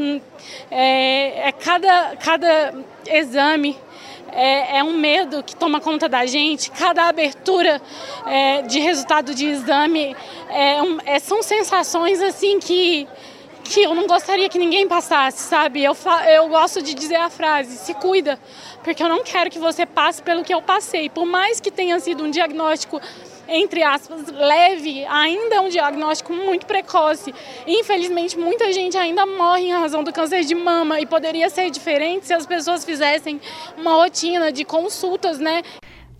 É, 0.69 1.49
é 1.49 1.53
cada, 1.53 2.17
cada 2.17 2.75
exame 3.07 3.77
é, 4.33 4.79
é, 4.79 4.85
um 4.85 4.95
medo 4.95 5.43
que 5.43 5.55
toma 5.55 5.81
conta 5.81 6.09
da 6.09 6.27
gente. 6.27 6.71
Cada 6.71 7.09
abertura 7.09 7.81
é, 8.27 8.63
de 8.63 8.81
resultado 8.81 9.35
de 9.35 9.47
exame 9.47 10.17
é, 10.49 10.79
é, 11.05 11.19
são 11.19 11.43
sensações 11.43 12.21
assim 12.21 12.59
que, 12.59 13.07
que 13.63 13.83
eu 13.83 13.95
não 13.95 14.07
gostaria 14.07 14.49
que 14.49 14.59
ninguém 14.59 14.89
passasse, 14.89 15.39
sabe? 15.39 15.85
Eu, 15.85 15.97
eu 16.35 16.49
gosto 16.49 16.83
de 16.83 16.95
dizer 16.95 17.17
a 17.17 17.29
frase: 17.29 17.77
se 17.77 17.95
cuida, 17.95 18.39
porque 18.83 19.03
eu 19.03 19.09
não 19.09 19.23
quero 19.23 19.51
que 19.51 19.59
você 19.59 19.85
passe 19.85 20.23
pelo 20.23 20.43
que 20.43 20.53
eu 20.53 20.63
passei. 20.63 21.09
Por 21.09 21.27
mais 21.27 21.61
que 21.61 21.71
tenha 21.71 22.01
sido 22.01 22.25
um 22.25 22.31
diagnóstico 22.31 23.01
entre 23.53 23.83
aspas, 23.83 24.27
leve, 24.29 25.05
ainda 25.05 25.57
é 25.57 25.61
um 25.61 25.69
diagnóstico 25.69 26.33
muito 26.33 26.65
precoce. 26.65 27.35
Infelizmente, 27.67 28.39
muita 28.39 28.73
gente 28.73 28.97
ainda 28.97 29.27
morre 29.27 29.69
em 29.69 29.73
razão 29.73 30.03
do 30.03 30.13
câncer 30.13 30.43
de 30.45 30.55
mama 30.55 30.99
e 31.01 31.07
poderia 31.07 31.51
ser 31.51 31.71
diferente 31.71 32.27
se 32.27 32.33
as 32.33 32.47
pessoas 32.47 32.85
fizessem 32.85 33.41
uma 33.77 33.95
rotina 33.95 34.51
de 34.51 34.65
consultas, 34.65 35.39
né? 35.39 35.63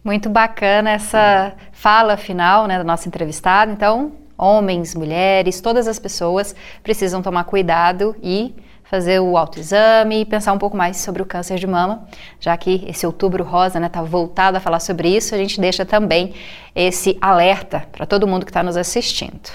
Muito 0.05 0.29
bacana 0.29 0.91
essa 0.91 1.55
fala 1.73 2.17
final 2.17 2.67
né, 2.67 2.77
da 2.77 2.85
nossa 2.85 3.09
entrevistada. 3.09 3.73
Então, 3.73 4.13
homens, 4.37 4.95
mulheres, 4.95 5.61
todas 5.61 5.89
as 5.89 5.99
pessoas 5.99 6.55
precisam 6.83 7.23
tomar 7.23 7.45
cuidado 7.45 8.15
e 8.23 8.55
fazer 8.93 9.21
o 9.21 9.39
autoexame 9.39 10.21
e 10.21 10.25
pensar 10.27 10.53
um 10.53 10.59
pouco 10.59 10.77
mais 10.77 10.99
sobre 10.99 11.23
o 11.23 11.25
câncer 11.25 11.59
de 11.59 11.67
mama, 11.67 12.07
já 12.39 12.55
que 12.59 12.85
esse 12.87 13.07
outubro 13.07 13.43
rosa 13.43 13.79
está 13.79 13.81
né, 13.81 13.89
tá 13.89 14.03
voltado 14.03 14.59
a 14.59 14.61
falar 14.61 14.81
sobre 14.81 15.09
isso, 15.09 15.35
a 15.35 15.39
gente 15.39 15.59
deixa 15.59 15.87
também 15.87 16.35
esse 16.75 17.17
alerta 17.19 17.87
para 17.91 18.05
todo 18.05 18.27
mundo 18.27 18.45
que 18.45 18.51
está 18.51 18.63
nos 18.63 18.77
assistindo. 18.77 19.49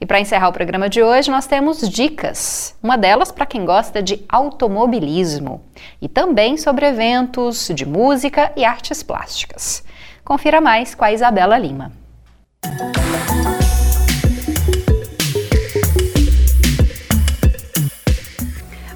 E 0.00 0.06
para 0.06 0.20
encerrar 0.20 0.48
o 0.48 0.52
programa 0.52 0.88
de 0.88 1.02
hoje, 1.02 1.28
nós 1.28 1.48
temos 1.48 1.80
dicas. 1.90 2.76
Uma 2.80 2.96
delas 2.96 3.32
para 3.32 3.44
quem 3.44 3.64
gosta 3.64 4.00
de 4.00 4.24
automobilismo 4.28 5.60
e 6.00 6.08
também 6.08 6.56
sobre 6.56 6.86
eventos 6.86 7.68
de 7.74 7.84
música 7.84 8.52
e 8.56 8.64
artes 8.64 9.02
plásticas. 9.02 9.82
Confira 10.24 10.60
mais 10.60 10.94
com 10.94 11.04
a 11.04 11.12
Isabela 11.12 11.58
Lima. 11.58 11.90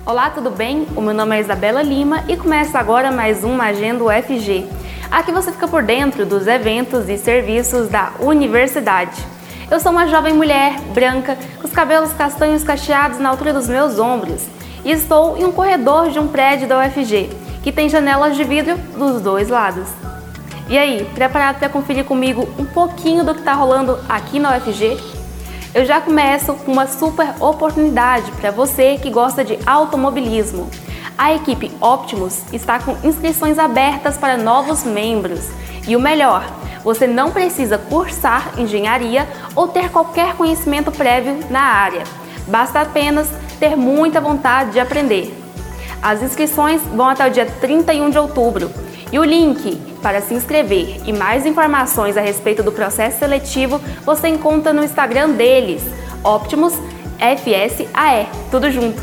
Olá, 0.07 0.29
tudo 0.29 0.51
bem? 0.51 0.87
O 0.95 1.01
meu 1.01 1.15
nome 1.15 1.35
é 1.35 1.41
Isabela 1.41 1.81
Lima 1.81 2.25
e 2.29 2.37
começa 2.37 2.79
agora 2.79 3.11
mais 3.11 3.43
um 3.43 3.59
Agenda 3.59 4.05
UFG. 4.05 4.69
Aqui 5.11 5.33
você 5.33 5.51
fica 5.51 5.67
por 5.67 5.83
dentro 5.83 6.27
dos 6.27 6.47
eventos 6.47 7.09
e 7.09 7.17
serviços 7.17 7.89
da 7.89 8.13
universidade. 8.21 9.17
Eu 9.71 9.81
sou 9.81 9.91
uma 9.91 10.07
jovem 10.07 10.35
mulher 10.35 10.79
branca 10.93 11.39
com 11.59 11.67
os 11.67 11.73
cabelos 11.73 12.13
castanhos 12.13 12.63
cacheados 12.63 13.19
na 13.19 13.31
altura 13.31 13.55
dos 13.55 13.67
meus 13.67 13.99
ombros 13.99 14.47
e 14.85 14.91
estou 14.91 15.39
em 15.39 15.45
um 15.47 15.53
corredor 15.53 16.11
de 16.11 16.19
um 16.19 16.29
prédio 16.29 16.69
da 16.69 16.81
UFG 16.81 17.31
que 17.63 17.73
tem 17.73 17.89
janelas 17.89 18.37
de 18.37 18.45
vidro 18.45 18.77
dos 18.99 19.23
dois 19.23 19.49
lados. 19.49 19.89
E 20.69 20.77
aí, 20.77 21.09
preparado 21.15 21.59
para 21.59 21.71
conferir 21.71 22.05
comigo 22.05 22.47
um 22.59 22.67
pouquinho 22.67 23.25
do 23.25 23.33
que 23.33 23.41
está 23.41 23.55
rolando 23.55 23.99
aqui 24.07 24.39
na 24.39 24.55
UFG? 24.55 25.24
Eu 25.75 25.85
já 25.85 26.01
começo 26.01 26.55
com 26.55 26.70
uma 26.70 26.87
super 26.87 27.35
oportunidade 27.41 28.31
para 28.33 28.53
você 28.53 28.97
que 28.97 29.11
gosta 29.11 29.43
de 29.45 29.59
automobilismo. 29.66 30.70
A 31.18 31.35
equipe 31.35 31.72
Optimus 31.81 32.45
está 32.53 32.79
com 32.79 32.97
inscrições 33.03 33.59
abertas 33.59 34.16
para 34.16 34.37
novos 34.37 34.85
membros. 34.85 35.49
E 35.89 35.97
o 35.97 36.01
melhor, 36.01 36.47
você 36.85 37.09
não 37.09 37.33
precisa 37.33 37.77
cursar 37.77 38.53
engenharia 38.57 39.29
ou 39.57 39.66
ter 39.66 39.91
qualquer 39.91 40.35
conhecimento 40.37 40.93
prévio 40.93 41.41
na 41.51 41.61
área. 41.61 42.05
Basta 42.47 42.81
apenas 42.81 43.29
ter 43.59 43.77
muita 43.77 44.20
vontade 44.20 44.70
de 44.70 44.81
aprender. 44.81 45.37
As 46.01 46.22
inscrições 46.22 46.83
vão 46.83 47.09
até 47.09 47.27
o 47.27 47.31
dia 47.31 47.47
31 47.47 48.11
de 48.11 48.18
outubro 48.18 48.84
e 49.15 49.19
o 49.21 49.23
link 49.23 49.77
para 50.03 50.21
se 50.21 50.35
inscrever 50.35 51.01
e 51.07 51.12
mais 51.12 51.47
informações 51.47 52.17
a 52.17 52.21
respeito 52.21 52.65
do 52.65 52.73
processo 52.73 53.21
seletivo 53.21 53.81
você 54.05 54.27
encontra 54.27 54.73
no 54.73 54.83
Instagram 54.83 55.31
deles, 55.31 55.85
Optimus 56.25 56.75
FSAE, 57.21 58.27
tudo 58.51 58.73
junto. 58.73 59.01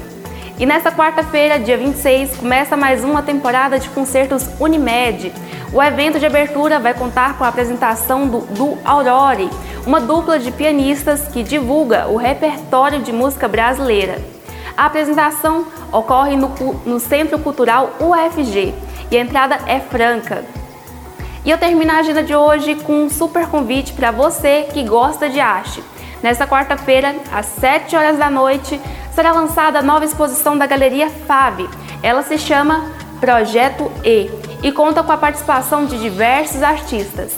E 0.60 0.66
nesta 0.66 0.92
quarta-feira, 0.92 1.58
dia 1.58 1.78
26, 1.78 2.36
começa 2.36 2.76
mais 2.76 3.06
uma 3.06 3.24
temporada 3.24 3.80
de 3.80 3.88
concertos 3.88 4.46
Unimed. 4.60 5.32
O 5.72 5.82
evento 5.82 6.20
de 6.20 6.26
abertura 6.26 6.78
vai 6.78 6.94
contar 6.94 7.38
com 7.38 7.46
a 7.46 7.48
apresentação 7.48 8.28
do, 8.28 8.42
do 8.42 8.78
Aurore, 8.84 9.50
uma 9.88 10.02
dupla 10.02 10.38
de 10.38 10.52
pianistas 10.52 11.30
que 11.30 11.42
divulga 11.42 12.10
o 12.10 12.18
repertório 12.18 13.02
de 13.02 13.14
música 13.14 13.48
brasileira. 13.48 14.20
A 14.76 14.88
apresentação 14.88 15.66
ocorre 15.90 16.36
no, 16.36 16.50
no 16.86 17.00
Centro 17.00 17.40
Cultural 17.40 17.92
UFG 17.98 18.74
e 19.12 19.18
a 19.18 19.22
entrada 19.22 19.60
é 19.68 19.80
franca. 19.80 20.44
E 21.44 21.52
eu 21.52 21.58
termino 21.58 21.92
a 21.92 21.98
agenda 21.98 22.24
de 22.24 22.36
hoje 22.36 22.76
com 22.76 23.04
um 23.04 23.10
super 23.10 23.48
convite 23.48 23.94
para 23.94 24.12
você 24.12 24.68
que 24.72 24.84
gosta 24.84 25.30
de 25.30 25.40
arte. 25.40 25.84
Nesta 26.24 26.48
quarta-feira, 26.48 27.16
às 27.32 27.48
7 27.48 27.96
horas 27.96 28.18
da 28.18 28.30
noite, 28.30 28.80
será 29.14 29.32
lançada 29.32 29.80
a 29.80 29.84
nova 29.84 30.06
exposição 30.06 30.58
da 30.58 30.66
Galeria 30.66 31.10
FAB. 31.10 31.70
Ela 32.02 32.24
se 32.24 32.38
chama 32.38 32.92
Projeto 33.20 33.92
E 34.04 34.30
e 34.64 34.72
conta 34.72 35.04
com 35.04 35.12
a 35.12 35.18
participação 35.18 35.86
de 35.86 36.00
diversos 36.00 36.62
artistas. 36.62 37.34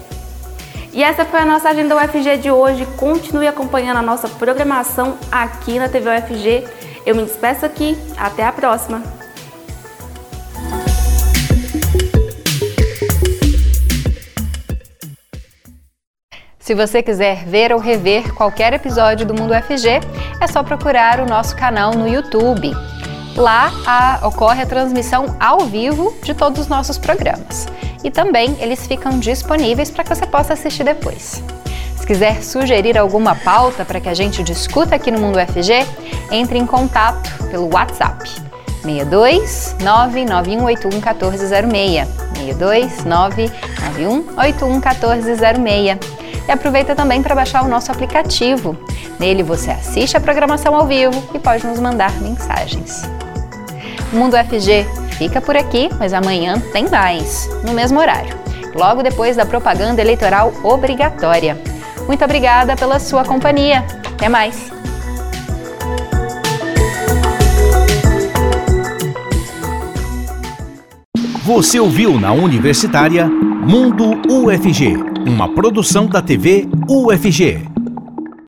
E 0.96 1.04
essa 1.04 1.26
foi 1.26 1.42
a 1.42 1.46
nossa 1.46 1.68
agenda 1.68 1.94
UFG 1.94 2.38
de 2.38 2.50
hoje. 2.50 2.86
Continue 2.96 3.50
acompanhando 3.50 3.98
a 3.98 4.02
nossa 4.02 4.30
programação 4.30 5.18
aqui 5.30 5.78
na 5.78 5.90
TV 5.90 6.10
UFG. 6.10 6.64
Eu 7.06 7.18
me 7.18 7.24
despeço 7.26 7.66
aqui. 7.66 7.98
Até 8.18 8.46
a 8.46 8.52
próxima! 8.54 9.04
Se 16.58 16.74
você 16.74 17.04
quiser 17.04 17.44
ver 17.44 17.74
ou 17.74 17.78
rever 17.78 18.34
qualquer 18.34 18.72
episódio 18.72 19.26
do 19.26 19.34
Mundo 19.34 19.54
FG, 19.54 20.00
é 20.40 20.48
só 20.48 20.64
procurar 20.64 21.20
o 21.20 21.26
nosso 21.26 21.58
canal 21.58 21.92
no 21.94 22.08
YouTube. 22.08 22.72
Lá 23.36 23.72
a, 23.86 24.28
ocorre 24.28 24.62
a 24.62 24.66
transmissão 24.66 25.36
ao 25.40 25.62
vivo 25.62 26.16
de 26.24 26.34
todos 26.34 26.62
os 26.62 26.68
nossos 26.68 26.98
programas. 26.98 27.68
E 28.04 28.10
também 28.10 28.56
eles 28.60 28.88
ficam 28.88 29.20
disponíveis 29.20 29.92
para 29.92 30.04
que 30.04 30.16
você 30.16 30.26
possa 30.26 30.54
assistir 30.54 30.84
depois. 30.84 31.44
Se 31.98 32.08
quiser 32.08 32.42
sugerir 32.42 32.98
alguma 32.98 33.36
pauta 33.36 33.84
para 33.84 34.00
que 34.00 34.08
a 34.08 34.14
gente 34.14 34.44
discuta 34.44 34.96
aqui 34.96 35.12
no 35.12 35.20
Mundo 35.20 35.38
FG, 35.40 35.86
entre 36.32 36.58
em 36.58 36.66
contato 36.66 37.30
pelo 37.50 37.74
WhatsApp 37.74 38.30
62 38.84 39.76
99181 39.82 40.92
1406. 40.92 42.08
62 42.36 43.04
99181 43.04 44.70
1406 44.80 46.26
e 46.48 46.52
aproveita 46.52 46.96
também 46.96 47.22
para 47.24 47.36
baixar 47.36 47.64
o 47.64 47.68
nosso 47.68 47.92
aplicativo. 47.92 48.78
Nele 49.20 49.44
você 49.44 49.72
assiste 49.72 50.16
a 50.16 50.22
programação 50.22 50.76
ao 50.76 50.86
vivo 50.86 51.24
e 51.34 51.40
pode 51.40 51.66
nos 51.66 51.80
mandar 51.80 52.12
mensagens. 52.22 53.02
O 54.14 54.18
Mundo 54.18 54.36
FG 54.38 54.86
fica 55.18 55.42
por 55.42 55.56
aqui, 55.56 55.90
mas 56.00 56.14
amanhã 56.14 56.60
tem 56.72 56.90
mais, 56.90 57.50
no 57.66 57.74
mesmo 57.74 58.00
horário, 58.00 58.36
logo 58.74 59.04
depois 59.04 59.36
da 59.36 59.46
propaganda 59.46 60.02
eleitoral 60.02 60.54
obrigatória. 60.64 61.58
Muito 62.08 62.24
obrigada 62.24 62.76
pela 62.76 63.00
sua 63.00 63.24
companhia. 63.24 63.84
Até 64.14 64.30
mais! 64.30 64.72
Você 71.44 71.80
ouviu 71.80 72.20
na 72.20 72.32
Universitária 72.32 73.28
Mundo 73.28 74.20
UFG 74.28 74.96
uma 75.28 75.54
produção 75.54 76.08
da 76.08 76.22
TV 76.22 76.68
UFG. 76.90 77.75